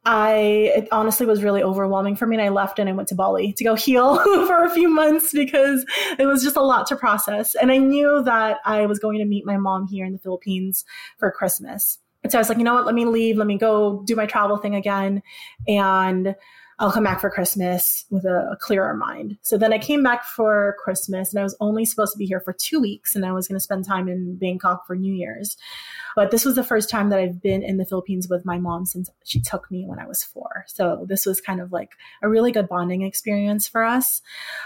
I 0.04 0.72
it 0.76 0.88
honestly 0.92 1.26
was 1.26 1.42
really 1.42 1.62
overwhelming 1.62 2.16
for 2.16 2.26
me. 2.26 2.36
And 2.36 2.44
I 2.44 2.48
left 2.48 2.78
and 2.78 2.88
I 2.88 2.92
went 2.92 3.08
to 3.08 3.14
Bali 3.14 3.52
to 3.52 3.64
go 3.64 3.74
heal 3.74 4.16
for 4.46 4.64
a 4.64 4.70
few 4.70 4.88
months 4.88 5.32
because 5.32 5.84
it 6.18 6.26
was 6.26 6.42
just 6.42 6.56
a 6.56 6.62
lot 6.62 6.86
to 6.86 6.96
process. 6.96 7.54
And 7.54 7.70
I 7.70 7.76
knew 7.76 8.22
that 8.24 8.58
I 8.64 8.86
was 8.86 8.98
going 8.98 9.18
to 9.18 9.24
meet 9.24 9.44
my 9.44 9.56
mom 9.56 9.86
here 9.86 10.06
in 10.06 10.12
the 10.12 10.18
Philippines 10.18 10.84
for 11.18 11.30
Christmas. 11.30 11.98
And 12.22 12.30
so 12.30 12.38
I 12.38 12.40
was 12.40 12.48
like, 12.48 12.58
you 12.58 12.64
know 12.64 12.74
what, 12.74 12.86
let 12.86 12.94
me 12.94 13.06
leave, 13.06 13.36
let 13.36 13.46
me 13.46 13.56
go 13.56 14.02
do 14.04 14.14
my 14.14 14.26
travel 14.26 14.58
thing 14.58 14.74
again. 14.74 15.22
And 15.66 16.34
I'll 16.80 16.90
come 16.90 17.04
back 17.04 17.20
for 17.20 17.28
Christmas 17.28 18.06
with 18.08 18.24
a, 18.24 18.48
a, 18.52 18.56
clearer 18.56 18.94
mind. 18.94 19.36
So 19.42 19.58
then 19.58 19.70
I 19.70 19.78
came 19.78 20.02
back 20.02 20.24
for 20.24 20.76
Christmas 20.82 21.30
and 21.30 21.38
I 21.38 21.42
was 21.42 21.54
only 21.60 21.84
supposed 21.84 22.12
to 22.14 22.18
be 22.18 22.24
here 22.24 22.40
for 22.40 22.54
two 22.54 22.80
weeks 22.80 23.14
and 23.14 23.26
I 23.26 23.32
was 23.32 23.46
going 23.46 23.56
to 23.56 23.62
spend 23.62 23.84
time 23.84 24.08
in 24.08 24.38
Bangkok 24.38 24.86
for 24.86 24.96
New 24.96 25.12
Year's. 25.12 25.58
But 26.16 26.30
this 26.30 26.44
was 26.44 26.54
the 26.54 26.64
first 26.64 26.90
time 26.90 27.10
that 27.10 27.18
I've 27.18 27.40
been 27.40 27.62
in 27.62 27.76
the 27.76 27.84
Philippines 27.84 28.28
with 28.28 28.44
my 28.44 28.58
mom 28.58 28.86
since 28.86 29.10
she 29.24 29.40
took 29.40 29.70
me 29.70 29.84
when 29.86 29.98
I 29.98 30.06
was 30.06 30.24
four. 30.24 30.64
So 30.66 31.04
this 31.08 31.26
was 31.26 31.40
kind 31.40 31.60
of 31.60 31.70
like 31.70 31.90
a 32.22 32.28
really 32.28 32.50
good 32.50 32.68
bonding 32.68 33.02
experience 33.02 33.68
for 33.68 33.84
us. 33.84 34.22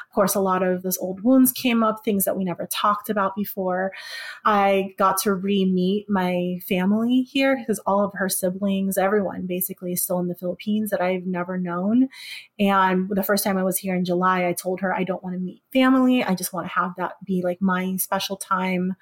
Of 0.09 0.15
course, 0.15 0.35
a 0.35 0.41
lot 0.41 0.63
of 0.63 0.83
those 0.83 0.99
old 0.99 1.23
wounds 1.23 1.53
came 1.53 1.83
up, 1.83 2.05
things 2.05 2.25
that 2.25 2.37
we 2.37 2.45
never 2.45 2.69
talked 2.71 3.11
about 3.11 3.35
before. 3.37 3.93
I 4.45 4.95
got 4.99 5.19
to 5.23 5.35
re 5.35 5.65
meet 5.65 6.07
my 6.09 6.61
family 6.67 7.23
here 7.23 7.57
because 7.57 7.79
all 7.81 8.05
of 8.05 8.13
her 8.15 8.29
siblings, 8.29 8.97
everyone 8.97 9.47
basically 9.47 9.93
is 9.93 10.03
still 10.03 10.21
in 10.21 10.29
the 10.29 10.35
Philippines 10.35 10.91
that 10.91 11.01
I've 11.01 11.27
never 11.27 11.59
known. 11.59 12.04
And 12.59 13.09
the 13.11 13.23
first 13.23 13.45
time 13.45 13.57
I 13.57 13.65
was 13.65 13.79
here 13.79 13.95
in 13.95 14.05
July, 14.05 14.47
I 14.47 14.53
told 14.53 14.81
her 14.81 14.95
I 14.95 15.05
don't 15.05 15.23
want 15.23 15.35
to 15.35 15.41
meet 15.41 15.63
family. 15.73 16.23
I 16.23 16.35
just 16.35 16.53
want 16.53 16.67
to 16.67 16.73
have 16.73 16.93
that 16.99 17.15
be 17.25 17.43
like 17.43 17.61
my 17.61 17.97
special 17.97 18.37
time 18.37 18.95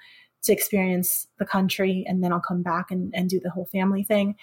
to 0.43 0.53
experience 0.53 1.27
the 1.39 1.45
country 1.45 2.03
and 2.07 2.23
then 2.23 2.31
I'll 2.31 2.41
come 2.41 2.63
back 2.63 2.91
and, 2.91 3.13
and 3.15 3.29
do 3.29 3.39
the 3.39 3.49
whole 3.49 3.65
family 3.65 4.03
thing. 4.03 4.35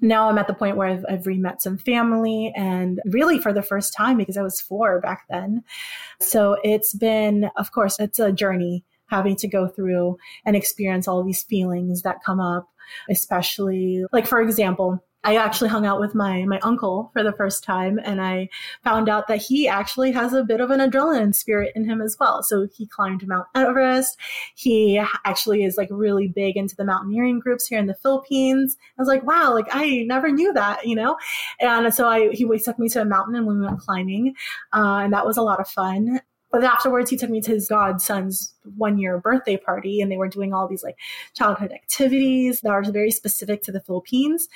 Now 0.00 0.28
I'm 0.28 0.38
at 0.38 0.46
the 0.46 0.54
point 0.54 0.76
where 0.76 0.88
I've, 0.88 1.04
I've 1.08 1.26
re-met 1.26 1.60
some 1.62 1.78
family 1.78 2.52
and 2.56 3.00
really 3.06 3.38
for 3.38 3.52
the 3.52 3.62
first 3.62 3.92
time 3.92 4.16
because 4.16 4.36
I 4.36 4.42
was 4.42 4.60
four 4.60 5.00
back 5.00 5.24
then. 5.28 5.64
So 6.20 6.56
it's 6.62 6.94
been, 6.94 7.50
of 7.56 7.72
course, 7.72 7.98
it's 7.98 8.20
a 8.20 8.32
journey 8.32 8.84
having 9.06 9.36
to 9.36 9.48
go 9.48 9.66
through 9.66 10.16
and 10.44 10.54
experience 10.54 11.08
all 11.08 11.24
these 11.24 11.42
feelings 11.42 12.02
that 12.02 12.22
come 12.24 12.40
up, 12.40 12.68
especially 13.10 14.04
like, 14.12 14.26
for 14.26 14.40
example, 14.40 15.02
I 15.28 15.36
actually 15.36 15.68
hung 15.68 15.84
out 15.84 16.00
with 16.00 16.14
my 16.14 16.46
my 16.46 16.58
uncle 16.60 17.10
for 17.12 17.22
the 17.22 17.34
first 17.34 17.62
time 17.62 18.00
and 18.02 18.18
I 18.18 18.48
found 18.82 19.10
out 19.10 19.28
that 19.28 19.42
he 19.42 19.68
actually 19.68 20.10
has 20.12 20.32
a 20.32 20.42
bit 20.42 20.58
of 20.58 20.70
an 20.70 20.80
adrenaline 20.80 21.34
spirit 21.34 21.72
in 21.76 21.84
him 21.84 22.00
as 22.00 22.16
well. 22.18 22.42
So 22.42 22.66
he 22.74 22.86
climbed 22.86 23.28
Mount 23.28 23.46
Everest. 23.54 24.16
He 24.54 24.96
actually 25.26 25.64
is 25.64 25.76
like 25.76 25.90
really 25.90 26.28
big 26.28 26.56
into 26.56 26.74
the 26.74 26.84
mountaineering 26.86 27.40
groups 27.40 27.66
here 27.66 27.78
in 27.78 27.88
the 27.88 27.94
Philippines. 27.94 28.78
I 28.98 29.02
was 29.02 29.08
like, 29.08 29.22
wow, 29.22 29.52
like 29.52 29.66
I 29.70 30.04
never 30.06 30.30
knew 30.30 30.50
that, 30.54 30.86
you 30.86 30.96
know? 30.96 31.18
And 31.60 31.92
so 31.92 32.08
I 32.08 32.30
he 32.30 32.46
took 32.60 32.78
me 32.78 32.88
to 32.88 33.02
a 33.02 33.04
mountain 33.04 33.34
and 33.34 33.46
we 33.46 33.60
went 33.60 33.80
climbing. 33.80 34.34
Uh, 34.72 35.00
and 35.02 35.12
that 35.12 35.26
was 35.26 35.36
a 35.36 35.42
lot 35.42 35.60
of 35.60 35.68
fun. 35.68 36.22
But 36.50 36.64
afterwards, 36.64 37.10
he 37.10 37.16
took 37.16 37.28
me 37.28 37.40
to 37.42 37.50
his 37.52 37.68
godson's 37.68 38.54
one 38.76 38.98
year 38.98 39.18
birthday 39.18 39.56
party, 39.56 40.00
and 40.00 40.10
they 40.10 40.16
were 40.16 40.28
doing 40.28 40.54
all 40.54 40.66
these 40.66 40.82
like 40.82 40.96
childhood 41.34 41.72
activities 41.72 42.62
that 42.62 42.70
are 42.70 42.82
very 42.82 43.10
specific 43.10 43.62
to 43.62 43.72
the 43.72 43.80
Philippines. 43.80 44.48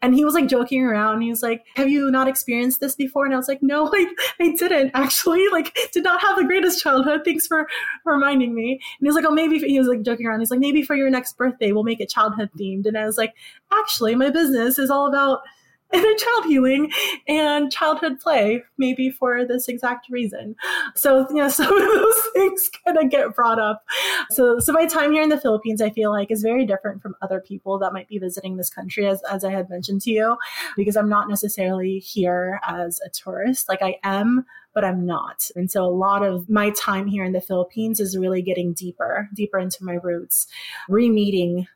And 0.00 0.14
he 0.14 0.24
was 0.24 0.34
like 0.34 0.46
joking 0.46 0.84
around. 0.84 1.22
He 1.22 1.30
was 1.30 1.42
like, 1.42 1.64
Have 1.74 1.88
you 1.88 2.10
not 2.10 2.28
experienced 2.28 2.80
this 2.80 2.94
before? 2.94 3.24
And 3.24 3.34
I 3.34 3.36
was 3.36 3.48
like, 3.48 3.62
No, 3.62 3.90
I, 3.92 4.06
I 4.40 4.54
didn't 4.56 4.92
actually. 4.94 5.46
Like, 5.50 5.76
did 5.92 6.04
not 6.04 6.20
have 6.20 6.36
the 6.36 6.44
greatest 6.44 6.82
childhood. 6.82 7.22
Thanks 7.24 7.46
for 7.46 7.66
reminding 8.04 8.54
me. 8.54 8.72
And 8.72 8.80
he 9.00 9.06
was 9.06 9.16
like, 9.16 9.24
Oh, 9.26 9.32
maybe 9.32 9.58
he 9.58 9.78
was 9.78 9.88
like 9.88 10.02
joking 10.02 10.26
around. 10.26 10.40
He's 10.40 10.50
like, 10.50 10.60
Maybe 10.60 10.82
for 10.82 10.94
your 10.94 11.10
next 11.10 11.36
birthday, 11.36 11.72
we'll 11.72 11.82
make 11.82 12.00
it 12.00 12.08
childhood 12.08 12.50
themed. 12.56 12.86
And 12.86 12.96
I 12.96 13.06
was 13.06 13.18
like, 13.18 13.34
Actually, 13.72 14.14
my 14.14 14.30
business 14.30 14.78
is 14.78 14.90
all 14.90 15.08
about 15.08 15.40
inner 15.94 16.14
child 16.14 16.44
healing 16.46 16.90
and 17.28 17.70
childhood 17.70 18.20
play, 18.20 18.62
maybe 18.78 19.10
for 19.10 19.44
this 19.44 19.68
exact 19.68 20.08
reason. 20.10 20.54
So, 20.94 21.26
you 21.30 21.36
know, 21.36 21.48
some 21.60 21.72
of 21.72 21.80
those 21.80 22.20
things 22.32 22.70
kind 22.84 22.98
of 22.98 23.10
get 23.10 23.34
brought 23.34 23.58
up. 23.58 23.84
So, 24.30 24.58
so 24.58 24.72
my 24.72 24.86
time 24.86 25.12
here 25.12 25.22
in 25.22 25.28
the 25.28 25.40
Philippines, 25.40 25.82
I 25.82 25.90
feel 25.90 26.10
like 26.10 26.30
is 26.30 26.42
very 26.42 26.64
different 26.64 27.02
from 27.02 27.16
other 27.22 27.40
people 27.40 27.78
that 27.78 27.92
might 27.92 28.08
be 28.08 28.18
visiting 28.18 28.56
this 28.56 28.70
country, 28.70 29.06
as, 29.06 29.22
as 29.30 29.44
I 29.44 29.50
had 29.50 29.68
mentioned 29.68 30.02
to 30.02 30.10
you, 30.10 30.36
because 30.76 30.96
I'm 30.96 31.08
not 31.08 31.28
necessarily 31.28 31.98
here 31.98 32.60
as 32.66 33.00
a 33.04 33.10
tourist. 33.10 33.68
Like 33.68 33.82
I 33.82 33.96
am 34.04 34.44
but 34.72 34.84
I'm 34.84 35.04
not. 35.04 35.50
And 35.56 35.70
so 35.70 35.84
a 35.84 35.90
lot 35.90 36.22
of 36.24 36.48
my 36.48 36.70
time 36.70 37.08
here 37.08 37.24
in 37.24 37.32
the 37.32 37.40
Philippines 37.40 37.98
is 37.98 38.16
really 38.16 38.40
getting 38.40 38.72
deeper, 38.72 39.28
deeper 39.34 39.58
into 39.58 39.84
my 39.84 39.94
roots, 39.94 40.46
re 40.88 41.08
meeting 41.08 41.66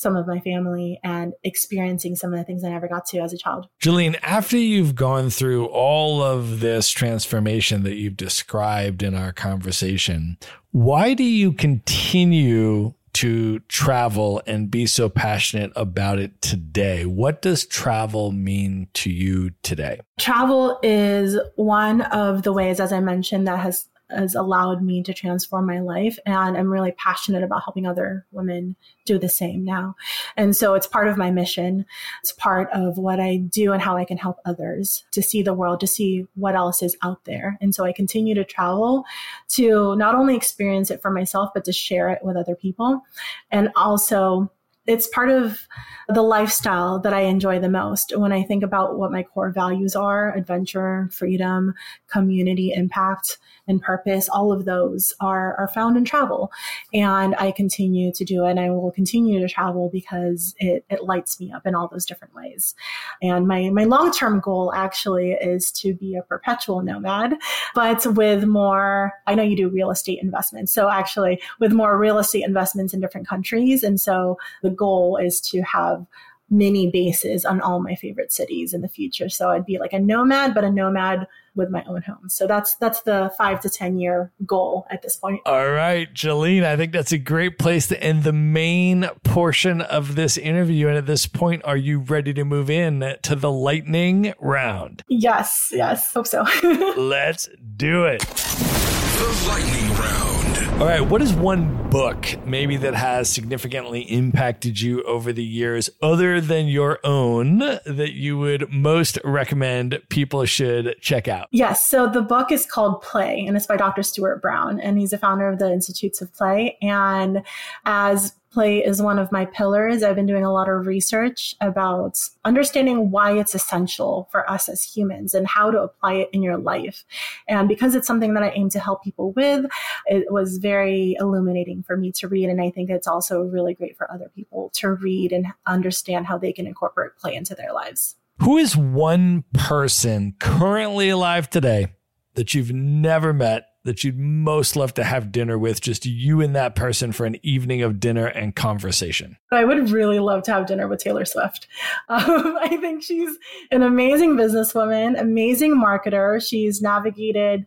some 0.00 0.16
of 0.16 0.26
my 0.26 0.40
family 0.40 0.98
and 1.04 1.34
experiencing 1.44 2.16
some 2.16 2.32
of 2.32 2.38
the 2.38 2.44
things 2.44 2.64
I 2.64 2.70
never 2.70 2.88
got 2.88 3.04
to 3.08 3.18
as 3.18 3.34
a 3.34 3.38
child. 3.38 3.66
Geleen, 3.82 4.18
after 4.22 4.56
you've 4.56 4.94
gone 4.94 5.28
through 5.28 5.66
all 5.66 6.22
of 6.22 6.60
this 6.60 6.88
transformation 6.88 7.82
that 7.82 7.96
you've 7.96 8.16
described 8.16 9.02
in 9.02 9.14
our 9.14 9.32
conversation, 9.32 10.38
why 10.70 11.12
do 11.12 11.22
you 11.22 11.52
continue 11.52 12.94
to 13.12 13.58
travel 13.60 14.40
and 14.46 14.70
be 14.70 14.86
so 14.86 15.10
passionate 15.10 15.70
about 15.76 16.18
it 16.18 16.40
today? 16.40 17.04
What 17.04 17.42
does 17.42 17.66
travel 17.66 18.32
mean 18.32 18.88
to 18.94 19.10
you 19.10 19.50
today? 19.62 20.00
Travel 20.18 20.78
is 20.82 21.36
one 21.56 22.00
of 22.00 22.42
the 22.42 22.54
ways, 22.54 22.80
as 22.80 22.90
I 22.90 23.00
mentioned, 23.00 23.46
that 23.48 23.58
has 23.58 23.86
has 24.10 24.34
allowed 24.34 24.82
me 24.82 25.02
to 25.02 25.14
transform 25.14 25.66
my 25.66 25.80
life. 25.80 26.18
And 26.26 26.56
I'm 26.56 26.70
really 26.70 26.92
passionate 26.92 27.42
about 27.42 27.62
helping 27.64 27.86
other 27.86 28.26
women 28.32 28.76
do 29.04 29.18
the 29.18 29.28
same 29.28 29.64
now. 29.64 29.94
And 30.36 30.56
so 30.56 30.74
it's 30.74 30.86
part 30.86 31.08
of 31.08 31.16
my 31.16 31.30
mission. 31.30 31.86
It's 32.22 32.32
part 32.32 32.68
of 32.72 32.98
what 32.98 33.20
I 33.20 33.36
do 33.36 33.72
and 33.72 33.82
how 33.82 33.96
I 33.96 34.04
can 34.04 34.18
help 34.18 34.38
others 34.44 35.04
to 35.12 35.22
see 35.22 35.42
the 35.42 35.54
world, 35.54 35.80
to 35.80 35.86
see 35.86 36.26
what 36.34 36.54
else 36.54 36.82
is 36.82 36.96
out 37.02 37.24
there. 37.24 37.58
And 37.60 37.74
so 37.74 37.84
I 37.84 37.92
continue 37.92 38.34
to 38.34 38.44
travel 38.44 39.04
to 39.50 39.96
not 39.96 40.14
only 40.14 40.36
experience 40.36 40.90
it 40.90 41.02
for 41.02 41.10
myself, 41.10 41.50
but 41.54 41.64
to 41.64 41.72
share 41.72 42.10
it 42.10 42.20
with 42.22 42.36
other 42.36 42.54
people. 42.54 43.02
And 43.50 43.70
also 43.76 44.50
it's 44.90 45.06
part 45.06 45.30
of 45.30 45.68
the 46.08 46.22
lifestyle 46.22 46.98
that 46.98 47.14
I 47.14 47.20
enjoy 47.20 47.60
the 47.60 47.68
most. 47.68 48.12
When 48.16 48.32
I 48.32 48.42
think 48.42 48.64
about 48.64 48.98
what 48.98 49.12
my 49.12 49.22
core 49.22 49.52
values 49.52 49.94
are 49.94 50.36
adventure, 50.36 51.08
freedom, 51.12 51.74
community 52.08 52.72
impact, 52.74 53.38
and 53.68 53.80
purpose, 53.80 54.28
all 54.28 54.50
of 54.50 54.64
those 54.64 55.12
are, 55.20 55.54
are 55.56 55.68
found 55.68 55.96
in 55.96 56.04
travel. 56.04 56.50
And 56.92 57.36
I 57.36 57.52
continue 57.52 58.12
to 58.12 58.24
do 58.24 58.44
it 58.44 58.50
and 58.50 58.58
I 58.58 58.70
will 58.70 58.90
continue 58.90 59.38
to 59.38 59.48
travel 59.48 59.88
because 59.92 60.54
it, 60.58 60.84
it 60.90 61.04
lights 61.04 61.38
me 61.38 61.52
up 61.52 61.64
in 61.64 61.76
all 61.76 61.86
those 61.86 62.04
different 62.04 62.34
ways. 62.34 62.74
And 63.22 63.46
my, 63.46 63.70
my 63.70 63.84
long 63.84 64.10
term 64.10 64.40
goal 64.40 64.72
actually 64.74 65.32
is 65.32 65.70
to 65.72 65.94
be 65.94 66.16
a 66.16 66.22
perpetual 66.22 66.82
nomad, 66.82 67.34
but 67.74 68.04
with 68.16 68.44
more, 68.44 69.12
I 69.28 69.36
know 69.36 69.44
you 69.44 69.56
do 69.56 69.68
real 69.68 69.92
estate 69.92 70.18
investments. 70.20 70.72
So 70.72 70.90
actually, 70.90 71.40
with 71.60 71.72
more 71.72 71.96
real 71.96 72.18
estate 72.18 72.44
investments 72.44 72.92
in 72.92 73.00
different 73.00 73.28
countries. 73.28 73.84
And 73.84 74.00
so 74.00 74.36
the 74.62 74.70
goal 74.80 75.18
is 75.18 75.40
to 75.52 75.60
have 75.60 76.06
mini 76.50 76.90
bases 76.90 77.44
on 77.44 77.60
all 77.60 77.80
my 77.80 77.94
favorite 77.94 78.32
cities 78.32 78.74
in 78.74 78.80
the 78.80 78.88
future. 78.88 79.28
So 79.28 79.50
I'd 79.50 79.66
be 79.66 79.78
like 79.78 79.92
a 79.92 80.00
nomad, 80.00 80.54
but 80.54 80.64
a 80.64 80.70
nomad 80.70 81.28
with 81.54 81.70
my 81.70 81.84
own 81.84 82.02
home. 82.02 82.28
So 82.28 82.46
that's 82.46 82.74
that's 82.76 83.02
the 83.02 83.32
five 83.38 83.60
to 83.60 83.70
ten 83.70 83.98
year 83.98 84.32
goal 84.46 84.86
at 84.90 85.02
this 85.02 85.16
point. 85.16 85.40
All 85.46 85.70
right, 85.70 86.12
Geleen, 86.12 86.64
I 86.64 86.76
think 86.76 86.92
that's 86.92 87.12
a 87.12 87.18
great 87.18 87.58
place 87.58 87.86
to 87.88 88.02
end 88.02 88.24
the 88.24 88.32
main 88.32 89.08
portion 89.22 89.80
of 89.80 90.16
this 90.16 90.36
interview. 90.36 90.88
And 90.88 90.96
at 90.96 91.06
this 91.06 91.26
point, 91.26 91.62
are 91.64 91.76
you 91.76 92.00
ready 92.00 92.32
to 92.34 92.44
move 92.44 92.70
in 92.70 93.16
to 93.22 93.36
the 93.36 93.52
lightning 93.52 94.32
round? 94.40 95.02
Yes, 95.08 95.70
yes, 95.72 96.12
hope 96.12 96.26
so. 96.26 96.44
Let's 96.96 97.48
do 97.76 98.04
it. 98.04 98.20
The 98.20 99.44
lightning 99.48 99.94
round. 99.96 100.39
All 100.80 100.86
right, 100.86 101.02
what 101.02 101.20
is 101.20 101.34
one 101.34 101.90
book 101.90 102.26
maybe 102.46 102.78
that 102.78 102.94
has 102.94 103.28
significantly 103.28 104.00
impacted 104.00 104.80
you 104.80 105.02
over 105.02 105.30
the 105.30 105.44
years, 105.44 105.90
other 106.00 106.40
than 106.40 106.68
your 106.68 107.00
own, 107.04 107.58
that 107.58 108.12
you 108.14 108.38
would 108.38 108.72
most 108.72 109.18
recommend 109.22 110.00
people 110.08 110.46
should 110.46 110.96
check 111.02 111.28
out? 111.28 111.48
Yes, 111.50 111.84
so 111.84 112.08
the 112.08 112.22
book 112.22 112.50
is 112.50 112.64
called 112.64 113.02
Play, 113.02 113.44
and 113.46 113.58
it's 113.58 113.66
by 113.66 113.76
Dr. 113.76 114.02
Stuart 114.02 114.40
Brown, 114.40 114.80
and 114.80 114.98
he's 114.98 115.12
a 115.12 115.18
founder 115.18 115.50
of 115.50 115.58
the 115.58 115.70
Institutes 115.70 116.22
of 116.22 116.32
Play. 116.32 116.78
And 116.80 117.42
as 117.84 118.32
play 118.52 118.84
is 118.84 119.00
one 119.00 119.18
of 119.18 119.30
my 119.32 119.44
pillars. 119.44 120.02
I've 120.02 120.16
been 120.16 120.26
doing 120.26 120.44
a 120.44 120.52
lot 120.52 120.68
of 120.68 120.86
research 120.86 121.54
about 121.60 122.18
understanding 122.44 123.10
why 123.10 123.38
it's 123.38 123.54
essential 123.54 124.28
for 124.30 124.48
us 124.50 124.68
as 124.68 124.82
humans 124.82 125.34
and 125.34 125.46
how 125.46 125.70
to 125.70 125.80
apply 125.80 126.14
it 126.14 126.30
in 126.32 126.42
your 126.42 126.56
life. 126.56 127.04
And 127.48 127.68
because 127.68 127.94
it's 127.94 128.06
something 128.06 128.34
that 128.34 128.42
I 128.42 128.50
aim 128.50 128.68
to 128.70 128.80
help 128.80 129.02
people 129.04 129.32
with, 129.32 129.66
it 130.06 130.32
was 130.32 130.58
very 130.58 131.16
illuminating 131.20 131.82
for 131.82 131.96
me 131.96 132.12
to 132.12 132.28
read. 132.28 132.48
And 132.48 132.60
I 132.60 132.70
think 132.70 132.90
it's 132.90 133.06
also 133.06 133.42
really 133.42 133.74
great 133.74 133.96
for 133.96 134.10
other 134.10 134.30
people 134.34 134.70
to 134.74 134.90
read 134.90 135.32
and 135.32 135.46
understand 135.66 136.26
how 136.26 136.38
they 136.38 136.52
can 136.52 136.66
incorporate 136.66 137.16
play 137.16 137.34
into 137.34 137.54
their 137.54 137.72
lives. 137.72 138.16
Who 138.40 138.56
is 138.56 138.76
one 138.76 139.44
person 139.52 140.34
currently 140.38 141.10
alive 141.10 141.50
today 141.50 141.88
that 142.34 142.54
you've 142.54 142.72
never 142.72 143.32
met 143.32 143.69
that 143.84 144.04
you'd 144.04 144.18
most 144.18 144.76
love 144.76 144.92
to 144.94 145.04
have 145.04 145.32
dinner 145.32 145.58
with, 145.58 145.80
just 145.80 146.04
you 146.04 146.40
and 146.40 146.54
that 146.54 146.74
person 146.74 147.12
for 147.12 147.24
an 147.26 147.36
evening 147.42 147.82
of 147.82 147.98
dinner 147.98 148.26
and 148.26 148.54
conversation? 148.54 149.36
I 149.50 149.64
would 149.64 149.90
really 149.90 150.18
love 150.18 150.42
to 150.44 150.52
have 150.52 150.66
dinner 150.66 150.86
with 150.86 151.02
Taylor 151.02 151.24
Swift. 151.24 151.66
Um, 152.08 152.58
I 152.60 152.76
think 152.76 153.04
she's 153.04 153.30
an 153.70 153.82
amazing 153.82 154.34
businesswoman, 154.34 155.18
amazing 155.20 155.76
marketer. 155.76 156.44
She's 156.44 156.82
navigated 156.82 157.66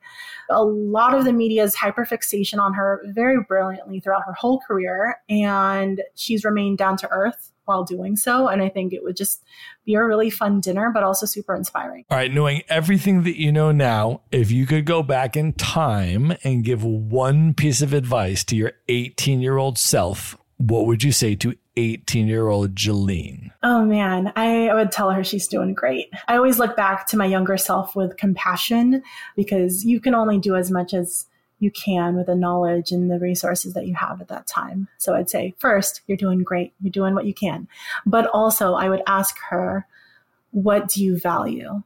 a 0.49 0.63
lot 0.63 1.13
of 1.13 1.23
the 1.23 1.31
media's 1.31 1.75
hyperfixation 1.75 2.59
on 2.59 2.73
her 2.73 3.01
very 3.07 3.41
brilliantly 3.41 4.01
throughout 4.01 4.23
her 4.25 4.33
whole 4.33 4.59
career, 4.59 5.15
and 5.29 6.01
she's 6.15 6.43
remained 6.43 6.77
down 6.77 6.97
to 6.97 7.09
earth 7.09 7.52
while 7.65 7.83
doing 7.83 8.15
so. 8.15 8.47
And 8.47 8.61
I 8.61 8.69
think 8.69 8.93
it 8.93 9.03
would 9.03 9.15
just 9.15 9.43
be 9.85 9.95
a 9.95 10.03
really 10.03 10.29
fun 10.29 10.59
dinner, 10.59 10.91
but 10.93 11.03
also 11.03 11.25
super 11.25 11.55
inspiring. 11.55 12.05
All 12.09 12.17
right. 12.17 12.33
Knowing 12.33 12.63
everything 12.69 13.23
that 13.23 13.39
you 13.39 13.51
know 13.51 13.71
now, 13.71 14.21
if 14.31 14.51
you 14.51 14.65
could 14.65 14.85
go 14.85 15.03
back 15.03 15.35
in 15.35 15.53
time 15.53 16.33
and 16.43 16.63
give 16.63 16.83
one 16.83 17.53
piece 17.53 17.81
of 17.81 17.93
advice 17.93 18.43
to 18.45 18.55
your 18.55 18.73
18 18.87 19.41
year 19.41 19.57
old 19.57 19.77
self, 19.77 20.37
what 20.57 20.85
would 20.85 21.03
you 21.03 21.11
say 21.11 21.35
to 21.35 21.55
18 21.75 22.27
year 22.27 22.47
old 22.47 22.75
Geleen? 22.75 23.51
Oh 23.63 23.83
man, 23.83 24.31
I 24.35 24.73
would 24.73 24.91
tell 24.91 25.11
her 25.11 25.23
she's 25.23 25.47
doing 25.47 25.73
great. 25.73 26.09
I 26.27 26.35
always 26.35 26.59
look 26.59 26.75
back 26.75 27.07
to 27.07 27.17
my 27.17 27.25
younger 27.25 27.57
self 27.57 27.95
with 27.95 28.17
compassion 28.17 29.01
because 29.35 29.83
you 29.83 29.99
can 29.99 30.13
only 30.13 30.39
do 30.39 30.55
as 30.55 30.71
much 30.71 30.93
as 30.93 31.25
you 31.63 31.71
can 31.71 32.15
with 32.15 32.27
the 32.27 32.35
knowledge 32.35 32.91
and 32.91 33.09
the 33.09 33.17
resources 33.17 33.73
that 33.73 33.87
you 33.87 33.95
have 33.95 34.21
at 34.21 34.27
that 34.27 34.45
time. 34.45 34.87
So 34.97 35.15
I'd 35.15 35.29
say, 35.29 35.55
first, 35.57 36.01
you're 36.05 36.17
doing 36.17 36.43
great. 36.43 36.73
You're 36.81 36.91
doing 36.91 37.15
what 37.15 37.25
you 37.25 37.33
can. 37.33 37.67
But 38.05 38.27
also, 38.27 38.73
I 38.73 38.89
would 38.89 39.01
ask 39.07 39.37
her, 39.49 39.87
what 40.51 40.89
do 40.89 41.03
you 41.03 41.17
value? 41.17 41.81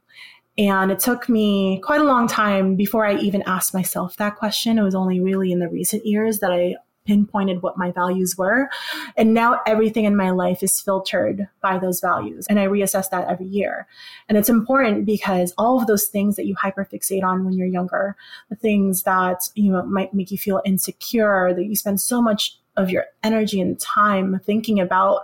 And 0.58 0.90
it 0.90 0.98
took 0.98 1.28
me 1.28 1.80
quite 1.84 2.00
a 2.00 2.04
long 2.04 2.26
time 2.26 2.74
before 2.74 3.06
I 3.06 3.14
even 3.16 3.42
asked 3.46 3.72
myself 3.72 4.16
that 4.16 4.36
question. 4.36 4.76
It 4.76 4.82
was 4.82 4.96
only 4.96 5.20
really 5.20 5.52
in 5.52 5.60
the 5.60 5.68
recent 5.68 6.04
years 6.04 6.40
that 6.40 6.52
I 6.52 6.74
pinpointed 7.08 7.62
what 7.62 7.78
my 7.78 7.90
values 7.90 8.36
were. 8.36 8.68
And 9.16 9.32
now 9.32 9.60
everything 9.66 10.04
in 10.04 10.14
my 10.14 10.30
life 10.30 10.62
is 10.62 10.80
filtered 10.80 11.48
by 11.62 11.78
those 11.78 12.00
values. 12.00 12.46
And 12.48 12.60
I 12.60 12.66
reassess 12.66 13.08
that 13.10 13.26
every 13.28 13.46
year. 13.46 13.86
And 14.28 14.36
it's 14.36 14.50
important 14.50 15.06
because 15.06 15.54
all 15.56 15.80
of 15.80 15.86
those 15.86 16.04
things 16.04 16.36
that 16.36 16.46
you 16.46 16.54
hyperfixate 16.54 17.24
on 17.24 17.44
when 17.44 17.54
you're 17.54 17.66
younger, 17.66 18.14
the 18.50 18.56
things 18.56 19.04
that, 19.04 19.48
you 19.54 19.72
know, 19.72 19.82
might 19.84 20.12
make 20.12 20.30
you 20.30 20.38
feel 20.38 20.60
insecure, 20.66 21.54
that 21.54 21.64
you 21.64 21.74
spend 21.74 22.00
so 22.00 22.20
much 22.20 22.58
of 22.76 22.90
your 22.90 23.06
energy 23.24 23.60
and 23.60 23.80
time 23.80 24.38
thinking 24.44 24.78
about, 24.78 25.22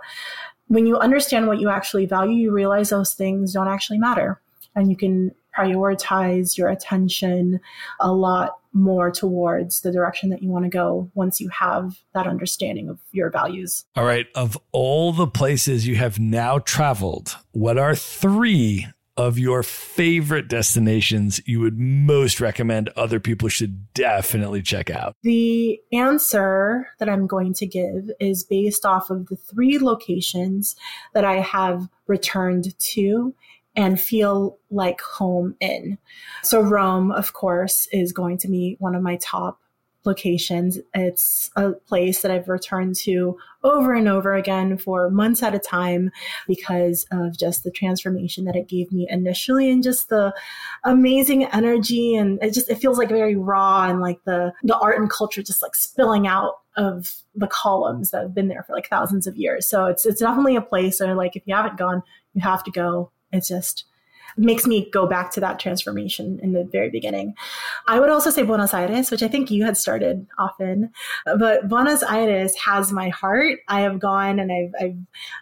when 0.67 0.87
you 0.87 0.97
understand 0.97 1.45
what 1.45 1.59
you 1.59 1.69
actually 1.69 2.07
value, 2.07 2.33
you 2.33 2.51
realize 2.51 2.89
those 2.89 3.13
things 3.13 3.53
don't 3.53 3.67
actually 3.67 3.99
matter. 3.99 4.41
And 4.75 4.89
you 4.89 4.97
can 4.97 5.33
prioritize 5.57 6.57
your 6.57 6.69
attention 6.69 7.59
a 7.99 8.11
lot 8.11 8.57
more 8.73 9.09
towards 9.09 9.81
the 9.81 9.91
direction 9.91 10.29
that 10.29 10.43
you 10.43 10.49
want 10.49 10.65
to 10.65 10.69
go 10.69 11.09
once 11.13 11.39
you 11.39 11.49
have 11.49 11.95
that 12.13 12.27
understanding 12.27 12.89
of 12.89 12.99
your 13.11 13.29
values. 13.29 13.85
All 13.95 14.03
right. 14.03 14.27
Of 14.35 14.57
all 14.73 15.13
the 15.13 15.27
places 15.27 15.87
you 15.87 15.95
have 15.95 16.19
now 16.19 16.59
traveled, 16.59 17.37
what 17.53 17.77
are 17.77 17.95
three 17.95 18.87
of 19.17 19.39
your 19.39 19.63
favorite 19.63 20.49
destinations 20.49 21.39
you 21.45 21.61
would 21.61 21.79
most 21.79 22.41
recommend 22.41 22.89
other 22.89 23.19
people 23.19 23.47
should 23.47 23.93
definitely 23.93 24.61
check 24.61 24.89
out? 24.89 25.15
The 25.23 25.79
answer 25.93 26.89
that 26.99 27.07
I'm 27.07 27.27
going 27.27 27.53
to 27.55 27.65
give 27.65 28.11
is 28.19 28.43
based 28.43 28.85
off 28.85 29.09
of 29.09 29.27
the 29.27 29.37
three 29.37 29.79
locations 29.79 30.75
that 31.13 31.23
I 31.23 31.39
have 31.39 31.87
returned 32.07 32.77
to 32.77 33.33
and 33.75 33.99
feel 33.99 34.57
like 34.69 35.01
home 35.01 35.55
in. 35.59 35.97
So, 36.43 36.61
Rome, 36.61 37.11
of 37.11 37.33
course, 37.33 37.87
is 37.91 38.11
going 38.11 38.37
to 38.39 38.47
be 38.47 38.77
one 38.79 38.95
of 38.95 39.01
my 39.01 39.17
top 39.17 39.59
locations. 40.05 40.77
It's 40.93 41.49
a 41.55 41.71
place 41.71 42.21
that 42.21 42.31
I've 42.31 42.47
returned 42.47 42.95
to 42.97 43.37
over 43.63 43.93
and 43.93 44.07
over 44.07 44.35
again 44.35 44.77
for 44.77 45.09
months 45.09 45.41
at 45.41 45.55
a 45.55 45.59
time 45.59 46.11
because 46.47 47.05
of 47.11 47.37
just 47.37 47.63
the 47.63 47.71
transformation 47.71 48.45
that 48.45 48.55
it 48.55 48.67
gave 48.67 48.91
me 48.91 49.07
initially 49.09 49.71
and 49.71 49.81
just 49.81 50.09
the 50.09 50.33
amazing 50.83 51.45
energy 51.45 52.15
and 52.15 52.37
it 52.43 52.53
just 52.53 52.69
it 52.69 52.75
feels 52.75 52.99
like 52.99 53.09
very 53.09 53.35
raw 53.35 53.89
and 53.89 54.01
like 54.01 54.23
the 54.25 54.53
the 54.63 54.77
art 54.77 54.99
and 54.99 55.09
culture 55.09 55.41
just 55.41 55.63
like 55.63 55.75
spilling 55.75 56.27
out 56.27 56.59
of 56.77 57.23
the 57.33 57.47
columns 57.47 58.11
that 58.11 58.21
have 58.21 58.35
been 58.35 58.47
there 58.47 58.63
for 58.63 58.73
like 58.73 58.89
thousands 58.89 59.27
of 59.27 59.35
years. 59.35 59.67
So 59.67 59.85
it's 59.85 60.05
it's 60.05 60.19
definitely 60.19 60.55
a 60.55 60.61
place 60.61 60.99
where 60.99 61.15
like 61.15 61.35
if 61.35 61.43
you 61.45 61.55
haven't 61.55 61.77
gone, 61.77 62.03
you 62.33 62.41
have 62.41 62.63
to 62.65 62.71
go. 62.71 63.11
It's 63.35 63.49
just 63.49 63.83
makes 64.37 64.65
me 64.65 64.89
go 64.91 65.07
back 65.07 65.31
to 65.31 65.39
that 65.39 65.59
transformation 65.59 66.39
in 66.41 66.53
the 66.53 66.63
very 66.63 66.89
beginning. 66.89 67.33
I 67.87 67.99
would 67.99 68.09
also 68.09 68.29
say 68.29 68.43
Buenos 68.43 68.73
Aires, 68.73 69.11
which 69.11 69.23
I 69.23 69.27
think 69.27 69.49
you 69.49 69.63
had 69.63 69.77
started 69.77 70.27
often, 70.37 70.91
but 71.25 71.67
Buenos 71.67 72.03
Aires 72.03 72.55
has 72.57 72.91
my 72.91 73.09
heart. 73.09 73.59
I 73.67 73.81
have 73.81 73.99
gone 73.99 74.39
and 74.39 74.51
I've, 74.51 74.73
I've 74.81 74.97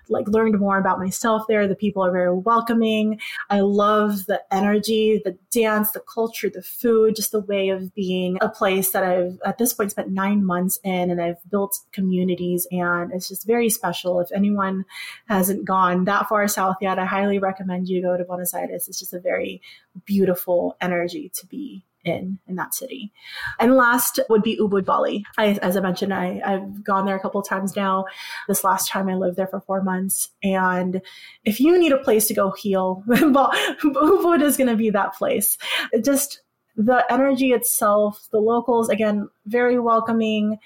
like 0.09 0.27
learned 0.27 0.59
more 0.59 0.77
about 0.77 0.99
myself 0.99 1.43
there. 1.47 1.67
The 1.67 1.75
people 1.75 2.05
are 2.05 2.11
very 2.11 2.33
welcoming. 2.33 3.19
I 3.49 3.61
love 3.61 4.25
the 4.27 4.41
energy, 4.51 5.21
the 5.23 5.37
dance, 5.51 5.91
the 5.91 6.01
culture, 6.01 6.49
the 6.49 6.61
food, 6.61 7.15
just 7.15 7.31
the 7.31 7.39
way 7.39 7.69
of 7.69 7.93
being 7.95 8.37
a 8.41 8.49
place 8.49 8.91
that 8.91 9.03
I've 9.03 9.39
at 9.45 9.57
this 9.57 9.73
point 9.73 9.91
spent 9.91 10.11
nine 10.11 10.45
months 10.45 10.79
in 10.83 11.09
and 11.09 11.21
I've 11.21 11.37
built 11.49 11.79
communities 11.91 12.67
and 12.71 13.11
it's 13.13 13.29
just 13.29 13.47
very 13.47 13.69
special. 13.69 14.19
If 14.19 14.29
anyone 14.33 14.85
hasn't 15.27 15.65
gone 15.65 16.05
that 16.05 16.27
far 16.27 16.47
south 16.47 16.77
yet, 16.81 16.99
I 16.99 17.05
highly 17.05 17.39
recommend 17.39 17.87
you 17.87 18.01
go 18.01 18.17
to 18.17 18.23
Buenos 18.23 18.53
Aires 18.53 18.72
is. 18.73 18.87
It's 18.87 18.99
just 18.99 19.13
a 19.13 19.19
very 19.19 19.61
beautiful 20.05 20.75
energy 20.81 21.31
to 21.35 21.47
be 21.47 21.85
in 22.03 22.39
in 22.47 22.55
that 22.55 22.73
city. 22.73 23.11
And 23.59 23.75
last 23.75 24.19
would 24.29 24.43
be 24.43 24.57
Ubud, 24.57 24.85
Bali. 24.85 25.25
I, 25.37 25.57
as 25.61 25.77
I 25.77 25.79
mentioned, 25.79 26.13
I, 26.13 26.41
I've 26.45 26.83
gone 26.83 27.05
there 27.05 27.15
a 27.15 27.19
couple 27.19 27.41
times 27.41 27.75
now. 27.75 28.05
This 28.47 28.63
last 28.63 28.89
time 28.89 29.09
I 29.09 29.15
lived 29.15 29.37
there 29.37 29.47
for 29.47 29.61
four 29.61 29.81
months. 29.81 30.29
And 30.43 31.01
if 31.45 31.59
you 31.59 31.77
need 31.77 31.91
a 31.91 31.97
place 31.97 32.27
to 32.27 32.33
go 32.33 32.51
heal, 32.51 33.03
Ubud 33.09 34.41
is 34.41 34.57
going 34.57 34.69
to 34.69 34.75
be 34.75 34.89
that 34.89 35.13
place. 35.13 35.57
It 35.91 36.03
just 36.03 36.41
the 36.75 37.05
energy 37.11 37.51
itself, 37.51 38.27
the 38.31 38.39
locals, 38.39 38.89
again, 38.89 39.29
very 39.45 39.79
welcoming, 39.79 40.57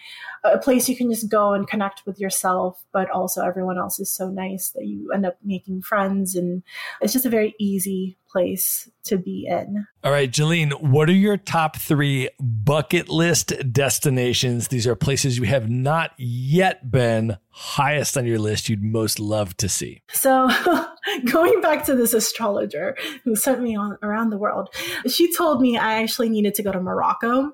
a 0.44 0.58
place 0.58 0.88
you 0.88 0.96
can 0.96 1.12
just 1.12 1.30
go 1.30 1.54
and 1.54 1.68
connect 1.68 2.04
with 2.06 2.20
yourself, 2.20 2.84
but 2.94 3.10
also 3.12 3.44
everyone 3.44 3.78
else 3.78 4.00
is 4.00 4.14
so 4.14 4.30
nice 4.30 4.70
that 4.70 4.86
you 4.86 5.12
end 5.12 5.26
up 5.26 5.38
making 5.44 5.82
friends. 5.82 6.36
And 6.36 6.64
it's 7.02 7.14
just 7.14 7.26
a 7.26 7.30
very 7.30 7.56
easy 7.60 8.18
place 8.32 8.90
to 9.06 9.18
be 9.18 9.48
in. 9.50 9.88
All 10.04 10.12
right, 10.12 10.32
Geleen, 10.32 10.72
what 10.82 11.10
are 11.10 11.14
your 11.14 11.38
top 11.38 11.76
three 11.78 12.30
bucket 12.40 13.10
list 13.10 13.54
destinations? 13.72 14.68
These 14.68 14.88
are 14.88 14.96
places 14.96 15.38
you 15.38 15.46
have 15.46 15.70
not 15.70 16.12
yet 16.18 16.92
been, 16.92 17.38
highest 17.50 18.18
on 18.18 18.26
your 18.26 18.40
list 18.40 18.70
you'd 18.70 18.84
most 18.84 19.20
love 19.20 19.58
to 19.58 19.68
see. 19.68 20.02
So, 20.12 20.50
going 21.32 21.62
back 21.62 21.86
to 21.86 21.96
this 21.96 22.14
astrologer 22.14 22.96
who 23.24 23.36
sent 23.36 23.62
me 23.62 23.76
on 23.76 23.98
around 24.02 24.30
the 24.30 24.38
world, 24.38 24.70
she 25.08 25.34
told 25.34 25.62
me 25.62 25.78
I 25.78 26.02
actually 26.02 26.30
needed 26.30 26.56
to 26.56 26.64
go 26.64 26.72
to 26.72 26.80
Morocco. 26.80 27.54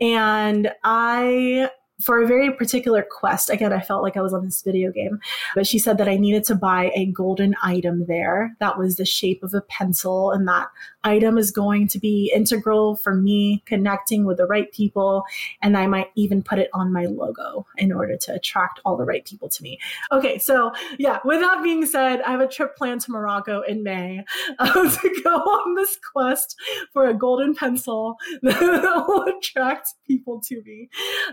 And 0.00 0.72
I 0.84 1.70
for 2.02 2.22
a 2.22 2.26
very 2.26 2.52
particular 2.52 3.04
quest. 3.08 3.50
Again, 3.50 3.72
I 3.72 3.80
felt 3.80 4.02
like 4.02 4.16
I 4.16 4.22
was 4.22 4.34
on 4.34 4.44
this 4.44 4.62
video 4.62 4.90
game, 4.90 5.20
but 5.54 5.66
she 5.66 5.78
said 5.78 5.98
that 5.98 6.08
I 6.08 6.16
needed 6.16 6.44
to 6.44 6.54
buy 6.54 6.90
a 6.94 7.06
golden 7.06 7.54
item 7.62 8.06
there 8.06 8.54
that 8.60 8.78
was 8.78 8.96
the 8.96 9.04
shape 9.04 9.42
of 9.42 9.54
a 9.54 9.60
pencil, 9.62 10.30
and 10.30 10.46
that 10.48 10.68
item 11.04 11.38
is 11.38 11.50
going 11.50 11.88
to 11.88 11.98
be 11.98 12.32
integral 12.34 12.96
for 12.96 13.14
me 13.14 13.62
connecting 13.66 14.24
with 14.24 14.36
the 14.36 14.46
right 14.46 14.70
people. 14.72 15.24
And 15.60 15.76
I 15.76 15.86
might 15.86 16.08
even 16.14 16.42
put 16.42 16.58
it 16.58 16.70
on 16.74 16.92
my 16.92 17.06
logo 17.06 17.66
in 17.76 17.92
order 17.92 18.16
to 18.16 18.34
attract 18.34 18.80
all 18.84 18.96
the 18.96 19.04
right 19.04 19.24
people 19.24 19.48
to 19.48 19.62
me. 19.62 19.78
Okay, 20.10 20.38
so 20.38 20.72
yeah, 20.98 21.18
with 21.24 21.40
that 21.40 21.62
being 21.62 21.86
said, 21.86 22.20
I 22.22 22.30
have 22.30 22.40
a 22.40 22.48
trip 22.48 22.76
planned 22.76 23.00
to 23.02 23.10
Morocco 23.10 23.62
in 23.62 23.82
May 23.82 24.24
uh, 24.58 24.72
to 24.90 25.20
go 25.24 25.34
on 25.34 25.74
this 25.74 25.98
quest 26.12 26.56
for 26.92 27.06
a 27.06 27.14
golden 27.14 27.54
pencil 27.54 28.16
that 28.42 29.04
will 29.06 29.24
attract 29.24 29.94
people 30.06 30.40
to 30.40 30.62
me. 30.62 30.88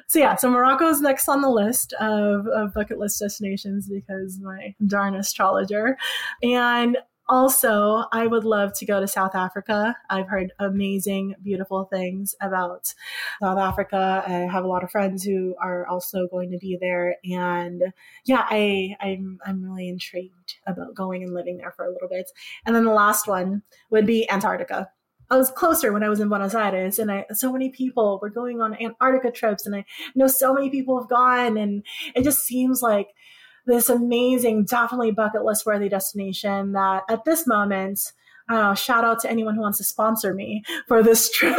So 0.08 0.20
yeah, 0.20 0.36
so 0.36 0.50
Morocco 0.60 0.90
is 0.90 1.00
next 1.00 1.30
on 1.30 1.42
the 1.42 1.50
list 1.50 1.94
of, 1.94 2.46
of 2.48 2.74
bucket 2.74 3.00
list 3.00 3.22
destinations 3.22 3.88
because 3.88 4.40
my 4.40 4.76
darn 4.86 5.16
astrologer. 5.16 5.98
And 6.44 6.98
also, 7.30 8.04
I 8.12 8.28
would 8.28 8.44
love 8.44 8.74
to 8.74 8.86
go 8.86 9.00
to 9.00 9.08
South 9.08 9.36
Africa. 9.36 9.96
I've 10.10 10.28
heard 10.28 10.52
amazing, 10.60 11.36
beautiful 11.42 11.86
things 11.86 12.36
about 12.42 12.94
South 13.42 13.58
Africa. 13.58 14.22
I 14.28 14.32
have 14.52 14.66
a 14.66 14.68
lot 14.68 14.84
of 14.84 14.92
friends 14.92 15.24
who 15.24 15.56
are 15.62 15.88
also 15.88 16.28
going 16.28 16.52
to 16.52 16.58
be 16.58 16.78
there, 16.82 17.16
and 17.24 17.94
yeah, 18.26 18.46
I, 18.50 18.98
I'm 19.00 19.40
I'm 19.46 19.64
really 19.64 19.88
intrigued 19.88 20.56
about 20.68 20.94
going 20.94 21.24
and 21.24 21.34
living 21.34 21.58
there 21.58 21.72
for 21.72 21.86
a 21.86 21.92
little 21.94 22.10
bit. 22.10 22.32
And 22.66 22.76
then 22.76 22.84
the 22.84 22.94
last 22.94 23.28
one 23.28 23.62
would 23.92 24.08
be 24.08 24.30
Antarctica. 24.30 24.90
I 25.32 25.38
was 25.38 25.52
closer 25.52 25.94
when 25.94 26.04
I 26.04 26.10
was 26.10 26.20
in 26.20 26.30
Buenos 26.30 26.56
Aires, 26.56 27.00
and 27.00 27.12
I 27.12 27.26
so 27.34 27.52
many 27.52 27.70
people 27.70 28.20
were 28.22 28.30
going 28.30 28.62
on 28.62 28.76
Antarctica 28.82 29.32
trips, 29.32 29.66
and 29.66 29.76
I 29.76 29.86
know 30.16 30.28
so 30.28 30.54
many 30.54 30.70
people 30.70 31.00
have 31.00 31.10
gone, 31.10 31.58
and 31.58 31.84
it 32.16 32.24
just 32.24 32.46
seems 32.46 32.82
like 32.82 33.10
this 33.66 33.90
amazing, 33.90 34.66
definitely 34.66 35.12
bucket 35.12 35.44
list 35.44 35.66
worthy 35.66 35.90
destination 35.90 36.72
that 36.72 37.04
at 37.10 37.26
this 37.26 37.46
moment 37.46 38.12
uh, 38.50 38.74
shout 38.74 39.04
out 39.04 39.20
to 39.22 39.30
anyone 39.30 39.56
who 39.56 39.62
wants 39.62 39.78
to 39.78 39.84
sponsor 39.84 40.34
me 40.34 40.64
for 40.88 41.04
this 41.04 41.32
trip, 41.38 41.56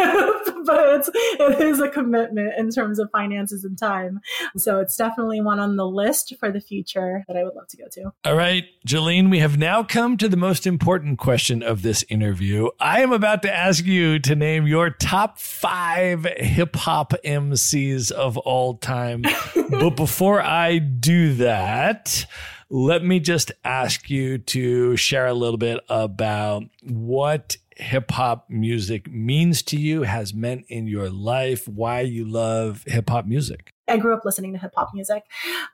but 0.64 1.09
it 1.14 1.61
is 1.61 1.80
a 1.80 1.88
commitment 1.88 2.53
in 2.59 2.70
terms 2.70 2.99
of 2.99 3.11
finances 3.11 3.64
and 3.64 3.78
time. 3.78 4.20
So 4.57 4.80
it's 4.80 4.97
definitely 4.97 5.41
one 5.41 5.61
on 5.61 5.76
the 5.76 5.86
list 5.86 6.34
for 6.38 6.51
the 6.51 6.61
future 6.61 7.24
that 7.28 7.36
I 7.36 7.45
would 7.45 7.55
love 7.55 7.68
to 7.68 7.76
go 7.76 7.84
to. 7.93 8.12
All 8.24 8.36
right, 8.36 8.64
Geleen, 8.86 9.30
we 9.30 9.38
have 9.38 9.57
now 9.57 9.82
come 9.82 10.16
to 10.18 10.28
the 10.28 10.36
most 10.36 10.66
important 10.66 11.18
question 11.18 11.62
of 11.62 11.82
this 11.82 12.05
interview. 12.09 12.68
I 12.80 13.01
am 13.01 13.12
about 13.12 13.43
to 13.43 13.55
ask 13.55 13.84
you 13.84 14.18
to 14.20 14.34
name 14.34 14.66
your 14.66 14.91
top 14.91 15.38
five 15.38 16.24
hip 16.24 16.76
hop 16.76 17.14
MCs 17.24 18.11
of 18.11 18.36
all 18.38 18.74
time. 18.74 19.22
but 19.70 19.91
before 19.91 20.43
I 20.43 20.78
do 20.78 21.34
that, 21.34 22.26
let 22.71 23.05
me 23.05 23.18
just 23.18 23.51
ask 23.64 24.09
you 24.09 24.39
to 24.39 24.97
share 24.97 25.27
a 25.27 25.35
little 25.35 25.59
bit 25.59 25.81
about 25.89 26.62
what 26.83 27.57
hip 27.77 28.11
hop 28.12 28.49
music 28.49 29.11
means 29.11 29.62
to 29.62 29.77
you, 29.77 30.03
has 30.03 30.33
meant 30.33 30.66
in 30.68 30.87
your 30.87 31.11
life, 31.11 31.66
why 31.66 32.01
you 32.01 32.25
love 32.25 32.85
hip 32.87 33.11
hop 33.11 33.27
music. 33.27 33.73
I 33.89 33.97
grew 33.97 34.14
up 34.14 34.25
listening 34.25 34.53
to 34.53 34.59
hip 34.59 34.73
hop 34.77 34.91
music. 34.95 35.25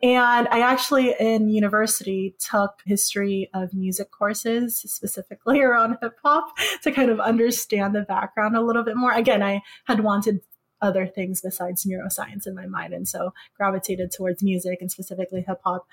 And 0.03 0.49
I 0.49 0.61
actually, 0.61 1.15
in 1.21 1.51
university, 1.51 2.35
took 2.39 2.81
history 2.87 3.51
of 3.53 3.75
music 3.75 4.11
courses 4.11 4.81
specifically 4.87 5.61
around 5.63 5.99
hip 6.01 6.19
hop 6.23 6.49
to 6.83 6.93
kind 6.93 7.11
of 7.11 7.21
understand 7.21 7.95
the 7.95 8.03
background 8.03 8.57
a 8.57 8.63
little 8.63 8.85
bit 8.85 8.97
more. 8.97 9.13
Again, 9.13 9.43
I 9.43 9.61
had 9.85 10.01
wanted 10.01 10.41
other 10.81 11.07
things 11.07 11.41
besides 11.41 11.85
neuroscience 11.85 12.47
in 12.47 12.55
my 12.55 12.67
mind 12.67 12.93
and 12.93 13.09
so 13.09 13.33
gravitated 13.57 14.11
towards 14.11 14.43
music 14.43 14.79
and 14.81 14.91
specifically 14.91 15.45
hip 15.47 15.61
hop. 15.65 15.87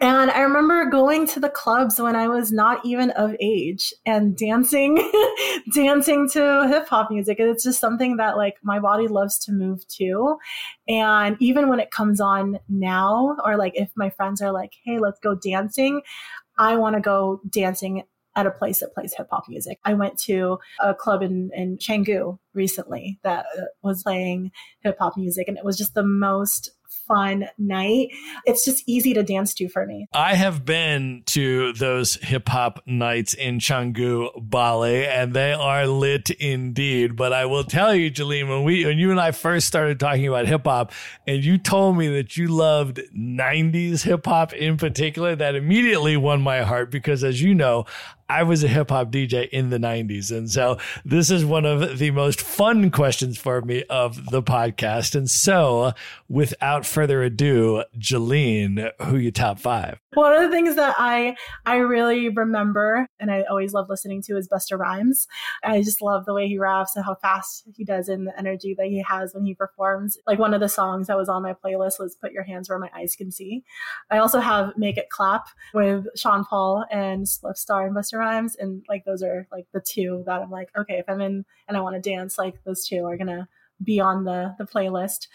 And 0.00 0.30
I 0.30 0.40
remember 0.40 0.90
going 0.90 1.26
to 1.28 1.40
the 1.40 1.48
clubs 1.48 2.00
when 2.00 2.16
I 2.16 2.28
was 2.28 2.52
not 2.52 2.84
even 2.84 3.10
of 3.12 3.34
age 3.40 3.92
and 4.04 4.36
dancing 4.36 4.96
dancing 5.74 6.28
to 6.30 6.68
hip 6.68 6.88
hop 6.88 7.10
music. 7.10 7.38
And 7.38 7.50
it's 7.50 7.64
just 7.64 7.80
something 7.80 8.16
that 8.16 8.36
like 8.36 8.56
my 8.62 8.80
body 8.80 9.08
loves 9.08 9.38
to 9.40 9.52
move 9.52 9.86
to. 9.88 10.38
And 10.88 11.36
even 11.40 11.68
when 11.68 11.80
it 11.80 11.90
comes 11.90 12.20
on 12.20 12.58
now 12.68 13.36
or 13.44 13.56
like 13.56 13.72
if 13.76 13.90
my 13.94 14.10
friends 14.10 14.42
are 14.42 14.52
like, 14.52 14.72
"Hey, 14.84 14.98
let's 14.98 15.20
go 15.20 15.34
dancing." 15.34 16.02
I 16.56 16.76
want 16.76 16.94
to 16.94 17.00
go 17.00 17.40
dancing 17.48 18.04
at 18.36 18.46
a 18.46 18.50
place 18.50 18.80
that 18.80 18.94
plays 18.94 19.14
hip 19.16 19.28
hop 19.30 19.44
music. 19.48 19.78
I 19.84 19.94
went 19.94 20.18
to 20.20 20.58
a 20.80 20.94
club 20.94 21.22
in, 21.22 21.50
in 21.54 21.78
Canggu 21.78 22.38
recently 22.52 23.18
that 23.22 23.46
uh, 23.58 23.62
was 23.82 24.02
playing 24.02 24.50
hip 24.80 24.96
hop 24.98 25.16
music, 25.16 25.48
and 25.48 25.58
it 25.58 25.64
was 25.64 25.76
just 25.76 25.94
the 25.94 26.04
most 26.04 26.70
fun 27.06 27.48
night. 27.58 28.08
It's 28.46 28.64
just 28.64 28.82
easy 28.86 29.14
to 29.14 29.22
dance 29.22 29.54
to 29.54 29.68
for 29.68 29.86
me. 29.86 30.06
I 30.12 30.34
have 30.34 30.64
been 30.64 31.22
to 31.26 31.72
those 31.74 32.14
hip 32.16 32.48
hop 32.48 32.82
nights 32.86 33.34
in 33.34 33.58
Canggu, 33.58 34.30
Bali, 34.36 35.06
and 35.06 35.34
they 35.34 35.52
are 35.52 35.86
lit 35.86 36.30
indeed. 36.30 37.16
But 37.16 37.32
I 37.32 37.46
will 37.46 37.64
tell 37.64 37.94
you, 37.94 38.10
Geleen, 38.10 38.48
when 38.48 38.64
we 38.64 38.84
when 38.84 38.98
you 38.98 39.10
and 39.10 39.20
I 39.20 39.32
first 39.32 39.66
started 39.66 40.00
talking 40.00 40.26
about 40.26 40.46
hip 40.46 40.64
hop, 40.64 40.92
and 41.26 41.44
you 41.44 41.58
told 41.58 41.96
me 41.96 42.08
that 42.08 42.36
you 42.36 42.48
loved 42.48 43.00
'90s 43.16 44.02
hip 44.02 44.24
hop 44.26 44.52
in 44.52 44.76
particular, 44.76 45.36
that 45.36 45.54
immediately 45.54 46.16
won 46.16 46.40
my 46.40 46.62
heart 46.62 46.90
because, 46.90 47.24
as 47.24 47.42
you 47.42 47.54
know, 47.54 47.84
I 48.28 48.42
was 48.42 48.64
a 48.64 48.68
hip 48.68 48.90
hop 48.90 49.10
DJ 49.10 49.48
in 49.50 49.70
the 49.70 49.78
90s. 49.78 50.30
And 50.30 50.50
so 50.50 50.78
this 51.04 51.30
is 51.30 51.44
one 51.44 51.64
of 51.64 51.98
the 51.98 52.10
most 52.10 52.40
fun 52.40 52.90
questions 52.90 53.38
for 53.38 53.60
me 53.62 53.84
of 53.84 54.30
the 54.30 54.42
podcast. 54.42 55.14
And 55.14 55.28
so 55.28 55.92
without 56.28 56.86
further 56.86 57.22
ado, 57.22 57.84
Geleen, 57.98 58.90
who 59.02 59.16
you 59.16 59.30
top 59.30 59.58
five? 59.58 60.00
One 60.14 60.32
of 60.32 60.42
the 60.42 60.50
things 60.50 60.76
that 60.76 60.94
I 60.98 61.36
I 61.66 61.76
really 61.76 62.28
remember 62.28 63.08
and 63.18 63.30
I 63.30 63.42
always 63.42 63.72
love 63.72 63.88
listening 63.88 64.22
to 64.22 64.36
is 64.36 64.48
Busta 64.48 64.78
Rhymes. 64.78 65.26
I 65.62 65.82
just 65.82 66.02
love 66.02 66.24
the 66.24 66.34
way 66.34 66.48
he 66.48 66.58
raps 66.58 66.96
and 66.96 67.04
how 67.04 67.14
fast 67.16 67.64
he 67.76 67.84
does 67.84 68.08
and 68.08 68.26
the 68.26 68.38
energy 68.38 68.74
that 68.78 68.86
he 68.86 69.02
has 69.06 69.34
when 69.34 69.44
he 69.44 69.54
performs. 69.54 70.16
Like 70.26 70.38
one 70.38 70.54
of 70.54 70.60
the 70.60 70.68
songs 70.68 71.06
that 71.06 71.16
was 71.16 71.28
on 71.28 71.42
my 71.42 71.54
playlist 71.54 71.98
was 71.98 72.16
Put 72.16 72.32
Your 72.32 72.44
Hands 72.44 72.68
Where 72.68 72.78
My 72.78 72.90
Eyes 72.94 73.16
Can 73.16 73.30
See. 73.30 73.64
I 74.10 74.18
also 74.18 74.40
have 74.40 74.76
Make 74.76 74.96
It 74.96 75.10
Clap 75.10 75.46
with 75.72 76.06
Sean 76.16 76.44
Paul 76.44 76.84
and 76.90 77.24
Spliff 77.24 77.56
Star 77.56 77.86
and 77.86 77.96
Busta 77.96 78.18
Rhymes. 78.18 78.56
And 78.56 78.84
like 78.88 79.04
those 79.04 79.22
are 79.22 79.46
like 79.50 79.66
the 79.72 79.80
two 79.80 80.22
that 80.26 80.42
I'm 80.42 80.50
like, 80.50 80.70
okay, 80.76 80.98
if 80.98 81.08
I'm 81.08 81.20
in 81.20 81.44
and 81.68 81.76
I 81.76 81.80
want 81.80 82.02
to 82.02 82.10
dance, 82.10 82.38
like 82.38 82.62
those 82.64 82.86
two 82.86 83.04
are 83.04 83.16
gonna 83.16 83.48
be 83.82 84.00
on 84.00 84.24
the 84.24 84.54
the 84.58 84.64
playlist. 84.64 85.28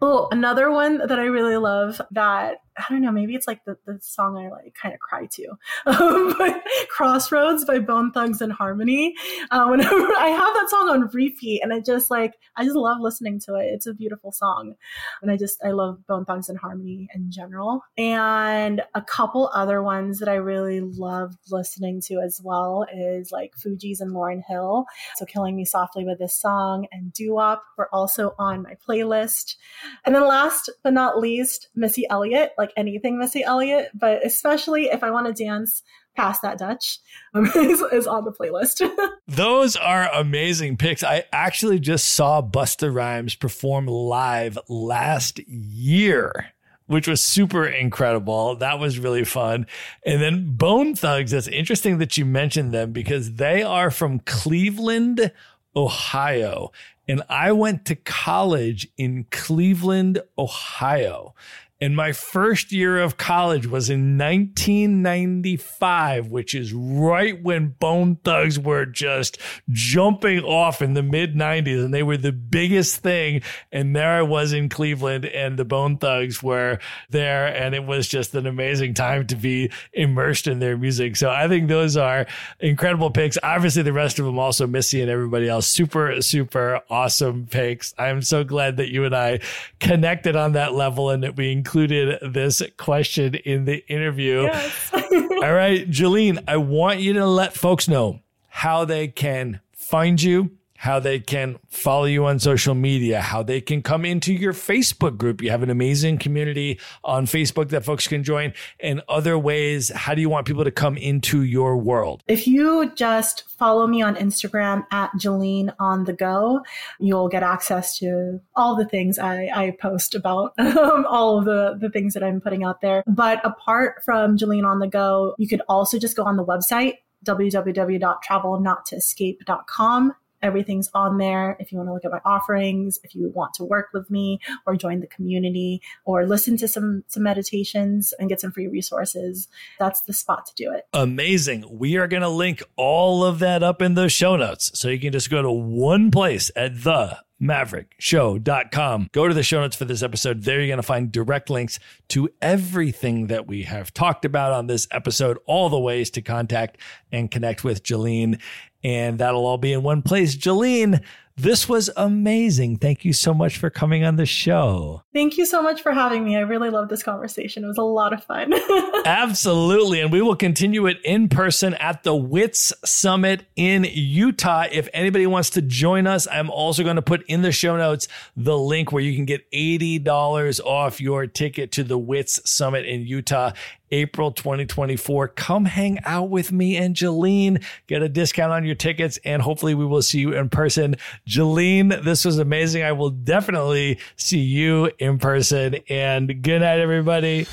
Oh, 0.00 0.28
another 0.30 0.70
one 0.70 0.98
that 1.06 1.18
I 1.18 1.24
really 1.24 1.56
love 1.56 2.00
that 2.10 2.58
I 2.76 2.84
don't 2.88 3.02
know, 3.02 3.12
maybe 3.12 3.34
it's 3.34 3.46
like 3.46 3.64
the, 3.64 3.76
the 3.86 3.98
song 4.00 4.38
I 4.38 4.48
like 4.48 4.74
kind 4.80 4.94
of 4.94 5.00
cry 5.00 5.26
to. 5.26 5.48
Um, 5.86 6.34
but 6.38 6.62
Crossroads 6.88 7.64
by 7.64 7.78
Bone 7.78 8.12
Thugs 8.12 8.40
and 8.40 8.52
Harmony. 8.52 9.14
Uh, 9.50 9.66
whenever 9.66 9.94
I 10.18 10.28
have 10.28 10.54
that 10.54 10.70
song 10.70 10.88
on 10.88 11.10
repeat 11.12 11.62
and 11.62 11.72
I 11.72 11.80
just 11.80 12.10
like, 12.10 12.34
I 12.56 12.64
just 12.64 12.76
love 12.76 12.98
listening 13.00 13.40
to 13.40 13.56
it. 13.56 13.64
It's 13.64 13.86
a 13.86 13.94
beautiful 13.94 14.32
song. 14.32 14.74
And 15.20 15.30
I 15.30 15.36
just, 15.36 15.62
I 15.64 15.70
love 15.70 16.06
Bone 16.06 16.24
Thugs 16.24 16.48
and 16.48 16.58
Harmony 16.58 17.08
in 17.14 17.30
general. 17.30 17.82
And 17.98 18.82
a 18.94 19.02
couple 19.02 19.50
other 19.54 19.82
ones 19.82 20.18
that 20.20 20.28
I 20.28 20.34
really 20.34 20.80
love 20.80 21.34
listening 21.50 22.00
to 22.06 22.20
as 22.24 22.40
well 22.42 22.86
is 22.94 23.30
like 23.30 23.52
Fugees 23.54 24.00
and 24.00 24.12
Lauryn 24.12 24.42
Hill. 24.48 24.86
So 25.16 25.26
Killing 25.26 25.56
Me 25.56 25.64
Softly 25.64 26.04
with 26.04 26.18
this 26.18 26.34
song 26.34 26.86
and 26.90 27.12
Doo 27.12 27.34
Wop 27.34 27.62
were 27.82 27.94
also 27.94 28.34
on 28.38 28.62
my 28.62 28.76
playlist. 28.88 29.56
And 30.04 30.14
then 30.14 30.26
last 30.26 30.70
but 30.84 30.92
not 30.92 31.18
least, 31.18 31.68
Missy 31.74 32.06
Elliott 32.08 32.52
like 32.56 32.72
anything 32.76 33.18
Missy 33.18 33.42
Elliott, 33.42 33.90
but 33.94 34.24
especially 34.24 34.84
if 34.84 35.02
I 35.02 35.10
want 35.10 35.26
to 35.26 35.44
dance 35.44 35.82
Pass 36.14 36.40
That 36.40 36.58
Dutch 36.58 36.98
um, 37.34 37.46
is, 37.46 37.80
is, 37.92 38.06
on 38.06 38.24
the 38.24 38.32
playlist. 38.32 38.88
Those 39.26 39.76
are 39.76 40.12
amazing 40.12 40.76
picks. 40.76 41.02
I 41.02 41.24
actually 41.32 41.80
just 41.80 42.10
saw 42.10 42.42
Busta 42.42 42.94
Rhymes 42.94 43.34
perform 43.34 43.86
live 43.86 44.58
last 44.68 45.40
year. 45.48 46.52
Which 46.86 47.08
was 47.08 47.22
super 47.22 47.64
incredible. 47.64 48.56
That 48.56 48.78
was 48.78 48.98
really 48.98 49.24
fun. 49.24 49.66
And 50.04 50.20
then 50.20 50.56
Bone 50.56 50.94
Thugs, 50.94 51.32
it's 51.32 51.48
interesting 51.48 51.98
that 51.98 52.18
you 52.18 52.26
mentioned 52.26 52.72
them 52.72 52.92
because 52.92 53.36
they 53.36 53.62
are 53.62 53.90
from 53.90 54.18
Cleveland, 54.18 55.32
Ohio. 55.74 56.70
And 57.12 57.22
I 57.28 57.52
went 57.52 57.84
to 57.84 57.94
college 57.94 58.88
in 58.96 59.26
Cleveland, 59.30 60.22
Ohio. 60.38 61.34
And 61.82 61.96
my 61.96 62.12
first 62.12 62.70
year 62.70 63.00
of 63.00 63.16
college 63.16 63.66
was 63.66 63.90
in 63.90 64.16
1995, 64.16 66.28
which 66.28 66.54
is 66.54 66.72
right 66.72 67.42
when 67.42 67.70
Bone 67.70 68.18
Thugs 68.22 68.56
were 68.56 68.86
just 68.86 69.38
jumping 69.68 70.44
off 70.44 70.80
in 70.80 70.94
the 70.94 71.02
mid 71.02 71.34
90s 71.34 71.84
and 71.84 71.92
they 71.92 72.04
were 72.04 72.16
the 72.16 72.30
biggest 72.30 72.98
thing. 72.98 73.42
And 73.72 73.96
there 73.96 74.10
I 74.10 74.22
was 74.22 74.52
in 74.52 74.68
Cleveland 74.68 75.24
and 75.24 75.58
the 75.58 75.64
Bone 75.64 75.98
Thugs 75.98 76.40
were 76.40 76.78
there. 77.10 77.48
And 77.48 77.74
it 77.74 77.84
was 77.84 78.06
just 78.06 78.32
an 78.36 78.46
amazing 78.46 78.94
time 78.94 79.26
to 79.26 79.34
be 79.34 79.72
immersed 79.92 80.46
in 80.46 80.60
their 80.60 80.78
music. 80.78 81.16
So 81.16 81.30
I 81.30 81.48
think 81.48 81.66
those 81.66 81.96
are 81.96 82.26
incredible 82.60 83.10
picks. 83.10 83.38
Obviously, 83.42 83.82
the 83.82 83.92
rest 83.92 84.20
of 84.20 84.24
them 84.24 84.38
also, 84.38 84.68
Missy 84.68 85.00
and 85.00 85.10
everybody 85.10 85.48
else, 85.48 85.66
super, 85.66 86.22
super 86.22 86.80
awesome 86.88 87.48
picks. 87.50 87.92
I'm 87.98 88.22
so 88.22 88.44
glad 88.44 88.76
that 88.76 88.92
you 88.92 89.04
and 89.04 89.16
I 89.16 89.40
connected 89.80 90.36
on 90.36 90.52
that 90.52 90.74
level 90.74 91.10
and 91.10 91.24
that 91.24 91.36
we 91.36 91.50
included 91.50 91.71
this 91.74 92.62
question 92.76 93.34
in 93.34 93.64
the 93.64 93.84
interview. 93.88 94.42
Yes. 94.42 94.90
All 94.92 95.52
right, 95.52 95.88
Geleen, 95.88 96.42
I 96.46 96.56
want 96.58 97.00
you 97.00 97.14
to 97.14 97.26
let 97.26 97.54
folks 97.54 97.88
know 97.88 98.20
how 98.48 98.84
they 98.84 99.08
can 99.08 99.60
find 99.72 100.22
you 100.22 100.50
how 100.82 100.98
they 100.98 101.20
can 101.20 101.56
follow 101.68 102.06
you 102.06 102.26
on 102.26 102.40
social 102.40 102.74
media, 102.74 103.20
how 103.20 103.40
they 103.40 103.60
can 103.60 103.82
come 103.82 104.04
into 104.04 104.32
your 104.32 104.52
Facebook 104.52 105.16
group. 105.16 105.40
You 105.40 105.48
have 105.50 105.62
an 105.62 105.70
amazing 105.70 106.18
community 106.18 106.80
on 107.04 107.24
Facebook 107.24 107.68
that 107.68 107.84
folks 107.84 108.08
can 108.08 108.24
join, 108.24 108.52
and 108.80 109.00
other 109.08 109.38
ways. 109.38 109.92
How 109.94 110.16
do 110.16 110.20
you 110.20 110.28
want 110.28 110.44
people 110.44 110.64
to 110.64 110.72
come 110.72 110.96
into 110.96 111.44
your 111.44 111.76
world? 111.76 112.24
If 112.26 112.48
you 112.48 112.90
just 112.96 113.44
follow 113.56 113.86
me 113.86 114.02
on 114.02 114.16
Instagram 114.16 114.84
at 114.90 115.12
Geleen 115.12 115.72
on 115.78 116.02
the 116.02 116.12
go, 116.12 116.64
you'll 116.98 117.28
get 117.28 117.44
access 117.44 117.96
to 117.98 118.40
all 118.56 118.74
the 118.74 118.86
things 118.86 119.20
I, 119.20 119.50
I 119.54 119.76
post 119.80 120.16
about 120.16 120.52
um, 120.58 121.06
all 121.08 121.38
of 121.38 121.44
the, 121.44 121.78
the 121.80 121.90
things 121.90 122.12
that 122.14 122.24
I'm 122.24 122.40
putting 122.40 122.64
out 122.64 122.80
there. 122.80 123.04
But 123.06 123.40
apart 123.44 124.02
from 124.04 124.36
Geleen 124.36 124.66
on 124.66 124.80
the 124.80 124.88
go, 124.88 125.36
you 125.38 125.46
could 125.46 125.62
also 125.68 126.00
just 126.00 126.16
go 126.16 126.24
on 126.24 126.36
the 126.36 126.44
website 126.44 126.94
www.travelnottoescape.com 127.24 130.12
Everything's 130.42 130.90
on 130.94 131.18
there. 131.18 131.56
If 131.60 131.72
you 131.72 131.78
want 131.78 131.88
to 131.88 131.94
look 131.94 132.04
at 132.04 132.10
my 132.10 132.20
offerings, 132.24 132.98
if 133.02 133.14
you 133.14 133.30
want 133.34 133.54
to 133.54 133.64
work 133.64 133.88
with 133.92 134.10
me 134.10 134.40
or 134.66 134.76
join 134.76 135.00
the 135.00 135.06
community 135.06 135.80
or 136.04 136.26
listen 136.26 136.56
to 136.58 136.68
some 136.68 137.04
some 137.06 137.22
meditations 137.22 138.12
and 138.18 138.28
get 138.28 138.40
some 138.40 138.52
free 138.52 138.66
resources, 138.66 139.48
that's 139.78 140.02
the 140.02 140.12
spot 140.12 140.46
to 140.46 140.54
do 140.54 140.72
it. 140.72 140.86
Amazing. 140.92 141.64
We 141.70 141.96
are 141.96 142.06
going 142.06 142.22
to 142.22 142.28
link 142.28 142.62
all 142.76 143.24
of 143.24 143.38
that 143.40 143.62
up 143.62 143.82
in 143.82 143.94
the 143.94 144.08
show 144.08 144.36
notes. 144.36 144.78
So 144.78 144.88
you 144.88 144.98
can 144.98 145.12
just 145.12 145.30
go 145.30 145.42
to 145.42 145.50
one 145.50 146.10
place 146.10 146.50
at 146.56 146.82
the 146.82 147.18
maverickshow.com. 147.42 149.08
Go 149.12 149.28
to 149.28 149.34
the 149.34 149.42
show 149.42 149.60
notes 149.60 149.76
for 149.76 149.84
this 149.84 150.02
episode. 150.02 150.42
There 150.42 150.60
you're 150.60 150.68
going 150.68 150.76
to 150.76 150.82
find 150.82 151.10
direct 151.10 151.50
links 151.50 151.78
to 152.08 152.28
everything 152.40 153.26
that 153.26 153.46
we 153.46 153.64
have 153.64 153.92
talked 153.92 154.24
about 154.24 154.52
on 154.52 154.66
this 154.66 154.86
episode, 154.90 155.38
all 155.46 155.68
the 155.68 155.78
ways 155.78 156.10
to 156.10 156.22
contact 156.22 156.78
and 157.10 157.30
connect 157.30 157.64
with 157.64 157.82
Geleen 157.82 158.40
and 158.84 159.18
that'll 159.18 159.46
all 159.46 159.58
be 159.58 159.72
in 159.72 159.82
one 159.82 160.02
place. 160.02 160.36
Geleen, 160.36 161.02
this 161.36 161.68
was 161.68 161.90
amazing. 161.96 162.76
Thank 162.76 163.04
you 163.04 163.12
so 163.12 163.32
much 163.32 163.56
for 163.56 163.70
coming 163.70 164.04
on 164.04 164.16
the 164.16 164.26
show. 164.26 165.02
Thank 165.12 165.38
you 165.38 165.46
so 165.46 165.62
much 165.62 165.82
for 165.82 165.92
having 165.92 166.24
me. 166.24 166.36
I 166.36 166.40
really 166.40 166.70
loved 166.70 166.90
this 166.90 167.02
conversation. 167.02 167.64
It 167.64 167.68
was 167.68 167.78
a 167.78 167.82
lot 167.82 168.12
of 168.12 168.22
fun. 168.24 168.52
Absolutely. 169.04 170.00
And 170.00 170.12
we 170.12 170.20
will 170.20 170.36
continue 170.36 170.86
it 170.86 170.98
in 171.04 171.28
person 171.28 171.74
at 171.74 172.02
the 172.02 172.14
WITS 172.14 172.72
Summit 172.84 173.44
in 173.56 173.86
Utah. 173.90 174.66
If 174.70 174.88
anybody 174.92 175.26
wants 175.26 175.50
to 175.50 175.62
join 175.62 176.06
us, 176.06 176.26
I'm 176.30 176.50
also 176.50 176.82
going 176.82 176.96
to 176.96 177.02
put 177.02 177.24
in 177.26 177.42
the 177.42 177.52
show 177.52 177.76
notes 177.76 178.08
the 178.36 178.58
link 178.58 178.92
where 178.92 179.02
you 179.02 179.14
can 179.14 179.24
get 179.24 179.50
$80 179.52 180.60
off 180.64 181.00
your 181.00 181.26
ticket 181.26 181.72
to 181.72 181.84
the 181.84 181.98
WITS 181.98 182.40
Summit 182.48 182.86
in 182.86 183.06
Utah. 183.06 183.52
April 183.92 184.32
2024. 184.32 185.28
Come 185.28 185.64
hang 185.64 186.00
out 186.04 186.30
with 186.30 186.50
me 186.50 186.76
and 186.76 186.96
Geleen. 186.96 187.62
Get 187.86 188.02
a 188.02 188.08
discount 188.08 188.52
on 188.52 188.64
your 188.64 188.74
tickets, 188.74 189.18
and 189.24 189.40
hopefully, 189.40 189.74
we 189.74 189.86
will 189.86 190.02
see 190.02 190.18
you 190.18 190.32
in 190.32 190.48
person. 190.48 190.96
Geleen, 191.28 192.02
this 192.02 192.24
was 192.24 192.38
amazing. 192.38 192.82
I 192.82 192.92
will 192.92 193.10
definitely 193.10 193.98
see 194.16 194.40
you 194.40 194.90
in 194.98 195.18
person. 195.18 195.76
And 195.88 196.42
good 196.42 196.60
night, 196.60 196.80
everybody. 196.80 197.46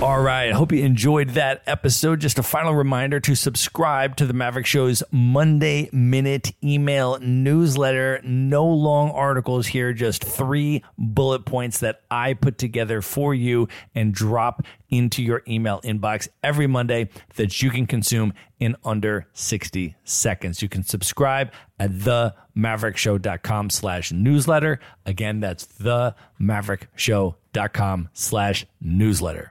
All 0.00 0.20
right. 0.20 0.50
I 0.50 0.52
hope 0.52 0.70
you 0.70 0.84
enjoyed 0.84 1.30
that 1.30 1.64
episode. 1.66 2.20
Just 2.20 2.38
a 2.38 2.42
final 2.44 2.72
reminder 2.72 3.18
to 3.18 3.34
subscribe 3.34 4.14
to 4.18 4.26
the 4.26 4.32
Maverick 4.32 4.64
Show's 4.64 5.02
Monday 5.10 5.90
Minute 5.92 6.52
email 6.62 7.18
newsletter. 7.18 8.20
No 8.22 8.64
long 8.64 9.10
articles 9.10 9.66
here, 9.66 9.92
just 9.92 10.22
three 10.22 10.84
bullet 10.96 11.44
points 11.44 11.80
that 11.80 12.02
I 12.12 12.34
put 12.34 12.58
together 12.58 13.02
for 13.02 13.34
you 13.34 13.66
and 13.92 14.14
drop 14.14 14.62
into 14.88 15.20
your 15.20 15.42
email 15.48 15.80
inbox 15.82 16.28
every 16.44 16.68
Monday 16.68 17.08
that 17.34 17.60
you 17.60 17.70
can 17.70 17.84
consume 17.84 18.34
in 18.60 18.76
under 18.84 19.26
60 19.32 19.96
seconds. 20.04 20.62
You 20.62 20.68
can 20.68 20.84
subscribe 20.84 21.50
at 21.80 21.90
themaverickshow.com 21.90 23.70
slash 23.70 24.12
newsletter. 24.12 24.78
Again, 25.04 25.40
that's 25.40 25.66
themaverickshow.com 25.66 28.08
slash 28.12 28.64
newsletter. 28.80 29.50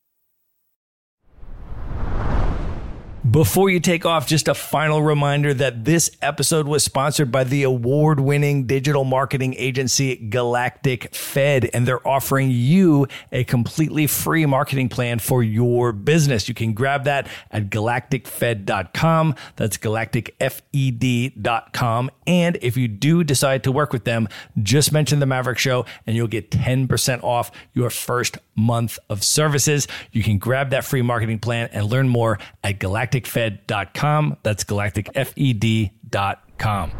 Before 3.31 3.69
you 3.69 3.79
take 3.79 4.05
off, 4.05 4.27
just 4.27 4.49
a 4.49 4.53
final 4.53 5.01
reminder 5.01 5.53
that 5.53 5.85
this 5.85 6.11
episode 6.21 6.67
was 6.67 6.83
sponsored 6.83 7.31
by 7.31 7.45
the 7.45 7.63
award 7.63 8.19
winning 8.19 8.67
digital 8.67 9.05
marketing 9.05 9.55
agency 9.57 10.17
Galactic 10.17 11.15
Fed, 11.15 11.69
and 11.73 11.87
they're 11.87 12.05
offering 12.05 12.51
you 12.51 13.07
a 13.31 13.45
completely 13.45 14.05
free 14.05 14.45
marketing 14.45 14.89
plan 14.89 15.19
for 15.19 15.41
your 15.41 15.93
business. 15.93 16.49
You 16.49 16.53
can 16.53 16.73
grab 16.73 17.05
that 17.05 17.29
at 17.51 17.69
galacticfed.com. 17.69 19.35
That's 19.55 19.77
galacticfed.com. 19.77 22.11
And 22.27 22.57
if 22.61 22.75
you 22.75 22.89
do 22.89 23.23
decide 23.23 23.63
to 23.63 23.71
work 23.71 23.93
with 23.93 24.03
them, 24.03 24.27
just 24.61 24.91
mention 24.91 25.19
the 25.19 25.25
Maverick 25.25 25.57
Show 25.57 25.85
and 26.05 26.17
you'll 26.17 26.27
get 26.27 26.51
10% 26.51 27.23
off 27.23 27.49
your 27.73 27.89
first 27.89 28.39
month 28.55 28.99
of 29.09 29.23
services. 29.23 29.87
You 30.11 30.23
can 30.23 30.37
grab 30.37 30.71
that 30.71 30.85
free 30.85 31.01
marketing 31.01 31.39
plan 31.39 31.69
and 31.71 31.85
learn 31.85 32.09
more 32.09 32.39
at 32.63 32.79
galactic 32.79 33.11
galacticfed.com. 33.11 34.37
That's 34.43 34.63
galacticfed.com. 34.63 36.91